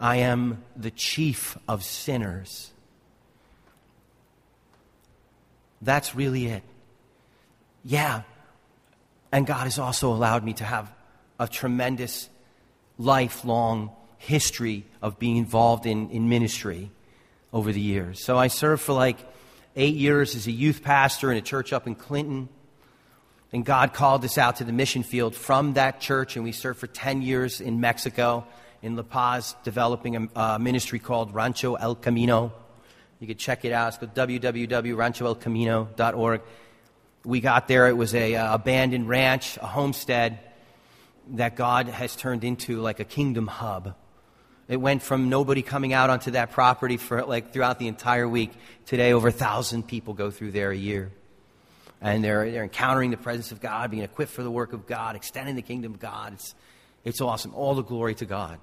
I 0.00 0.16
am 0.16 0.64
the 0.74 0.90
chief 0.90 1.56
of 1.68 1.84
sinners. 1.84 2.72
That's 5.86 6.16
really 6.16 6.46
it. 6.48 6.64
Yeah. 7.84 8.22
And 9.30 9.46
God 9.46 9.64
has 9.64 9.78
also 9.78 10.12
allowed 10.12 10.44
me 10.44 10.52
to 10.54 10.64
have 10.64 10.92
a 11.38 11.46
tremendous 11.46 12.28
lifelong 12.98 13.92
history 14.18 14.84
of 15.00 15.20
being 15.20 15.36
involved 15.36 15.86
in, 15.86 16.10
in 16.10 16.28
ministry 16.28 16.90
over 17.52 17.72
the 17.72 17.80
years. 17.80 18.24
So 18.24 18.36
I 18.36 18.48
served 18.48 18.82
for 18.82 18.94
like 18.94 19.18
eight 19.76 19.94
years 19.94 20.34
as 20.34 20.48
a 20.48 20.50
youth 20.50 20.82
pastor 20.82 21.30
in 21.30 21.38
a 21.38 21.42
church 21.42 21.72
up 21.72 21.86
in 21.86 21.94
Clinton. 21.94 22.48
And 23.52 23.64
God 23.64 23.94
called 23.94 24.24
us 24.24 24.38
out 24.38 24.56
to 24.56 24.64
the 24.64 24.72
mission 24.72 25.04
field 25.04 25.36
from 25.36 25.74
that 25.74 26.00
church, 26.00 26.34
and 26.34 26.44
we 26.44 26.50
served 26.50 26.80
for 26.80 26.88
10 26.88 27.22
years 27.22 27.60
in 27.60 27.80
Mexico, 27.80 28.44
in 28.82 28.96
La 28.96 29.04
Paz, 29.04 29.54
developing 29.62 30.16
a, 30.16 30.28
a 30.34 30.58
ministry 30.58 30.98
called 30.98 31.32
Rancho 31.32 31.74
El 31.76 31.94
Camino. 31.94 32.52
You 33.20 33.26
could 33.26 33.38
check 33.38 33.64
it 33.64 33.72
out. 33.72 33.88
It's 33.88 33.96
called 33.98 34.14
www.ranchoelcamino.org. 34.14 36.42
We 37.24 37.40
got 37.40 37.66
there. 37.66 37.88
It 37.88 37.96
was 37.96 38.14
a 38.14 38.36
uh, 38.36 38.54
abandoned 38.54 39.08
ranch, 39.08 39.56
a 39.56 39.66
homestead 39.66 40.38
that 41.30 41.56
God 41.56 41.88
has 41.88 42.14
turned 42.14 42.44
into 42.44 42.80
like 42.80 43.00
a 43.00 43.04
kingdom 43.04 43.46
hub. 43.46 43.94
It 44.68 44.76
went 44.76 45.02
from 45.02 45.28
nobody 45.28 45.62
coming 45.62 45.92
out 45.92 46.10
onto 46.10 46.30
that 46.32 46.50
property 46.52 46.98
for 46.98 47.24
like 47.24 47.52
throughout 47.52 47.78
the 47.78 47.86
entire 47.88 48.28
week. 48.28 48.52
Today, 48.84 49.12
over 49.12 49.28
a 49.28 49.32
thousand 49.32 49.88
people 49.88 50.12
go 50.14 50.30
through 50.30 50.52
there 50.52 50.70
a 50.70 50.76
year. 50.76 51.10
And 52.00 52.22
they're, 52.22 52.50
they're 52.50 52.64
encountering 52.64 53.10
the 53.10 53.16
presence 53.16 53.52
of 53.52 53.60
God, 53.60 53.90
being 53.90 54.02
equipped 54.02 54.32
for 54.32 54.42
the 54.42 54.50
work 54.50 54.74
of 54.74 54.86
God, 54.86 55.16
extending 55.16 55.56
the 55.56 55.62
kingdom 55.62 55.94
of 55.94 56.00
God. 56.00 56.34
It's, 56.34 56.54
it's 57.04 57.22
awesome. 57.22 57.54
All 57.54 57.74
the 57.74 57.82
glory 57.82 58.14
to 58.16 58.26
God. 58.26 58.58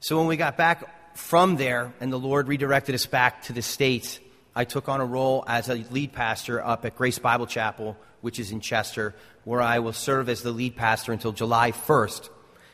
So 0.00 0.16
when 0.16 0.28
we 0.28 0.36
got 0.36 0.56
back 0.56 0.84
from 1.18 1.56
there, 1.56 1.92
and 2.00 2.12
the 2.12 2.18
Lord 2.18 2.48
redirected 2.48 2.94
us 2.94 3.04
back 3.04 3.42
to 3.42 3.52
the 3.52 3.60
States, 3.60 4.18
I 4.54 4.64
took 4.64 4.88
on 4.88 5.00
a 5.00 5.04
role 5.04 5.44
as 5.46 5.68
a 5.68 5.74
lead 5.74 6.12
pastor 6.12 6.64
up 6.64 6.84
at 6.86 6.96
Grace 6.96 7.18
Bible 7.18 7.46
Chapel, 7.46 7.98
which 8.22 8.38
is 8.38 8.50
in 8.50 8.60
Chester, 8.60 9.14
where 9.44 9.60
I 9.60 9.80
will 9.80 9.92
serve 9.92 10.28
as 10.28 10.42
the 10.42 10.52
lead 10.52 10.74
pastor 10.74 11.12
until 11.12 11.32
July 11.32 11.72
1st. 11.72 12.30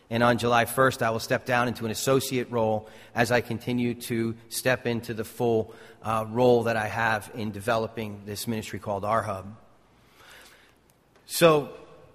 And 0.08 0.22
on 0.22 0.38
July 0.38 0.66
1st, 0.66 1.02
I 1.02 1.10
will 1.10 1.20
step 1.20 1.46
down 1.46 1.66
into 1.68 1.84
an 1.84 1.90
associate 1.90 2.50
role 2.50 2.88
as 3.14 3.32
I 3.32 3.40
continue 3.40 3.94
to 3.94 4.36
step 4.50 4.86
into 4.86 5.14
the 5.14 5.24
full 5.24 5.74
uh, 6.02 6.26
role 6.28 6.64
that 6.64 6.76
I 6.76 6.86
have 6.86 7.30
in 7.34 7.50
developing 7.50 8.22
this 8.24 8.46
ministry 8.46 8.78
called 8.78 9.04
Our 9.04 9.22
Hub. 9.22 9.56
So, 11.26 11.70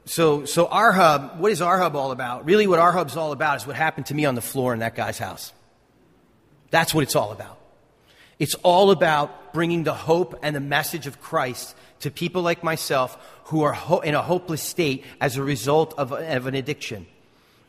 so, 0.05 0.45
so 0.45 0.67
Our 0.67 0.93
Hub, 0.93 1.39
what 1.39 1.51
is 1.51 1.61
Our 1.61 1.79
Hub 1.79 1.95
all 1.95 2.11
about? 2.11 2.45
Really, 2.45 2.65
what 2.65 2.79
Our 2.79 2.93
Hub's 2.93 3.17
all 3.17 3.33
about 3.33 3.57
is 3.57 3.67
what 3.67 3.75
happened 3.75 4.05
to 4.05 4.15
me 4.15 4.23
on 4.25 4.35
the 4.35 4.41
floor 4.41 4.73
in 4.73 4.79
that 4.79 4.95
guy's 4.95 5.17
house. 5.17 5.51
That's 6.71 6.93
what 6.93 7.03
it's 7.03 7.15
all 7.15 7.31
about. 7.31 7.57
It's 8.37 8.55
all 8.55 8.91
about 8.91 9.53
bringing 9.53 9.83
the 9.83 9.93
hope 9.93 10.39
and 10.41 10.55
the 10.55 10.61
message 10.61 11.07
of 11.07 11.21
Christ 11.21 11.75
to 11.99 12.11
people 12.11 12.41
like 12.41 12.63
myself 12.63 13.17
who 13.45 13.63
are 13.63 13.73
ho- 13.73 13.99
in 13.99 14.15
a 14.15 14.21
hopeless 14.21 14.61
state 14.61 15.03
as 15.19 15.35
a 15.35 15.43
result 15.43 15.93
of, 15.97 16.13
of 16.13 16.47
an 16.47 16.55
addiction. 16.55 17.05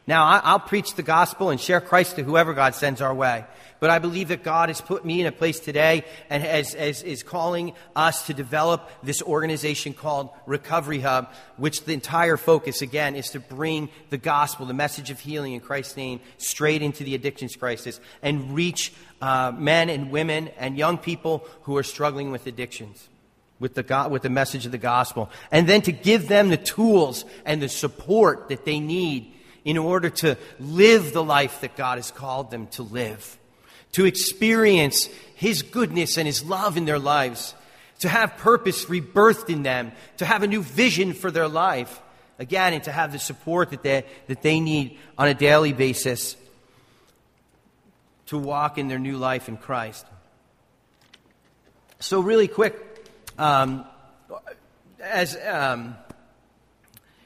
Now, 0.07 0.25
I, 0.25 0.53
will 0.53 0.61
preach 0.61 0.95
the 0.95 1.03
gospel 1.03 1.51
and 1.51 1.61
share 1.61 1.81
Christ 1.81 2.17
to 2.17 2.23
whoever 2.23 2.55
God 2.55 2.75
sends 2.75 3.01
our 3.01 3.15
way. 3.15 3.45
But 3.81 3.89
I 3.89 3.99
believe 3.99 4.29
that 4.29 4.45
God 4.45 4.69
has 4.69 4.81
put 4.81 5.05
me 5.07 5.21
in 5.21 5.27
a 5.27 5.33
place 5.33 5.59
today 5.59 6.05
and 6.29 6.43
has, 6.43 6.75
has, 6.75 7.03
is 7.03 7.23
calling 7.23 7.73
us 7.97 8.27
to 8.27 8.35
develop 8.35 8.91
this 9.03 9.23
organization 9.23 9.95
called 9.95 10.29
Recovery 10.47 11.01
Hub, 11.01 11.33
which 11.57 11.85
the 11.85 11.95
entire 11.95 12.37
focus, 12.37 12.83
again, 12.83 13.17
is 13.17 13.31
to 13.31 13.41
bring 13.41 13.89
the 14.11 14.19
gospel, 14.19 14.67
the 14.67 14.75
message 14.75 15.11
of 15.11 15.19
healing 15.19 15.55
in 15.55 15.61
Christ's 15.61 15.97
name, 15.97 16.21
straight 16.37 16.83
into 16.83 17.05
the 17.05 17.15
addictions 17.15 17.57
crisis 17.57 18.01
and 18.23 18.55
reach 18.55 18.93
uh, 19.23 19.53
men 19.57 19.89
and 19.89 20.11
women 20.11 20.49
and 20.59 20.77
young 20.77 20.99
people 20.99 21.47
who 21.63 21.77
are 21.77 21.83
struggling 21.83 22.31
with 22.31 22.47
addictions. 22.47 23.09
With 23.59 23.75
the, 23.75 23.83
God, 23.83 24.11
with 24.11 24.23
the 24.23 24.31
message 24.31 24.65
of 24.65 24.73
the 24.73 24.79
gospel. 24.79 25.29
And 25.53 25.69
then 25.69 25.83
to 25.83 25.93
give 25.93 26.29
them 26.29 26.49
the 26.49 26.57
tools 26.57 27.27
and 27.45 27.61
the 27.61 27.69
support 27.69 28.49
that 28.49 28.65
they 28.65 28.81
need 28.81 29.35
in 29.65 29.77
order 29.77 30.09
to 30.09 30.39
live 30.59 31.13
the 31.13 31.23
life 31.23 31.61
that 31.61 31.77
God 31.77 31.99
has 31.99 32.11
called 32.11 32.51
them 32.51 32.69
to 32.69 32.83
live, 32.83 33.39
to 33.93 34.05
experience 34.05 35.09
His 35.35 35.63
goodness 35.63 36.17
and 36.17 36.27
His 36.27 36.45
love 36.45 36.77
in 36.77 36.85
their 36.85 36.99
lives, 36.99 37.55
to 38.01 38.09
have 38.09 38.37
purpose 38.39 38.87
rebirthed 38.87 39.51
in 39.51 39.63
them, 39.63 39.93
to 40.19 40.25
have 40.25 40.43
a 40.43 40.47
new 40.47 40.63
vision 40.63 41.13
for 41.13 41.31
their 41.31 41.49
life, 41.49 42.01
again, 42.39 42.73
and 42.73 42.85
to 42.85 42.93
have 42.93 43.13
the 43.13 43.19
support 43.19 43.71
that 43.71 43.83
they, 43.83 44.05
that 44.27 44.43
they 44.43 44.61
need 44.61 44.99
on 45.19 45.29
a 45.29 45.35
daily 45.35 45.73
basis 45.73 46.37
to 48.27 48.39
walk 48.39 48.79
in 48.79 48.89
their 48.89 48.99
new 48.99 49.17
life 49.17 49.49
in 49.49 49.57
Christ. 49.57 50.07
So, 51.99 52.21
really 52.21 52.49
quick, 52.49 52.77
um, 53.39 53.85
as 55.03 55.37
um, 55.47 55.97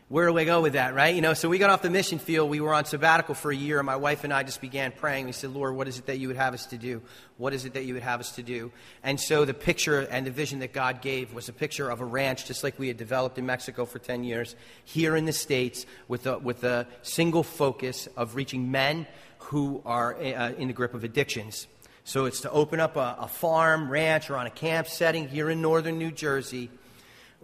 where 0.09 0.27
do 0.27 0.35
we 0.35 0.45
go 0.45 0.61
with 0.61 0.75
that, 0.75 0.95
right? 0.95 1.15
You 1.15 1.23
know, 1.23 1.33
so 1.33 1.49
we 1.49 1.57
got 1.57 1.71
off 1.71 1.81
the 1.81 1.89
mission 1.89 2.19
field. 2.19 2.51
We 2.51 2.61
were 2.61 2.75
on 2.75 2.85
sabbatical 2.85 3.35
for 3.35 3.51
a 3.51 3.57
year, 3.57 3.79
and 3.79 3.87
my 3.87 3.97
wife 3.97 4.23
and 4.23 4.35
I 4.35 4.43
just 4.43 4.61
began 4.61 4.93
praying. 4.93 5.25
We 5.25 5.33
said, 5.33 5.51
Lord, 5.55 5.75
what 5.75 5.89
is 5.89 5.99
it 5.99 6.07
that 6.07 6.19
you 6.19 6.29
would 6.29 6.37
have 6.37 6.53
us 6.53 6.67
to 6.67 6.77
do? 6.77 7.01
What 7.39 7.55
is 7.55 7.65
it 7.65 7.73
that 7.73 7.87
you 7.87 7.95
would 7.95 8.03
have 8.03 8.21
us 8.21 8.33
to 8.33 8.43
do? 8.43 8.71
And 9.03 9.19
so 9.19 9.47
the 9.47 9.55
picture 9.55 10.01
and 10.01 10.27
the 10.27 10.31
vision 10.31 10.59
that 10.59 10.75
God 10.75 11.01
gave 11.01 11.33
was 11.33 11.49
a 11.49 11.55
picture 11.55 11.89
of 11.89 12.03
a 12.03 12.05
ranch, 12.05 12.45
just 12.45 12.63
like 12.63 12.79
we 12.79 12.89
had 12.89 12.99
developed 12.99 13.39
in 13.39 13.47
Mexico 13.47 13.87
for 13.87 13.99
10 13.99 14.25
years, 14.25 14.57
here 14.85 15.17
in 15.17 15.25
the 15.25 15.33
States, 15.33 15.87
with 16.07 16.27
a, 16.27 16.39
with 16.39 16.65
a 16.65 16.87
single 17.01 17.43
focus 17.43 18.07
of 18.15 18.35
reaching 18.35 18.71
men 18.71 19.07
who 19.39 19.81
are 19.87 20.15
uh, 20.17 20.53
in 20.53 20.69
the 20.69 20.75
grip 20.75 20.93
of 20.93 21.05
addictions. 21.05 21.67
So 22.05 22.27
it's 22.27 22.43
to 22.43 22.51
open 22.51 22.79
up 22.79 22.97
a, 22.97 23.17
a 23.21 23.29
farm, 23.29 23.91
ranch, 23.91 24.29
or 24.29 24.37
on 24.37 24.47
a 24.47 24.51
camp 24.51 24.87
setting 24.87 25.29
here 25.29 25.49
in 25.49 25.63
northern 25.63 25.97
New 25.97 26.13
Jersey 26.13 26.71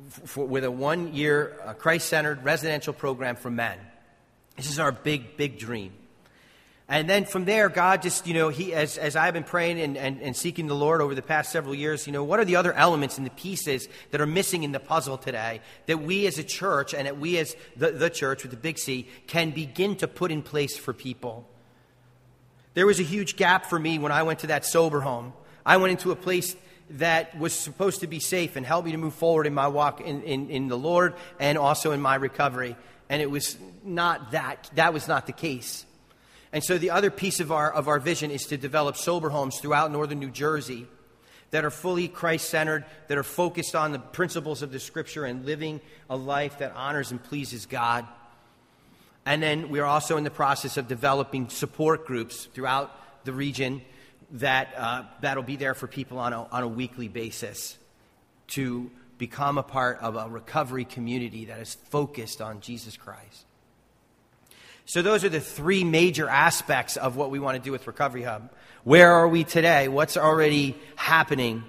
for, 0.09 0.45
with 0.47 0.65
a 0.65 0.71
one 0.71 1.15
year 1.15 1.57
uh, 1.65 1.75
Christ 1.75 2.09
centered 2.09 2.45
residential 2.45 2.93
program 2.93 3.37
for 3.37 3.51
men. 3.51 3.79
This 4.57 4.71
is 4.71 4.79
our 4.79 4.93
big, 4.93 5.37
big 5.37 5.59
dream. 5.59 5.93
And 6.91 7.09
then 7.09 7.25
from 7.25 7.45
there, 7.45 7.69
God 7.69 8.03
just, 8.03 8.27
you 8.27 8.35
know, 8.35 8.49
he, 8.49 8.75
as, 8.75 8.99
as 8.99 9.15
I've 9.15 9.33
been 9.33 9.45
praying 9.45 9.81
and, 9.81 9.97
and, 9.97 10.21
and 10.21 10.37
seeking 10.37 10.67
the 10.67 10.75
Lord 10.75 11.01
over 11.01 11.15
the 11.15 11.23
past 11.23 11.53
several 11.53 11.73
years, 11.73 12.05
you 12.05 12.13
know, 12.13 12.25
what 12.25 12.41
are 12.41 12.45
the 12.45 12.57
other 12.57 12.73
elements 12.73 13.17
and 13.17 13.25
the 13.25 13.31
pieces 13.31 13.89
that 14.11 14.21
are 14.21 14.27
missing 14.27 14.65
in 14.65 14.73
the 14.73 14.81
puzzle 14.81 15.17
today 15.17 15.61
that 15.87 15.99
we 16.03 16.27
as 16.27 16.37
a 16.37 16.43
church 16.43 16.93
and 16.93 17.07
that 17.07 17.17
we 17.17 17.39
as 17.39 17.55
the, 17.77 17.93
the 17.93 18.11
church 18.11 18.43
with 18.43 18.51
the 18.51 18.57
big 18.57 18.77
C 18.77 19.07
can 19.29 19.53
begin 19.53 19.95
to 19.97 20.09
put 20.09 20.33
in 20.33 20.43
place 20.43 20.77
for 20.77 20.93
people? 20.93 21.49
There 22.75 22.87
was 22.87 22.99
a 22.99 23.05
huge 23.05 23.37
gap 23.37 23.67
for 23.67 23.79
me 23.79 24.01
when 24.01 24.11
I 24.11 24.25
went 24.25 24.41
to 24.41 24.49
that 24.49 24.65
sober 24.65 25.01
home. 25.01 25.33
I 25.65 25.77
went 25.77 25.93
into 25.93 26.11
a 26.11 26.17
place 26.17 26.57
that 26.91 27.39
was 27.39 27.53
supposed 27.53 28.01
to 28.01 28.07
be 28.07 28.21
safe 28.21 28.57
and 28.57 28.67
help 28.67 28.85
me 28.85 28.93
to 28.93 28.99
move 28.99 29.15
forward 29.15 29.47
in 29.47 29.55
my 29.55 29.69
walk 29.69 30.01
in, 30.01 30.23
in, 30.23 30.51
in 30.51 30.69
the 30.69 30.79
Lord 30.79 31.15
and 31.39 31.57
also 31.57 31.93
in 31.93 32.01
my 32.01 32.17
recovery. 32.17 32.77
And 33.09 33.23
it 33.23 33.31
was 33.31 33.57
not 33.85 34.33
that. 34.33 34.71
That 34.75 34.93
was 34.93 35.07
not 35.07 35.27
the 35.27 35.33
case. 35.33 35.85
And 36.53 36.65
so 36.65 36.79
the 36.79 36.91
other 36.91 37.11
piece 37.11 37.39
of 37.41 37.53
our, 37.53 37.73
of 37.73 37.87
our 37.87 38.01
vision 38.01 38.31
is 38.31 38.47
to 38.47 38.57
develop 38.57 38.97
sober 38.97 39.29
homes 39.29 39.61
throughout 39.61 39.93
northern 39.93 40.19
New 40.19 40.31
Jersey 40.31 40.87
that 41.53 41.65
are 41.65 41.71
fully 41.71 42.09
Christ 42.09 42.49
centered, 42.49 42.85
that 43.09 43.19
are 43.19 43.25
focused 43.25 43.75
on 43.75 43.93
the 43.93 43.99
principles 43.99 44.63
of 44.63 44.73
the 44.73 44.81
scripture 44.81 45.25
and 45.25 45.45
living 45.45 45.81
a 46.09 46.17
life 46.17 46.59
that 46.59 46.73
honors 46.75 47.11
and 47.11 47.23
pleases 47.23 47.67
God. 47.67 48.07
And 49.27 49.43
then 49.43 49.69
we 49.69 49.81
are 49.81 49.87
also 49.87 50.17
in 50.17 50.25
the 50.25 50.31
process 50.31 50.77
of 50.77 50.89
developing 50.89 51.49
support 51.51 52.07
groups 52.07 52.47
throughout 52.47 53.25
the 53.25 53.33
region 53.33 53.83
that, 54.33 54.75
uh, 54.77 55.05
that'll 55.21 55.43
be 55.43 55.57
there 55.57 55.75
for 55.75 55.87
people 55.87 56.19
on 56.19 56.33
a, 56.33 56.45
on 56.45 56.63
a 56.63 56.69
weekly 56.69 57.09
basis 57.09 57.77
to 58.49 58.91
become 59.19 59.59
a 59.59 59.63
part 59.63 59.99
of 60.01 60.17
a 60.17 60.29
recovery 60.29 60.85
community 60.85 61.47
that 61.47 61.61
is 61.61 61.75
focused 61.75 62.41
on 62.41 62.61
Jesus 62.61 62.97
Christ. 62.97 63.45
So, 64.87 65.03
those 65.03 65.25
are 65.25 65.29
the 65.29 65.41
three 65.41 65.85
major 65.85 66.29
aspects 66.29 66.97
of 66.97 67.17
what 67.17 67.31
we 67.31 67.39
want 67.39 67.57
to 67.57 67.63
do 67.63 67.71
with 67.71 67.87
Recovery 67.87 68.23
Hub. 68.23 68.51
Where 68.83 69.13
are 69.13 69.29
we 69.29 69.45
today? 69.45 69.87
What's 69.89 70.17
already 70.17 70.77
happening? 70.97 71.63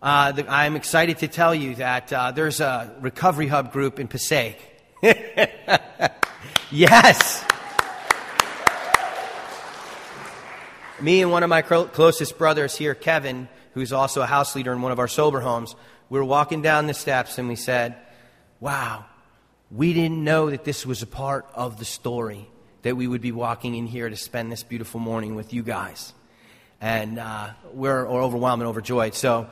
Uh, 0.00 0.32
the, 0.32 0.48
I'm 0.48 0.76
excited 0.76 1.18
to 1.18 1.28
tell 1.28 1.54
you 1.54 1.74
that 1.76 2.12
uh, 2.12 2.30
there's 2.30 2.60
a 2.60 2.94
Recovery 3.00 3.48
Hub 3.48 3.72
group 3.72 3.98
in 3.98 4.06
Passaic. 4.06 4.60
yes! 6.70 7.44
Me 11.04 11.20
and 11.22 11.30
one 11.30 11.42
of 11.42 11.50
my 11.50 11.62
closest 11.62 12.38
brothers 12.38 12.76
here, 12.76 12.94
Kevin, 12.94 13.48
who's 13.74 13.92
also 13.92 14.22
a 14.22 14.26
house 14.26 14.56
leader 14.56 14.72
in 14.72 14.80
one 14.80 14.90
of 14.90 14.98
our 14.98 15.08
sober 15.08 15.40
homes, 15.40 15.76
we 16.08 16.18
were 16.18 16.24
walking 16.24 16.62
down 16.62 16.86
the 16.86 16.94
steps 16.94 17.38
and 17.38 17.48
we 17.48 17.56
said, 17.56 17.96
Wow, 18.60 19.04
we 19.70 19.92
didn't 19.92 20.22
know 20.24 20.50
that 20.50 20.64
this 20.64 20.86
was 20.86 21.02
a 21.02 21.06
part 21.06 21.46
of 21.54 21.78
the 21.78 21.84
story, 21.84 22.48
that 22.82 22.96
we 22.96 23.06
would 23.06 23.20
be 23.20 23.32
walking 23.32 23.74
in 23.74 23.86
here 23.86 24.08
to 24.08 24.16
spend 24.16 24.50
this 24.50 24.62
beautiful 24.62 25.00
morning 25.00 25.34
with 25.34 25.52
you 25.52 25.62
guys. 25.62 26.14
And 26.80 27.18
uh, 27.18 27.50
we're, 27.72 28.06
overwhelmed 28.06 28.62
and 28.62 28.68
overjoyed. 28.68 29.14
So 29.14 29.48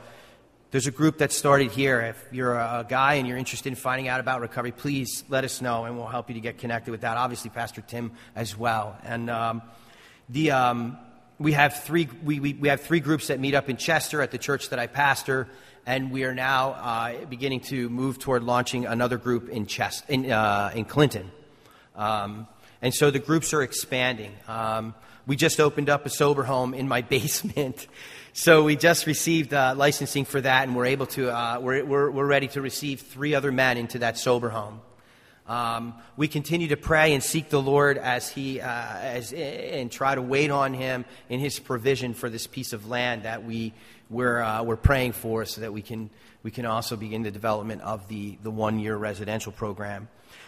there's 0.71 0.87
a 0.87 0.91
group 0.91 1.19
that 1.19 1.31
started 1.31 1.71
here. 1.71 2.01
If 2.01 2.25
you're 2.31 2.55
a 2.55 2.85
guy 2.87 3.15
and 3.15 3.27
you're 3.27 3.37
interested 3.37 3.69
in 3.69 3.75
finding 3.75 4.07
out 4.07 4.19
about 4.19 4.41
recovery, 4.41 4.71
please 4.71 5.23
let 5.29 5.43
us 5.43 5.61
know 5.61 5.85
and 5.85 5.97
we'll 5.97 6.07
help 6.07 6.29
you 6.29 6.35
to 6.35 6.41
get 6.41 6.57
connected 6.57 6.91
with 6.91 7.01
that. 7.01 7.17
Obviously, 7.17 7.49
Pastor 7.49 7.81
Tim 7.81 8.11
as 8.35 8.57
well. 8.57 8.97
And 9.03 9.29
um, 9.29 9.61
the. 10.29 10.51
Um, 10.51 10.97
we 11.39 11.53
have 11.53 11.83
three 11.83 12.07
we, 12.23 12.39
we, 12.39 12.53
we, 12.53 12.69
have 12.69 12.81
three 12.81 12.99
groups 12.99 13.27
that 13.27 13.39
meet 13.39 13.55
up 13.55 13.69
in 13.69 13.77
Chester 13.77 14.21
at 14.21 14.31
the 14.31 14.37
church 14.37 14.69
that 14.69 14.79
I 14.79 14.87
pastor, 14.87 15.47
and 15.85 16.11
we 16.11 16.23
are 16.23 16.33
now 16.33 16.71
uh, 16.71 17.25
beginning 17.25 17.61
to 17.61 17.89
move 17.89 18.19
toward 18.19 18.43
launching 18.43 18.85
another 18.85 19.17
group 19.17 19.49
in 19.49 19.65
Chest 19.65 20.05
in, 20.09 20.31
uh, 20.31 20.71
in 20.73 20.85
Clinton. 20.85 21.31
Um, 21.95 22.47
and 22.81 22.93
so 22.93 23.11
the 23.11 23.19
groups 23.19 23.53
are 23.53 23.61
expanding. 23.61 24.33
Um, 24.47 24.93
we 25.25 25.35
just 25.35 25.59
opened 25.59 25.89
up 25.89 26.05
a 26.05 26.09
sober 26.09 26.43
home 26.43 26.73
in 26.73 26.87
my 26.87 27.01
basement. 27.15 27.87
So 28.33 28.63
we 28.63 28.75
just 28.75 29.05
received 29.05 29.53
uh, 29.53 29.75
licensing 29.77 30.25
for 30.25 30.41
that, 30.41 30.67
and 30.67 30.75
we're 30.75 30.87
able 30.87 31.05
to, 31.07 31.29
uh, 31.29 31.59
we're, 31.59 31.85
we're, 31.85 32.09
we're 32.09 32.25
ready 32.25 32.47
to 32.49 32.61
receive 32.61 33.01
three 33.01 33.35
other 33.35 33.51
men 33.51 33.77
into 33.77 33.99
that 33.99 34.17
sober 34.17 34.49
home. 34.49 34.81
Um, 35.45 35.95
we 36.15 36.29
continue 36.29 36.69
to 36.69 36.77
pray 36.77 37.13
and 37.13 37.21
seek 37.21 37.49
the 37.49 37.61
Lord 37.61 37.97
as 37.97 38.29
He 38.29 38.61
uh, 38.61 38.65
as, 38.65 39.33
and 39.33 39.91
try 39.91 40.15
to 40.15 40.21
wait 40.21 40.51
on 40.51 40.73
Him 40.73 41.03
in 41.27 41.41
His 41.41 41.59
provision 41.59 42.13
for 42.13 42.29
this 42.29 42.47
piece 42.47 42.71
of 42.71 42.87
land 42.87 43.23
that 43.23 43.43
we 43.43 43.73
we're, 44.09 44.41
uh, 44.41 44.63
we're 44.63 44.75
praying 44.77 45.13
for, 45.13 45.43
so 45.45 45.61
that 45.61 45.73
we 45.73 45.81
can 45.81 46.09
we 46.43 46.51
can 46.51 46.65
also 46.65 46.95
begin 46.95 47.23
the 47.23 47.31
development 47.31 47.81
of 47.81 48.07
the 48.07 48.37
the 48.41 48.51
one 48.51 48.79
year 48.79 48.95
residential 48.95 49.51
program. 49.51 50.07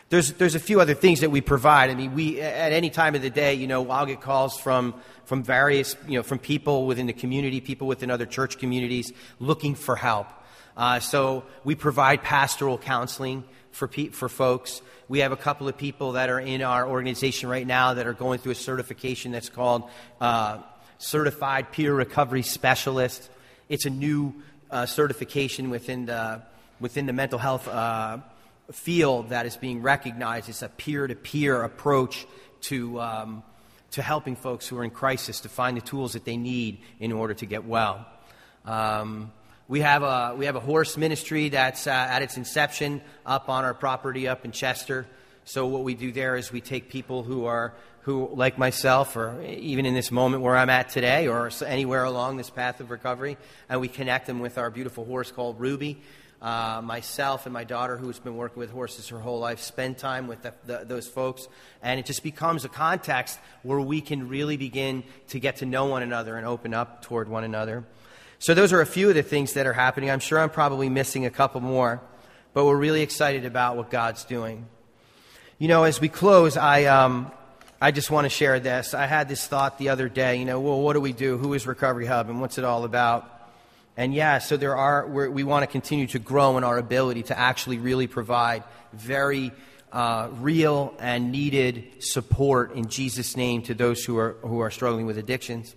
There's 0.09 0.31
there's 0.33 0.55
a 0.55 0.59
few 0.59 0.79
other 0.79 0.93
things 0.93 1.19
that 1.21 1.31
we 1.31 1.41
provide. 1.41 1.89
I 1.89 1.95
mean, 1.95 2.13
we 2.13 2.39
at 2.39 2.71
any 2.71 2.89
time 2.89 3.15
of 3.15 3.21
the 3.21 3.29
day, 3.29 3.55
you 3.55 3.67
know, 3.67 3.89
I'll 3.89 4.05
get 4.05 4.21
calls 4.21 4.57
from 4.57 4.93
from 5.25 5.43
various 5.43 5.97
you 6.07 6.17
know 6.17 6.23
from 6.23 6.39
people 6.39 6.85
within 6.85 7.07
the 7.07 7.13
community, 7.13 7.59
people 7.59 7.87
within 7.87 8.09
other 8.09 8.25
church 8.25 8.59
communities 8.59 9.11
looking 9.39 9.75
for 9.75 9.97
help. 9.97 10.27
Uh, 10.77 10.99
so 10.99 11.43
we 11.63 11.75
provide 11.75 12.21
pastoral 12.21 12.77
counseling 12.77 13.43
for, 13.75 13.87
pe- 13.89 14.07
for 14.07 14.29
folks. 14.29 14.81
We 15.09 15.19
have 15.19 15.31
a 15.31 15.37
couple 15.37 15.67
of 15.67 15.77
people 15.77 16.13
that 16.13 16.29
are 16.29 16.39
in 16.39 16.61
our 16.61 16.87
organization 16.87 17.49
right 17.49 17.67
now 17.67 17.93
that 17.93 18.07
are 18.07 18.13
going 18.13 18.39
through 18.39 18.53
a 18.53 18.55
certification 18.55 19.33
that's 19.33 19.49
called 19.49 19.83
uh, 20.21 20.59
Certified 20.97 21.71
Peer 21.71 21.93
Recovery 21.93 22.41
Specialist. 22.41 23.29
It's 23.67 23.85
a 23.85 23.89
new 23.89 24.33
uh, 24.71 24.85
certification 24.85 25.69
within 25.69 26.05
the, 26.05 26.41
within 26.79 27.05
the 27.05 27.13
mental 27.13 27.37
health 27.37 27.67
uh, 27.67 28.19
field 28.71 29.29
that 29.29 29.45
is 29.45 29.57
being 29.57 29.81
recognized. 29.81 30.47
It's 30.47 30.61
a 30.61 30.69
peer 30.69 31.05
to 31.05 31.15
peer 31.15 31.61
approach 31.61 32.25
to, 32.61 33.01
um, 33.01 33.43
to 33.91 34.01
helping 34.01 34.37
folks 34.37 34.67
who 34.67 34.77
are 34.77 34.85
in 34.85 34.89
crisis 34.89 35.41
to 35.41 35.49
find 35.49 35.75
the 35.75 35.81
tools 35.81 36.13
that 36.13 36.23
they 36.23 36.37
need 36.37 36.79
in 36.99 37.11
order 37.11 37.33
to 37.33 37.45
get 37.45 37.65
well. 37.65 38.05
Um, 38.63 39.33
we 39.67 39.81
have 39.81 40.03
a, 40.03 40.35
we 40.37 40.45
have 40.45 40.55
a 40.55 40.59
horse 40.59 40.95
ministry 40.95 41.49
that's 41.49 41.87
uh, 41.87 41.91
at 41.91 42.21
its 42.21 42.37
inception 42.37 43.01
up 43.25 43.49
on 43.49 43.63
our 43.63 43.73
property 43.73 44.27
up 44.27 44.45
in 44.45 44.51
Chester. 44.51 45.07
So 45.43 45.65
what 45.65 45.83
we 45.83 45.95
do 45.95 46.11
there 46.11 46.35
is 46.35 46.51
we 46.51 46.61
take 46.61 46.89
people 46.89 47.23
who 47.23 47.45
are 47.45 47.73
who 48.01 48.29
like 48.35 48.59
myself 48.59 49.15
or 49.15 49.41
even 49.41 49.87
in 49.87 49.95
this 49.95 50.11
moment 50.11 50.43
where 50.43 50.55
I'm 50.55 50.69
at 50.69 50.89
today 50.89 51.27
or 51.27 51.49
anywhere 51.65 52.03
along 52.03 52.37
this 52.37 52.51
path 52.51 52.79
of 52.79 52.91
recovery 52.91 53.35
and 53.67 53.81
we 53.81 53.87
connect 53.87 54.27
them 54.27 54.39
with 54.39 54.59
our 54.59 54.69
beautiful 54.69 55.05
horse 55.05 55.31
called 55.31 55.59
Ruby. 55.59 55.99
Uh, 56.41 56.81
myself 56.83 57.47
and 57.47 57.53
my 57.53 57.63
daughter, 57.63 57.97
who's 57.97 58.19
been 58.19 58.35
working 58.35 58.59
with 58.59 58.69
horses 58.69 59.07
her 59.07 59.17
whole 59.17 59.39
life, 59.39 59.59
spend 59.61 59.97
time 59.97 60.27
with 60.27 60.43
the, 60.43 60.53
the, 60.65 60.85
those 60.85 61.07
folks, 61.07 61.47
and 61.81 61.99
it 61.99 62.05
just 62.05 62.21
becomes 62.21 62.65
a 62.65 62.69
context 62.69 63.39
where 63.63 63.79
we 63.79 64.01
can 64.01 64.27
really 64.27 64.57
begin 64.57 65.03
to 65.29 65.39
get 65.39 65.55
to 65.55 65.65
know 65.65 65.85
one 65.85 66.03
another 66.03 66.37
and 66.37 66.45
open 66.45 66.73
up 66.73 67.01
toward 67.01 67.29
one 67.29 67.43
another. 67.43 67.83
So, 68.39 68.53
those 68.53 68.73
are 68.73 68.81
a 68.81 68.85
few 68.85 69.09
of 69.09 69.15
the 69.15 69.23
things 69.23 69.53
that 69.53 69.65
are 69.65 69.73
happening. 69.73 70.09
I'm 70.09 70.19
sure 70.19 70.39
I'm 70.39 70.49
probably 70.49 70.89
missing 70.89 71.25
a 71.25 71.29
couple 71.29 71.61
more, 71.61 72.01
but 72.53 72.65
we're 72.65 72.75
really 72.75 73.01
excited 73.01 73.45
about 73.45 73.77
what 73.77 73.89
God's 73.89 74.25
doing. 74.25 74.67
You 75.57 75.69
know, 75.69 75.85
as 75.85 76.01
we 76.01 76.09
close, 76.09 76.57
I, 76.57 76.83
um, 76.85 77.31
I 77.79 77.91
just 77.91 78.11
want 78.11 78.25
to 78.25 78.29
share 78.29 78.59
this. 78.59 78.93
I 78.93 79.05
had 79.05 79.29
this 79.29 79.47
thought 79.47 79.77
the 79.77 79.89
other 79.89 80.09
day, 80.09 80.37
you 80.37 80.45
know, 80.45 80.59
well, 80.59 80.81
what 80.81 80.93
do 80.93 81.01
we 81.01 81.13
do? 81.13 81.37
Who 81.37 81.53
is 81.53 81.65
Recovery 81.65 82.05
Hub 82.05 82.29
and 82.29 82.41
what's 82.41 82.57
it 82.57 82.65
all 82.65 82.83
about? 82.83 83.31
And 83.97 84.13
yeah, 84.13 84.39
so 84.39 84.57
there 84.57 84.75
are, 84.75 85.07
we 85.07 85.43
want 85.43 85.63
to 85.63 85.67
continue 85.67 86.07
to 86.07 86.19
grow 86.19 86.57
in 86.57 86.65
our 86.65 86.77
ability 86.77 87.23
to 87.23 87.39
actually 87.39 87.77
really 87.77 88.07
provide 88.07 88.63
very 88.91 89.53
uh, 89.93 90.27
real 90.33 90.93
and 90.99 91.31
needed 91.31 92.03
support 92.03 92.73
in 92.73 92.89
Jesus' 92.89 93.37
name 93.37 93.61
to 93.63 93.73
those 93.73 94.03
who 94.03 94.17
are, 94.17 94.33
who 94.41 94.59
are 94.59 94.71
struggling 94.71 95.05
with 95.05 95.17
addictions. 95.17 95.73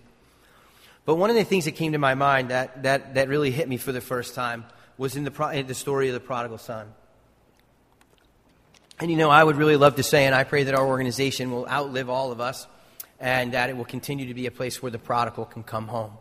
But 1.05 1.15
one 1.15 1.29
of 1.29 1.35
the 1.35 1.43
things 1.43 1.65
that 1.65 1.71
came 1.71 1.93
to 1.93 1.97
my 1.97 2.15
mind 2.15 2.49
that, 2.49 2.83
that, 2.83 3.15
that 3.15 3.29
really 3.29 3.51
hit 3.51 3.67
me 3.67 3.77
for 3.77 3.91
the 3.91 4.01
first 4.01 4.35
time 4.35 4.65
was 4.97 5.15
in 5.15 5.23
the, 5.23 5.31
pro- 5.31 5.49
in 5.49 5.65
the 5.65 5.73
story 5.73 6.07
of 6.07 6.13
the 6.13 6.19
prodigal 6.19 6.57
son. 6.57 6.93
And 8.99 9.09
you 9.09 9.17
know, 9.17 9.29
I 9.29 9.43
would 9.43 9.55
really 9.55 9.77
love 9.77 9.95
to 9.95 10.03
say, 10.03 10.25
and 10.25 10.35
I 10.35 10.43
pray 10.43 10.63
that 10.63 10.75
our 10.75 10.85
organization 10.85 11.51
will 11.51 11.67
outlive 11.67 12.09
all 12.09 12.31
of 12.31 12.41
us 12.41 12.67
and 13.19 13.53
that 13.53 13.69
it 13.69 13.77
will 13.77 13.85
continue 13.85 14.27
to 14.27 14.33
be 14.33 14.45
a 14.45 14.51
place 14.51 14.81
where 14.81 14.91
the 14.91 14.99
prodigal 14.99 15.45
can 15.45 15.63
come 15.63 15.87
home. 15.87 16.11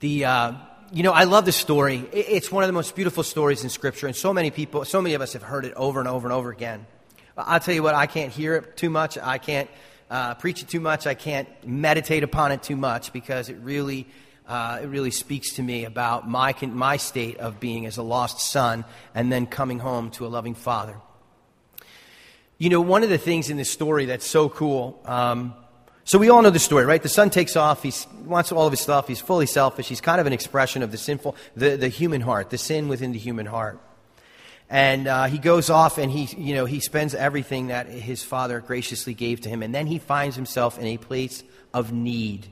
The, 0.00 0.24
uh, 0.24 0.52
you 0.92 1.02
know, 1.02 1.12
I 1.12 1.24
love 1.24 1.44
this 1.44 1.56
story. 1.56 2.04
It's 2.12 2.50
one 2.50 2.62
of 2.64 2.68
the 2.68 2.72
most 2.72 2.94
beautiful 2.96 3.22
stories 3.22 3.64
in 3.64 3.70
Scripture, 3.70 4.06
and 4.06 4.16
so 4.16 4.32
many 4.32 4.50
people, 4.50 4.84
so 4.84 5.02
many 5.02 5.14
of 5.14 5.20
us 5.20 5.34
have 5.34 5.42
heard 5.42 5.64
it 5.64 5.74
over 5.74 6.00
and 6.00 6.08
over 6.08 6.26
and 6.26 6.32
over 6.32 6.50
again. 6.50 6.86
I'll 7.36 7.60
tell 7.60 7.74
you 7.74 7.82
what, 7.82 7.94
I 7.94 8.06
can't 8.06 8.32
hear 8.32 8.56
it 8.56 8.76
too 8.76 8.90
much. 8.90 9.18
I 9.18 9.38
can't 9.38 9.70
uh, 10.10 10.34
preach 10.34 10.62
it 10.62 10.68
too 10.68 10.80
much. 10.80 11.06
I 11.06 11.14
can't 11.14 11.48
meditate 11.66 12.24
upon 12.24 12.52
it 12.52 12.62
too 12.62 12.76
much 12.76 13.12
because 13.12 13.48
it 13.48 13.56
really, 13.62 14.08
uh, 14.46 14.80
it 14.82 14.86
really 14.86 15.12
speaks 15.12 15.54
to 15.54 15.62
me 15.62 15.84
about 15.84 16.28
my, 16.28 16.54
my 16.62 16.96
state 16.96 17.38
of 17.38 17.60
being 17.60 17.86
as 17.86 17.96
a 17.96 18.02
lost 18.02 18.40
son 18.40 18.84
and 19.14 19.32
then 19.32 19.46
coming 19.46 19.78
home 19.78 20.10
to 20.12 20.26
a 20.26 20.28
loving 20.28 20.54
father. 20.54 20.96
You 22.58 22.68
know, 22.68 22.80
one 22.80 23.02
of 23.02 23.08
the 23.08 23.18
things 23.18 23.48
in 23.48 23.56
this 23.56 23.70
story 23.70 24.04
that's 24.04 24.26
so 24.26 24.48
cool. 24.48 25.00
Um, 25.06 25.54
so 26.04 26.18
we 26.18 26.28
all 26.28 26.42
know 26.42 26.50
the 26.50 26.58
story, 26.58 26.84
right? 26.84 27.02
The 27.02 27.08
son 27.08 27.30
takes 27.30 27.54
off. 27.56 27.82
He 27.82 27.92
wants 28.24 28.50
all 28.50 28.66
of 28.66 28.72
his 28.72 28.80
stuff. 28.80 29.06
He's 29.06 29.20
fully 29.20 29.46
selfish. 29.46 29.88
He's 29.88 30.00
kind 30.00 30.20
of 30.20 30.26
an 30.26 30.32
expression 30.32 30.82
of 30.82 30.90
the 30.90 30.98
sinful, 30.98 31.36
the, 31.54 31.76
the 31.76 31.88
human 31.88 32.20
heart, 32.20 32.50
the 32.50 32.58
sin 32.58 32.88
within 32.88 33.12
the 33.12 33.18
human 33.18 33.46
heart. 33.46 33.80
And 34.70 35.08
uh, 35.08 35.24
he 35.24 35.38
goes 35.38 35.68
off 35.68 35.98
and 35.98 36.12
he, 36.12 36.24
you 36.40 36.54
know, 36.54 36.64
he 36.64 36.78
spends 36.78 37.12
everything 37.12 37.66
that 37.66 37.88
his 37.88 38.22
father 38.22 38.60
graciously 38.60 39.14
gave 39.14 39.40
to 39.40 39.48
him. 39.48 39.64
And 39.64 39.74
then 39.74 39.88
he 39.88 39.98
finds 39.98 40.36
himself 40.36 40.78
in 40.78 40.86
a 40.86 40.96
place 40.96 41.42
of 41.74 41.92
need. 41.92 42.46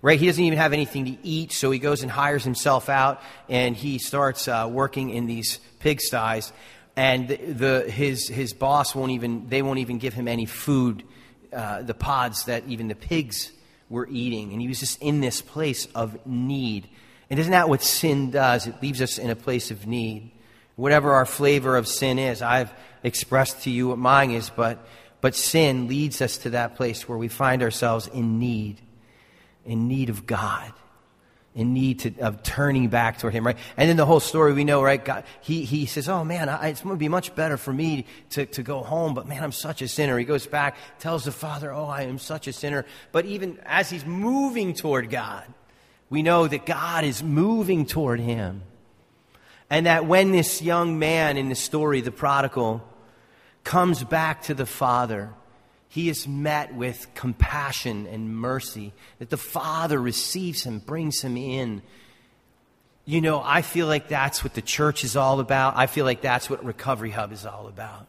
Right? 0.00 0.18
He 0.18 0.24
doesn't 0.24 0.42
even 0.42 0.58
have 0.58 0.72
anything 0.72 1.04
to 1.04 1.18
eat, 1.22 1.52
so 1.52 1.70
he 1.70 1.78
goes 1.78 2.02
and 2.02 2.10
hires 2.10 2.42
himself 2.42 2.88
out 2.88 3.20
and 3.50 3.76
he 3.76 3.98
starts 3.98 4.48
uh, 4.48 4.66
working 4.72 5.10
in 5.10 5.26
these 5.26 5.60
pigsties. 5.80 6.50
And 6.96 7.28
the, 7.28 7.36
the, 7.36 7.90
his, 7.90 8.26
his 8.26 8.54
boss 8.54 8.94
won't 8.94 9.12
even, 9.12 9.50
they 9.50 9.60
won't 9.60 9.80
even 9.80 9.98
give 9.98 10.14
him 10.14 10.28
any 10.28 10.46
food, 10.46 11.04
uh, 11.52 11.82
the 11.82 11.92
pods 11.92 12.44
that 12.44 12.66
even 12.68 12.88
the 12.88 12.94
pigs 12.94 13.52
were 13.90 14.08
eating. 14.10 14.52
And 14.52 14.62
he 14.62 14.68
was 14.68 14.80
just 14.80 15.02
in 15.02 15.20
this 15.20 15.42
place 15.42 15.84
of 15.94 16.26
need. 16.26 16.88
And 17.28 17.38
isn't 17.38 17.52
that 17.52 17.68
what 17.68 17.82
sin 17.82 18.30
does? 18.30 18.66
It 18.66 18.80
leaves 18.80 19.02
us 19.02 19.18
in 19.18 19.28
a 19.28 19.36
place 19.36 19.70
of 19.70 19.86
need 19.86 20.32
whatever 20.80 21.12
our 21.12 21.26
flavor 21.26 21.76
of 21.76 21.86
sin 21.86 22.18
is. 22.18 22.40
I've 22.40 22.72
expressed 23.02 23.62
to 23.62 23.70
you 23.70 23.88
what 23.88 23.98
mine 23.98 24.30
is, 24.30 24.48
but, 24.48 24.78
but 25.20 25.34
sin 25.34 25.88
leads 25.88 26.22
us 26.22 26.38
to 26.38 26.50
that 26.50 26.76
place 26.76 27.06
where 27.06 27.18
we 27.18 27.28
find 27.28 27.62
ourselves 27.62 28.06
in 28.08 28.38
need, 28.38 28.80
in 29.66 29.88
need 29.88 30.08
of 30.08 30.26
God, 30.26 30.72
in 31.54 31.74
need 31.74 31.98
to, 32.00 32.18
of 32.20 32.42
turning 32.42 32.88
back 32.88 33.18
toward 33.18 33.34
Him, 33.34 33.46
right? 33.46 33.58
And 33.76 33.90
then 33.90 33.98
the 33.98 34.06
whole 34.06 34.20
story 34.20 34.54
we 34.54 34.64
know, 34.64 34.82
right? 34.82 35.04
God, 35.04 35.24
he, 35.42 35.64
he 35.64 35.84
says, 35.84 36.08
Oh 36.08 36.24
man, 36.24 36.48
I, 36.48 36.68
it's 36.68 36.80
going 36.80 36.94
to 36.94 36.98
be 36.98 37.08
much 37.08 37.34
better 37.34 37.58
for 37.58 37.74
me 37.74 38.06
to, 38.30 38.46
to 38.46 38.62
go 38.62 38.82
home, 38.82 39.12
but 39.12 39.28
man, 39.28 39.44
I'm 39.44 39.52
such 39.52 39.82
a 39.82 39.88
sinner. 39.88 40.16
He 40.16 40.24
goes 40.24 40.46
back, 40.46 40.76
tells 40.98 41.24
the 41.24 41.32
Father, 41.32 41.70
Oh, 41.74 41.86
I 41.86 42.02
am 42.02 42.18
such 42.18 42.46
a 42.46 42.54
sinner. 42.54 42.86
But 43.12 43.26
even 43.26 43.58
as 43.66 43.90
he's 43.90 44.06
moving 44.06 44.72
toward 44.72 45.10
God, 45.10 45.44
we 46.08 46.22
know 46.22 46.48
that 46.48 46.64
God 46.64 47.04
is 47.04 47.22
moving 47.22 47.84
toward 47.84 48.18
him. 48.18 48.62
And 49.70 49.86
that 49.86 50.04
when 50.04 50.32
this 50.32 50.60
young 50.60 50.98
man 50.98 51.36
in 51.36 51.48
the 51.48 51.54
story, 51.54 52.00
the 52.00 52.10
prodigal, 52.10 52.82
comes 53.62 54.02
back 54.02 54.42
to 54.42 54.54
the 54.54 54.66
Father, 54.66 55.32
he 55.88 56.08
is 56.08 56.26
met 56.26 56.74
with 56.74 57.06
compassion 57.14 58.06
and 58.06 58.34
mercy. 58.34 58.92
That 59.20 59.30
the 59.30 59.36
Father 59.36 60.00
receives 60.00 60.64
him, 60.64 60.80
brings 60.80 61.20
him 61.20 61.36
in. 61.36 61.82
You 63.04 63.20
know, 63.20 63.42
I 63.44 63.62
feel 63.62 63.86
like 63.86 64.08
that's 64.08 64.44
what 64.44 64.54
the 64.54 64.62
church 64.62 65.04
is 65.04 65.16
all 65.16 65.40
about. 65.40 65.76
I 65.76 65.86
feel 65.86 66.04
like 66.04 66.20
that's 66.20 66.50
what 66.50 66.64
Recovery 66.64 67.10
Hub 67.10 67.32
is 67.32 67.46
all 67.46 67.66
about. 67.66 68.06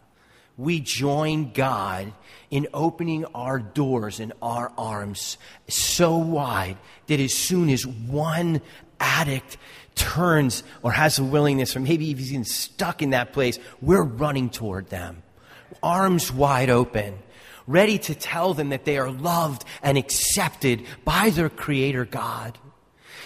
We 0.57 0.79
join 0.79 1.53
God 1.53 2.13
in 2.51 2.67
opening 2.73 3.25
our 3.33 3.57
doors 3.57 4.19
and 4.19 4.33
our 4.41 4.71
arms 4.77 5.37
so 5.67 6.17
wide 6.17 6.77
that 7.07 7.19
as 7.19 7.33
soon 7.33 7.69
as 7.69 7.87
one 7.87 8.61
addict 9.01 9.57
turns 9.95 10.63
or 10.81 10.91
has 10.91 11.19
a 11.19 11.23
willingness, 11.23 11.75
or 11.75 11.79
maybe 11.79 12.05
he's 12.05 12.31
even 12.31 12.45
stuck 12.45 13.01
in 13.01 13.09
that 13.09 13.33
place, 13.33 13.59
we're 13.81 14.03
running 14.03 14.49
toward 14.49 14.87
them, 14.89 15.23
arms 15.83 16.31
wide 16.31 16.69
open, 16.69 17.17
ready 17.67 17.97
to 17.97 18.15
tell 18.15 18.53
them 18.53 18.69
that 18.69 18.85
they 18.85 18.97
are 18.97 19.11
loved 19.11 19.65
and 19.83 19.97
accepted 19.97 20.83
by 21.03 21.29
their 21.29 21.49
Creator 21.49 22.05
God. 22.05 22.57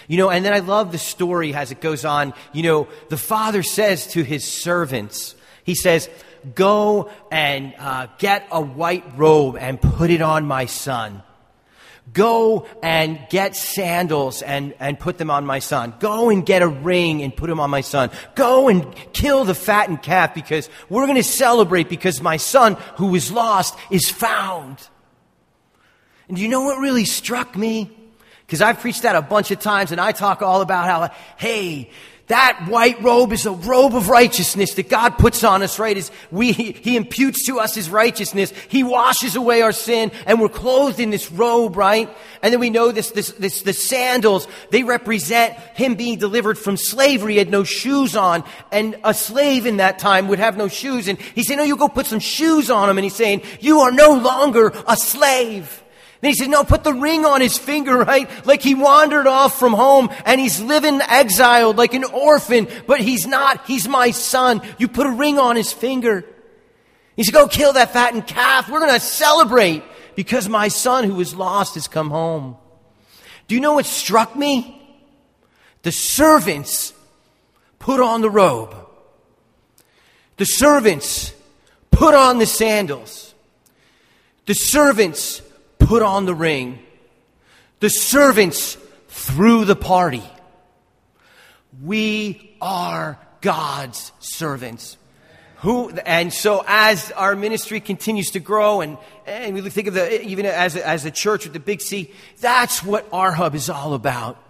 You 0.08 0.18
know, 0.18 0.30
and 0.30 0.44
then 0.44 0.52
I 0.52 0.60
love 0.60 0.92
the 0.92 0.98
story 0.98 1.54
as 1.54 1.72
it 1.72 1.80
goes 1.80 2.04
on. 2.04 2.32
You 2.52 2.62
know, 2.62 2.88
the 3.08 3.16
father 3.16 3.62
says 3.62 4.06
to 4.08 4.22
his 4.22 4.44
servants, 4.44 5.34
he 5.64 5.74
says, 5.74 6.08
Go 6.54 7.10
and 7.32 7.74
uh, 7.76 8.06
get 8.18 8.46
a 8.52 8.60
white 8.60 9.18
robe 9.18 9.56
and 9.56 9.80
put 9.80 10.10
it 10.10 10.22
on 10.22 10.46
my 10.46 10.66
son. 10.66 11.22
Go 12.12 12.66
and 12.82 13.18
get 13.30 13.56
sandals 13.56 14.40
and, 14.40 14.74
and 14.78 14.98
put 14.98 15.18
them 15.18 15.30
on 15.30 15.44
my 15.44 15.58
son. 15.58 15.92
Go 15.98 16.30
and 16.30 16.46
get 16.46 16.62
a 16.62 16.68
ring 16.68 17.22
and 17.22 17.36
put 17.36 17.48
them 17.48 17.60
on 17.60 17.68
my 17.68 17.80
son. 17.80 18.10
Go 18.34 18.68
and 18.68 18.94
kill 19.12 19.44
the 19.44 19.54
fattened 19.54 20.02
calf 20.02 20.34
because 20.34 20.70
we're 20.88 21.06
going 21.06 21.16
to 21.16 21.24
celebrate 21.24 21.88
because 21.88 22.22
my 22.22 22.36
son 22.36 22.76
who 22.96 23.08
was 23.08 23.32
lost 23.32 23.76
is 23.90 24.08
found. 24.08 24.78
And 26.28 26.38
you 26.38 26.48
know 26.48 26.62
what 26.62 26.78
really 26.78 27.04
struck 27.04 27.56
me? 27.56 27.90
Because 28.46 28.62
I've 28.62 28.78
preached 28.78 29.02
that 29.02 29.16
a 29.16 29.22
bunch 29.22 29.50
of 29.50 29.58
times 29.58 29.90
and 29.90 30.00
I 30.00 30.12
talk 30.12 30.42
all 30.42 30.60
about 30.60 30.86
how, 30.86 31.16
hey, 31.36 31.90
that 32.28 32.66
white 32.68 33.00
robe 33.02 33.32
is 33.32 33.46
a 33.46 33.52
robe 33.52 33.94
of 33.94 34.08
righteousness 34.08 34.74
that 34.74 34.88
God 34.88 35.16
puts 35.16 35.44
on 35.44 35.62
us, 35.62 35.78
right? 35.78 35.96
Is 35.96 36.10
we, 36.32 36.50
He 36.52 36.96
imputes 36.96 37.46
to 37.46 37.60
us 37.60 37.74
His 37.74 37.88
righteousness. 37.88 38.52
He 38.68 38.82
washes 38.82 39.36
away 39.36 39.62
our 39.62 39.70
sin 39.70 40.10
and 40.26 40.40
we're 40.40 40.48
clothed 40.48 40.98
in 40.98 41.10
this 41.10 41.30
robe, 41.30 41.76
right? 41.76 42.10
And 42.42 42.52
then 42.52 42.58
we 42.58 42.70
know 42.70 42.90
this, 42.90 43.12
this, 43.12 43.30
this, 43.32 43.62
the 43.62 43.72
sandals, 43.72 44.48
they 44.70 44.82
represent 44.82 45.54
Him 45.74 45.94
being 45.94 46.18
delivered 46.18 46.58
from 46.58 46.76
slavery. 46.76 47.34
He 47.34 47.38
had 47.38 47.50
no 47.50 47.62
shoes 47.62 48.16
on 48.16 48.42
and 48.72 48.96
a 49.04 49.14
slave 49.14 49.64
in 49.64 49.76
that 49.76 50.00
time 50.00 50.26
would 50.26 50.40
have 50.40 50.56
no 50.56 50.66
shoes. 50.66 51.06
And 51.06 51.20
He 51.20 51.44
said, 51.44 51.56
no, 51.56 51.62
you 51.62 51.76
go 51.76 51.88
put 51.88 52.06
some 52.06 52.18
shoes 52.18 52.70
on 52.70 52.90
him. 52.90 52.98
And 52.98 53.04
He's 53.04 53.14
saying, 53.14 53.42
you 53.60 53.80
are 53.80 53.92
no 53.92 54.14
longer 54.14 54.72
a 54.88 54.96
slave. 54.96 55.84
Then 56.20 56.30
he 56.30 56.34
said, 56.34 56.48
no, 56.48 56.64
put 56.64 56.84
the 56.84 56.94
ring 56.94 57.24
on 57.24 57.40
his 57.40 57.58
finger, 57.58 57.96
right? 58.04 58.28
Like 58.46 58.62
he 58.62 58.74
wandered 58.74 59.26
off 59.26 59.58
from 59.58 59.72
home 59.72 60.08
and 60.24 60.40
he's 60.40 60.60
living 60.60 61.00
exiled 61.02 61.76
like 61.76 61.94
an 61.94 62.04
orphan, 62.04 62.68
but 62.86 63.00
he's 63.00 63.26
not. 63.26 63.66
He's 63.66 63.86
my 63.88 64.10
son. 64.10 64.62
You 64.78 64.88
put 64.88 65.06
a 65.06 65.10
ring 65.10 65.38
on 65.38 65.56
his 65.56 65.72
finger. 65.72 66.24
He 67.16 67.24
said, 67.24 67.34
go 67.34 67.48
kill 67.48 67.74
that 67.74 67.92
fattened 67.92 68.26
calf. 68.26 68.68
We're 68.68 68.80
going 68.80 68.92
to 68.92 69.00
celebrate 69.00 69.82
because 70.14 70.48
my 70.48 70.68
son 70.68 71.04
who 71.04 71.14
was 71.14 71.34
lost 71.34 71.74
has 71.74 71.88
come 71.88 72.10
home. 72.10 72.56
Do 73.48 73.54
you 73.54 73.60
know 73.60 73.74
what 73.74 73.86
struck 73.86 74.34
me? 74.34 74.72
The 75.82 75.92
servants 75.92 76.92
put 77.78 78.00
on 78.00 78.20
the 78.20 78.30
robe. 78.30 78.74
The 80.36 80.44
servants 80.44 81.32
put 81.90 82.14
on 82.14 82.38
the 82.38 82.46
sandals. 82.46 83.34
The 84.46 84.54
servants 84.54 85.40
put 85.86 86.02
on 86.02 86.26
the 86.26 86.34
ring. 86.34 86.80
The 87.80 87.88
servants 87.88 88.76
threw 89.08 89.64
the 89.64 89.76
party. 89.76 90.22
We 91.82 92.56
are 92.60 93.18
God's 93.40 94.12
servants. 94.18 94.96
Who, 95.58 95.90
and 95.90 96.32
so 96.32 96.64
as 96.66 97.12
our 97.12 97.36
ministry 97.36 97.80
continues 97.80 98.30
to 98.32 98.40
grow 98.40 98.80
and, 98.80 98.98
and 99.26 99.54
we 99.54 99.70
think 99.70 99.88
of 99.88 99.94
the, 99.94 100.24
even 100.26 100.44
as 100.44 100.76
a, 100.76 100.86
as 100.86 101.04
a 101.04 101.10
church 101.10 101.44
with 101.44 101.52
the 101.52 101.60
big 101.60 101.80
C, 101.80 102.10
that's 102.40 102.82
what 102.82 103.06
our 103.12 103.32
hub 103.32 103.54
is 103.54 103.70
all 103.70 103.94
about. 103.94 104.42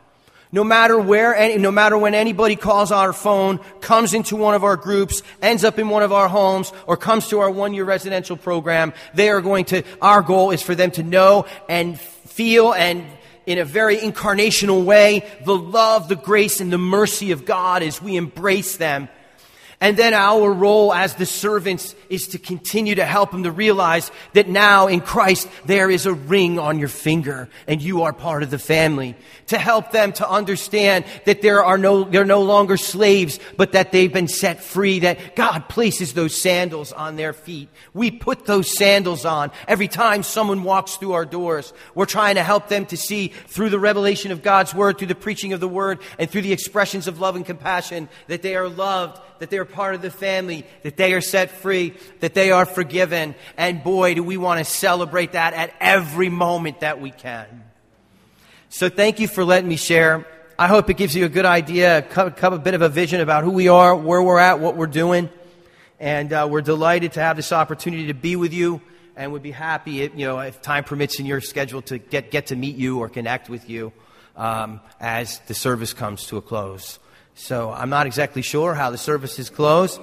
No 0.52 0.62
matter 0.62 0.98
where, 0.98 1.58
no 1.58 1.70
matter 1.70 1.98
when 1.98 2.14
anybody 2.14 2.56
calls 2.56 2.92
our 2.92 3.12
phone, 3.12 3.58
comes 3.80 4.14
into 4.14 4.36
one 4.36 4.54
of 4.54 4.64
our 4.64 4.76
groups, 4.76 5.22
ends 5.42 5.64
up 5.64 5.78
in 5.78 5.88
one 5.88 6.02
of 6.02 6.12
our 6.12 6.28
homes, 6.28 6.72
or 6.86 6.96
comes 6.96 7.28
to 7.28 7.40
our 7.40 7.50
one 7.50 7.74
year 7.74 7.84
residential 7.84 8.36
program, 8.36 8.92
they 9.14 9.28
are 9.28 9.40
going 9.40 9.64
to, 9.66 9.82
our 10.00 10.22
goal 10.22 10.52
is 10.52 10.62
for 10.62 10.74
them 10.74 10.90
to 10.92 11.02
know 11.02 11.46
and 11.68 11.98
feel 11.98 12.72
and 12.72 13.04
in 13.46 13.58
a 13.58 13.64
very 13.64 13.96
incarnational 13.96 14.84
way 14.84 15.24
the 15.44 15.56
love, 15.56 16.08
the 16.08 16.16
grace, 16.16 16.60
and 16.60 16.72
the 16.72 16.78
mercy 16.78 17.32
of 17.32 17.44
God 17.44 17.82
as 17.82 18.02
we 18.02 18.16
embrace 18.16 18.76
them 18.76 19.08
and 19.80 19.96
then 19.96 20.14
our 20.14 20.50
role 20.50 20.92
as 20.92 21.14
the 21.14 21.26
servants 21.26 21.94
is 22.08 22.28
to 22.28 22.38
continue 22.38 22.94
to 22.94 23.04
help 23.04 23.30
them 23.30 23.42
to 23.42 23.52
realize 23.52 24.10
that 24.32 24.48
now 24.48 24.86
in 24.86 25.02
Christ 25.02 25.48
there 25.66 25.90
is 25.90 26.06
a 26.06 26.14
ring 26.14 26.58
on 26.58 26.78
your 26.78 26.88
finger 26.88 27.50
and 27.66 27.82
you 27.82 28.02
are 28.02 28.14
part 28.14 28.42
of 28.42 28.50
the 28.50 28.58
family. 28.58 29.16
To 29.48 29.58
help 29.58 29.92
them 29.92 30.12
to 30.14 30.28
understand 30.28 31.04
that 31.26 31.42
there 31.42 31.62
are 31.62 31.76
no, 31.76 32.04
they're 32.04 32.24
no 32.24 32.42
longer 32.42 32.78
slaves, 32.78 33.38
but 33.58 33.72
that 33.72 33.92
they've 33.92 34.12
been 34.12 34.28
set 34.28 34.62
free, 34.62 35.00
that 35.00 35.36
God 35.36 35.68
places 35.68 36.14
those 36.14 36.40
sandals 36.40 36.92
on 36.92 37.16
their 37.16 37.34
feet. 37.34 37.68
We 37.92 38.10
put 38.10 38.46
those 38.46 38.76
sandals 38.76 39.26
on 39.26 39.50
every 39.68 39.88
time 39.88 40.22
someone 40.22 40.62
walks 40.62 40.96
through 40.96 41.12
our 41.12 41.26
doors. 41.26 41.74
We're 41.94 42.06
trying 42.06 42.36
to 42.36 42.42
help 42.42 42.68
them 42.68 42.86
to 42.86 42.96
see 42.96 43.28
through 43.28 43.70
the 43.70 43.78
revelation 43.78 44.32
of 44.32 44.42
God's 44.42 44.74
word, 44.74 44.96
through 44.96 45.08
the 45.08 45.14
preaching 45.14 45.52
of 45.52 45.60
the 45.60 45.68
word, 45.68 46.00
and 46.18 46.30
through 46.30 46.42
the 46.42 46.52
expressions 46.52 47.06
of 47.06 47.20
love 47.20 47.36
and 47.36 47.44
compassion 47.44 48.08
that 48.28 48.40
they 48.40 48.56
are 48.56 48.68
loved 48.68 49.20
that 49.38 49.50
they're 49.50 49.65
part 49.66 49.94
of 49.94 50.02
the 50.02 50.10
family, 50.10 50.64
that 50.82 50.96
they 50.96 51.12
are 51.12 51.20
set 51.20 51.50
free, 51.50 51.94
that 52.20 52.34
they 52.34 52.50
are 52.50 52.64
forgiven. 52.64 53.34
And 53.56 53.82
boy, 53.84 54.14
do 54.14 54.22
we 54.22 54.36
want 54.36 54.58
to 54.58 54.64
celebrate 54.64 55.32
that 55.32 55.52
at 55.52 55.74
every 55.80 56.28
moment 56.28 56.80
that 56.80 57.00
we 57.00 57.10
can. 57.10 57.64
So 58.68 58.88
thank 58.88 59.20
you 59.20 59.28
for 59.28 59.44
letting 59.44 59.68
me 59.68 59.76
share. 59.76 60.26
I 60.58 60.68
hope 60.68 60.88
it 60.88 60.96
gives 60.96 61.14
you 61.14 61.24
a 61.26 61.28
good 61.28 61.44
idea, 61.44 62.06
a, 62.16 62.26
a 62.26 62.58
bit 62.58 62.74
of 62.74 62.82
a 62.82 62.88
vision 62.88 63.20
about 63.20 63.44
who 63.44 63.50
we 63.50 63.68
are, 63.68 63.94
where 63.94 64.22
we're 64.22 64.38
at, 64.38 64.60
what 64.60 64.76
we're 64.76 64.86
doing. 64.86 65.28
And 66.00 66.32
uh, 66.32 66.48
we're 66.50 66.62
delighted 66.62 67.12
to 67.12 67.20
have 67.20 67.36
this 67.36 67.52
opportunity 67.52 68.06
to 68.08 68.14
be 68.14 68.36
with 68.36 68.52
you 68.52 68.80
and 69.16 69.32
we'd 69.32 69.42
be 69.42 69.50
happy, 69.50 70.02
if, 70.02 70.12
you 70.14 70.26
know, 70.26 70.38
if 70.40 70.60
time 70.60 70.84
permits 70.84 71.18
in 71.18 71.26
your 71.26 71.40
schedule 71.40 71.80
to 71.82 71.98
get, 71.98 72.30
get 72.30 72.48
to 72.48 72.56
meet 72.56 72.76
you 72.76 72.98
or 72.98 73.08
connect 73.08 73.48
with 73.48 73.68
you 73.68 73.92
um, 74.36 74.80
as 75.00 75.38
the 75.46 75.54
service 75.54 75.94
comes 75.94 76.26
to 76.26 76.36
a 76.36 76.42
close. 76.42 76.98
So 77.38 77.70
I'm 77.70 77.90
not 77.90 78.06
exactly 78.06 78.40
sure 78.40 78.74
how 78.74 78.90
the 78.90 78.98
service 78.98 79.38
is 79.38 79.50
closed, 79.50 80.00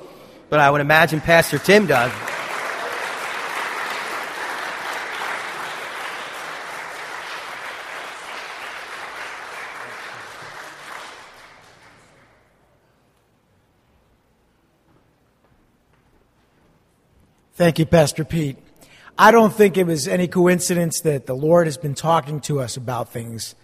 but 0.49 0.59
I 0.59 0.69
would 0.69 0.81
imagine 0.81 1.19
Pastor 1.19 1.57
Tim 1.57 1.87
does. 1.87 2.11
Thank 17.55 17.79
you, 17.79 17.85
Pastor 17.87 18.23
Pete. 18.23 18.57
I 19.17 19.31
don't 19.31 19.53
think 19.53 19.77
it 19.77 19.87
was 19.87 20.07
any 20.07 20.27
coincidence 20.27 21.01
that 21.01 21.25
the 21.25 21.35
Lord 21.35 21.65
has 21.65 21.77
been 21.77 21.95
talking 21.95 22.41
to 22.41 22.59
us 22.59 22.77
about 22.77 23.09
things, 23.09 23.55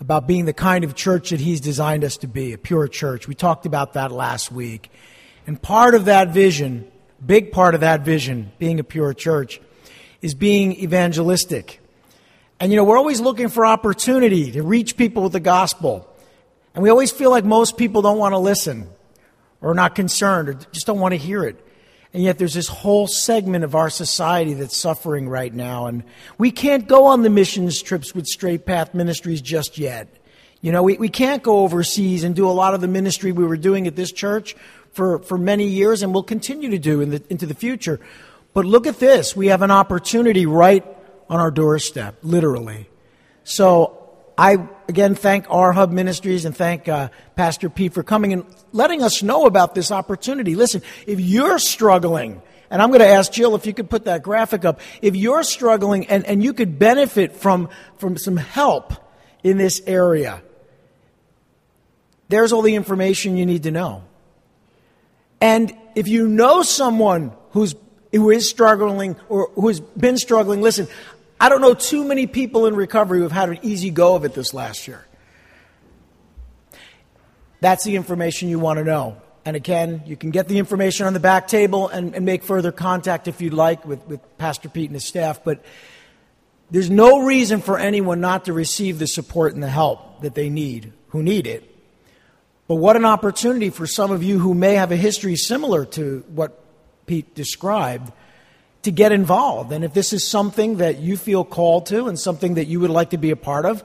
about 0.00 0.26
being 0.26 0.46
the 0.46 0.52
kind 0.52 0.82
of 0.82 0.94
church 0.94 1.30
that 1.30 1.40
He's 1.40 1.60
designed 1.60 2.04
us 2.04 2.16
to 2.18 2.26
be, 2.26 2.52
a 2.52 2.58
pure 2.58 2.88
church. 2.88 3.28
We 3.28 3.34
talked 3.34 3.66
about 3.66 3.92
that 3.92 4.10
last 4.10 4.50
week. 4.50 4.90
And 5.46 5.60
part 5.60 5.94
of 5.94 6.06
that 6.06 6.30
vision, 6.30 6.90
big 7.24 7.52
part 7.52 7.74
of 7.74 7.82
that 7.82 8.04
vision, 8.04 8.50
being 8.58 8.80
a 8.80 8.84
pure 8.84 9.12
church, 9.12 9.60
is 10.22 10.34
being 10.34 10.72
evangelistic. 10.80 11.80
And 12.58 12.72
you 12.72 12.76
know, 12.76 12.84
we're 12.84 12.98
always 12.98 13.20
looking 13.20 13.48
for 13.48 13.64
opportunity 13.64 14.52
to 14.52 14.62
reach 14.62 14.96
people 14.96 15.22
with 15.22 15.32
the 15.32 15.40
gospel. 15.40 16.06
And 16.74 16.82
we 16.82 16.90
always 16.90 17.10
feel 17.10 17.30
like 17.30 17.44
most 17.44 17.76
people 17.76 18.02
don't 18.02 18.18
want 18.18 18.32
to 18.32 18.38
listen 18.38 18.88
or 19.60 19.72
are 19.72 19.74
not 19.74 19.94
concerned 19.94 20.48
or 20.48 20.54
just 20.54 20.86
don't 20.86 21.00
want 21.00 21.12
to 21.12 21.18
hear 21.18 21.44
it. 21.44 21.64
And 22.12 22.22
yet 22.22 22.38
there's 22.38 22.54
this 22.54 22.68
whole 22.68 23.06
segment 23.06 23.62
of 23.62 23.74
our 23.74 23.88
society 23.88 24.54
that's 24.54 24.76
suffering 24.76 25.28
right 25.28 25.52
now. 25.52 25.86
And 25.86 26.02
we 26.38 26.50
can't 26.50 26.88
go 26.88 27.06
on 27.06 27.22
the 27.22 27.30
missions 27.30 27.80
trips 27.80 28.14
with 28.14 28.26
Straight 28.26 28.66
Path 28.66 28.94
Ministries 28.94 29.40
just 29.40 29.78
yet. 29.78 30.08
You 30.60 30.72
know, 30.72 30.82
we, 30.82 30.96
we 30.98 31.08
can't 31.08 31.42
go 31.42 31.60
overseas 31.60 32.24
and 32.24 32.34
do 32.34 32.48
a 32.48 32.52
lot 32.52 32.74
of 32.74 32.80
the 32.80 32.88
ministry 32.88 33.32
we 33.32 33.46
were 33.46 33.56
doing 33.56 33.86
at 33.86 33.96
this 33.96 34.12
church 34.12 34.56
for, 34.92 35.20
for 35.20 35.38
many 35.38 35.68
years 35.68 36.02
and 36.02 36.12
will 36.12 36.24
continue 36.24 36.70
to 36.70 36.78
do 36.78 37.00
in 37.00 37.10
the, 37.10 37.22
into 37.30 37.46
the 37.46 37.54
future. 37.54 38.00
But 38.52 38.64
look 38.64 38.86
at 38.86 38.98
this. 38.98 39.36
We 39.36 39.46
have 39.46 39.62
an 39.62 39.70
opportunity 39.70 40.46
right 40.46 40.84
on 41.28 41.38
our 41.38 41.52
doorstep, 41.52 42.16
literally. 42.22 42.88
So 43.44 43.99
I 44.40 44.56
again 44.88 45.16
thank 45.16 45.44
our 45.50 45.70
Hub 45.70 45.92
Ministries 45.92 46.46
and 46.46 46.56
thank 46.56 46.88
uh, 46.88 47.10
Pastor 47.36 47.68
Pete 47.68 47.92
for 47.92 48.02
coming 48.02 48.32
and 48.32 48.46
letting 48.72 49.02
us 49.02 49.22
know 49.22 49.44
about 49.44 49.74
this 49.74 49.92
opportunity. 49.92 50.54
Listen, 50.54 50.80
if 51.06 51.20
you're 51.20 51.58
struggling, 51.58 52.40
and 52.70 52.80
I'm 52.80 52.88
going 52.88 53.00
to 53.00 53.06
ask 53.06 53.30
Jill 53.30 53.54
if 53.54 53.66
you 53.66 53.74
could 53.74 53.90
put 53.90 54.06
that 54.06 54.22
graphic 54.22 54.64
up. 54.64 54.80
If 55.02 55.14
you're 55.14 55.42
struggling 55.42 56.06
and, 56.06 56.24
and 56.24 56.42
you 56.42 56.54
could 56.54 56.78
benefit 56.78 57.36
from, 57.36 57.68
from 57.98 58.16
some 58.16 58.38
help 58.38 58.94
in 59.42 59.58
this 59.58 59.82
area, 59.86 60.40
there's 62.30 62.54
all 62.54 62.62
the 62.62 62.76
information 62.76 63.36
you 63.36 63.44
need 63.44 63.64
to 63.64 63.70
know. 63.70 64.04
And 65.42 65.76
if 65.94 66.08
you 66.08 66.26
know 66.26 66.62
someone 66.62 67.32
who's, 67.50 67.74
who 68.10 68.30
is 68.30 68.48
struggling 68.48 69.16
or 69.28 69.50
who's 69.54 69.80
been 69.80 70.16
struggling, 70.16 70.62
listen, 70.62 70.88
I 71.40 71.48
don't 71.48 71.62
know 71.62 71.72
too 71.72 72.04
many 72.04 72.26
people 72.26 72.66
in 72.66 72.76
recovery 72.76 73.18
who 73.18 73.22
have 73.22 73.32
had 73.32 73.48
an 73.48 73.58
easy 73.62 73.90
go 73.90 74.14
of 74.14 74.26
it 74.26 74.34
this 74.34 74.52
last 74.52 74.86
year. 74.86 75.06
That's 77.60 77.82
the 77.82 77.96
information 77.96 78.50
you 78.50 78.58
want 78.58 78.78
to 78.78 78.84
know. 78.84 79.16
And 79.46 79.56
again, 79.56 80.02
you 80.04 80.16
can 80.16 80.30
get 80.30 80.48
the 80.48 80.58
information 80.58 81.06
on 81.06 81.14
the 81.14 81.20
back 81.20 81.48
table 81.48 81.88
and, 81.88 82.14
and 82.14 82.26
make 82.26 82.42
further 82.42 82.72
contact 82.72 83.26
if 83.26 83.40
you'd 83.40 83.54
like 83.54 83.86
with, 83.86 84.06
with 84.06 84.20
Pastor 84.36 84.68
Pete 84.68 84.90
and 84.90 84.94
his 84.94 85.06
staff. 85.06 85.42
But 85.42 85.64
there's 86.70 86.90
no 86.90 87.24
reason 87.24 87.62
for 87.62 87.78
anyone 87.78 88.20
not 88.20 88.44
to 88.44 88.52
receive 88.52 88.98
the 88.98 89.06
support 89.06 89.54
and 89.54 89.62
the 89.62 89.68
help 89.68 90.20
that 90.20 90.34
they 90.34 90.50
need, 90.50 90.92
who 91.08 91.22
need 91.22 91.46
it. 91.46 91.66
But 92.68 92.76
what 92.76 92.96
an 92.96 93.06
opportunity 93.06 93.70
for 93.70 93.86
some 93.86 94.10
of 94.10 94.22
you 94.22 94.38
who 94.38 94.54
may 94.54 94.74
have 94.74 94.92
a 94.92 94.96
history 94.96 95.36
similar 95.36 95.86
to 95.86 96.22
what 96.28 96.62
Pete 97.06 97.34
described 97.34 98.12
to 98.82 98.90
get 98.90 99.12
involved. 99.12 99.72
And 99.72 99.84
if 99.84 99.92
this 99.92 100.12
is 100.12 100.26
something 100.26 100.78
that 100.78 100.98
you 100.98 101.16
feel 101.16 101.44
called 101.44 101.86
to 101.86 102.08
and 102.08 102.18
something 102.18 102.54
that 102.54 102.66
you 102.66 102.80
would 102.80 102.90
like 102.90 103.10
to 103.10 103.18
be 103.18 103.30
a 103.30 103.36
part 103.36 103.66
of, 103.66 103.84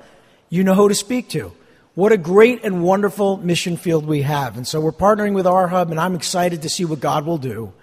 you 0.50 0.64
know 0.64 0.74
who 0.74 0.88
to 0.90 0.96
speak 0.96 1.30
to. 1.30 1.52
What 1.96 2.12
a 2.12 2.18
great 2.18 2.64
and 2.64 2.84
wonderful 2.84 3.38
mission 3.38 3.78
field 3.78 4.06
we 4.06 4.22
have. 4.24 4.58
And 4.58 4.68
so 4.68 4.82
we're 4.82 4.92
partnering 4.92 5.34
with 5.34 5.48
our 5.48 5.68
hub, 5.68 5.92
and 5.92 6.00
I'm 6.00 6.16
excited 6.16 6.62
to 6.64 6.70
see 6.70 6.84
what 6.84 7.00
God 7.00 7.26
will 7.26 7.38
do. 7.38 7.74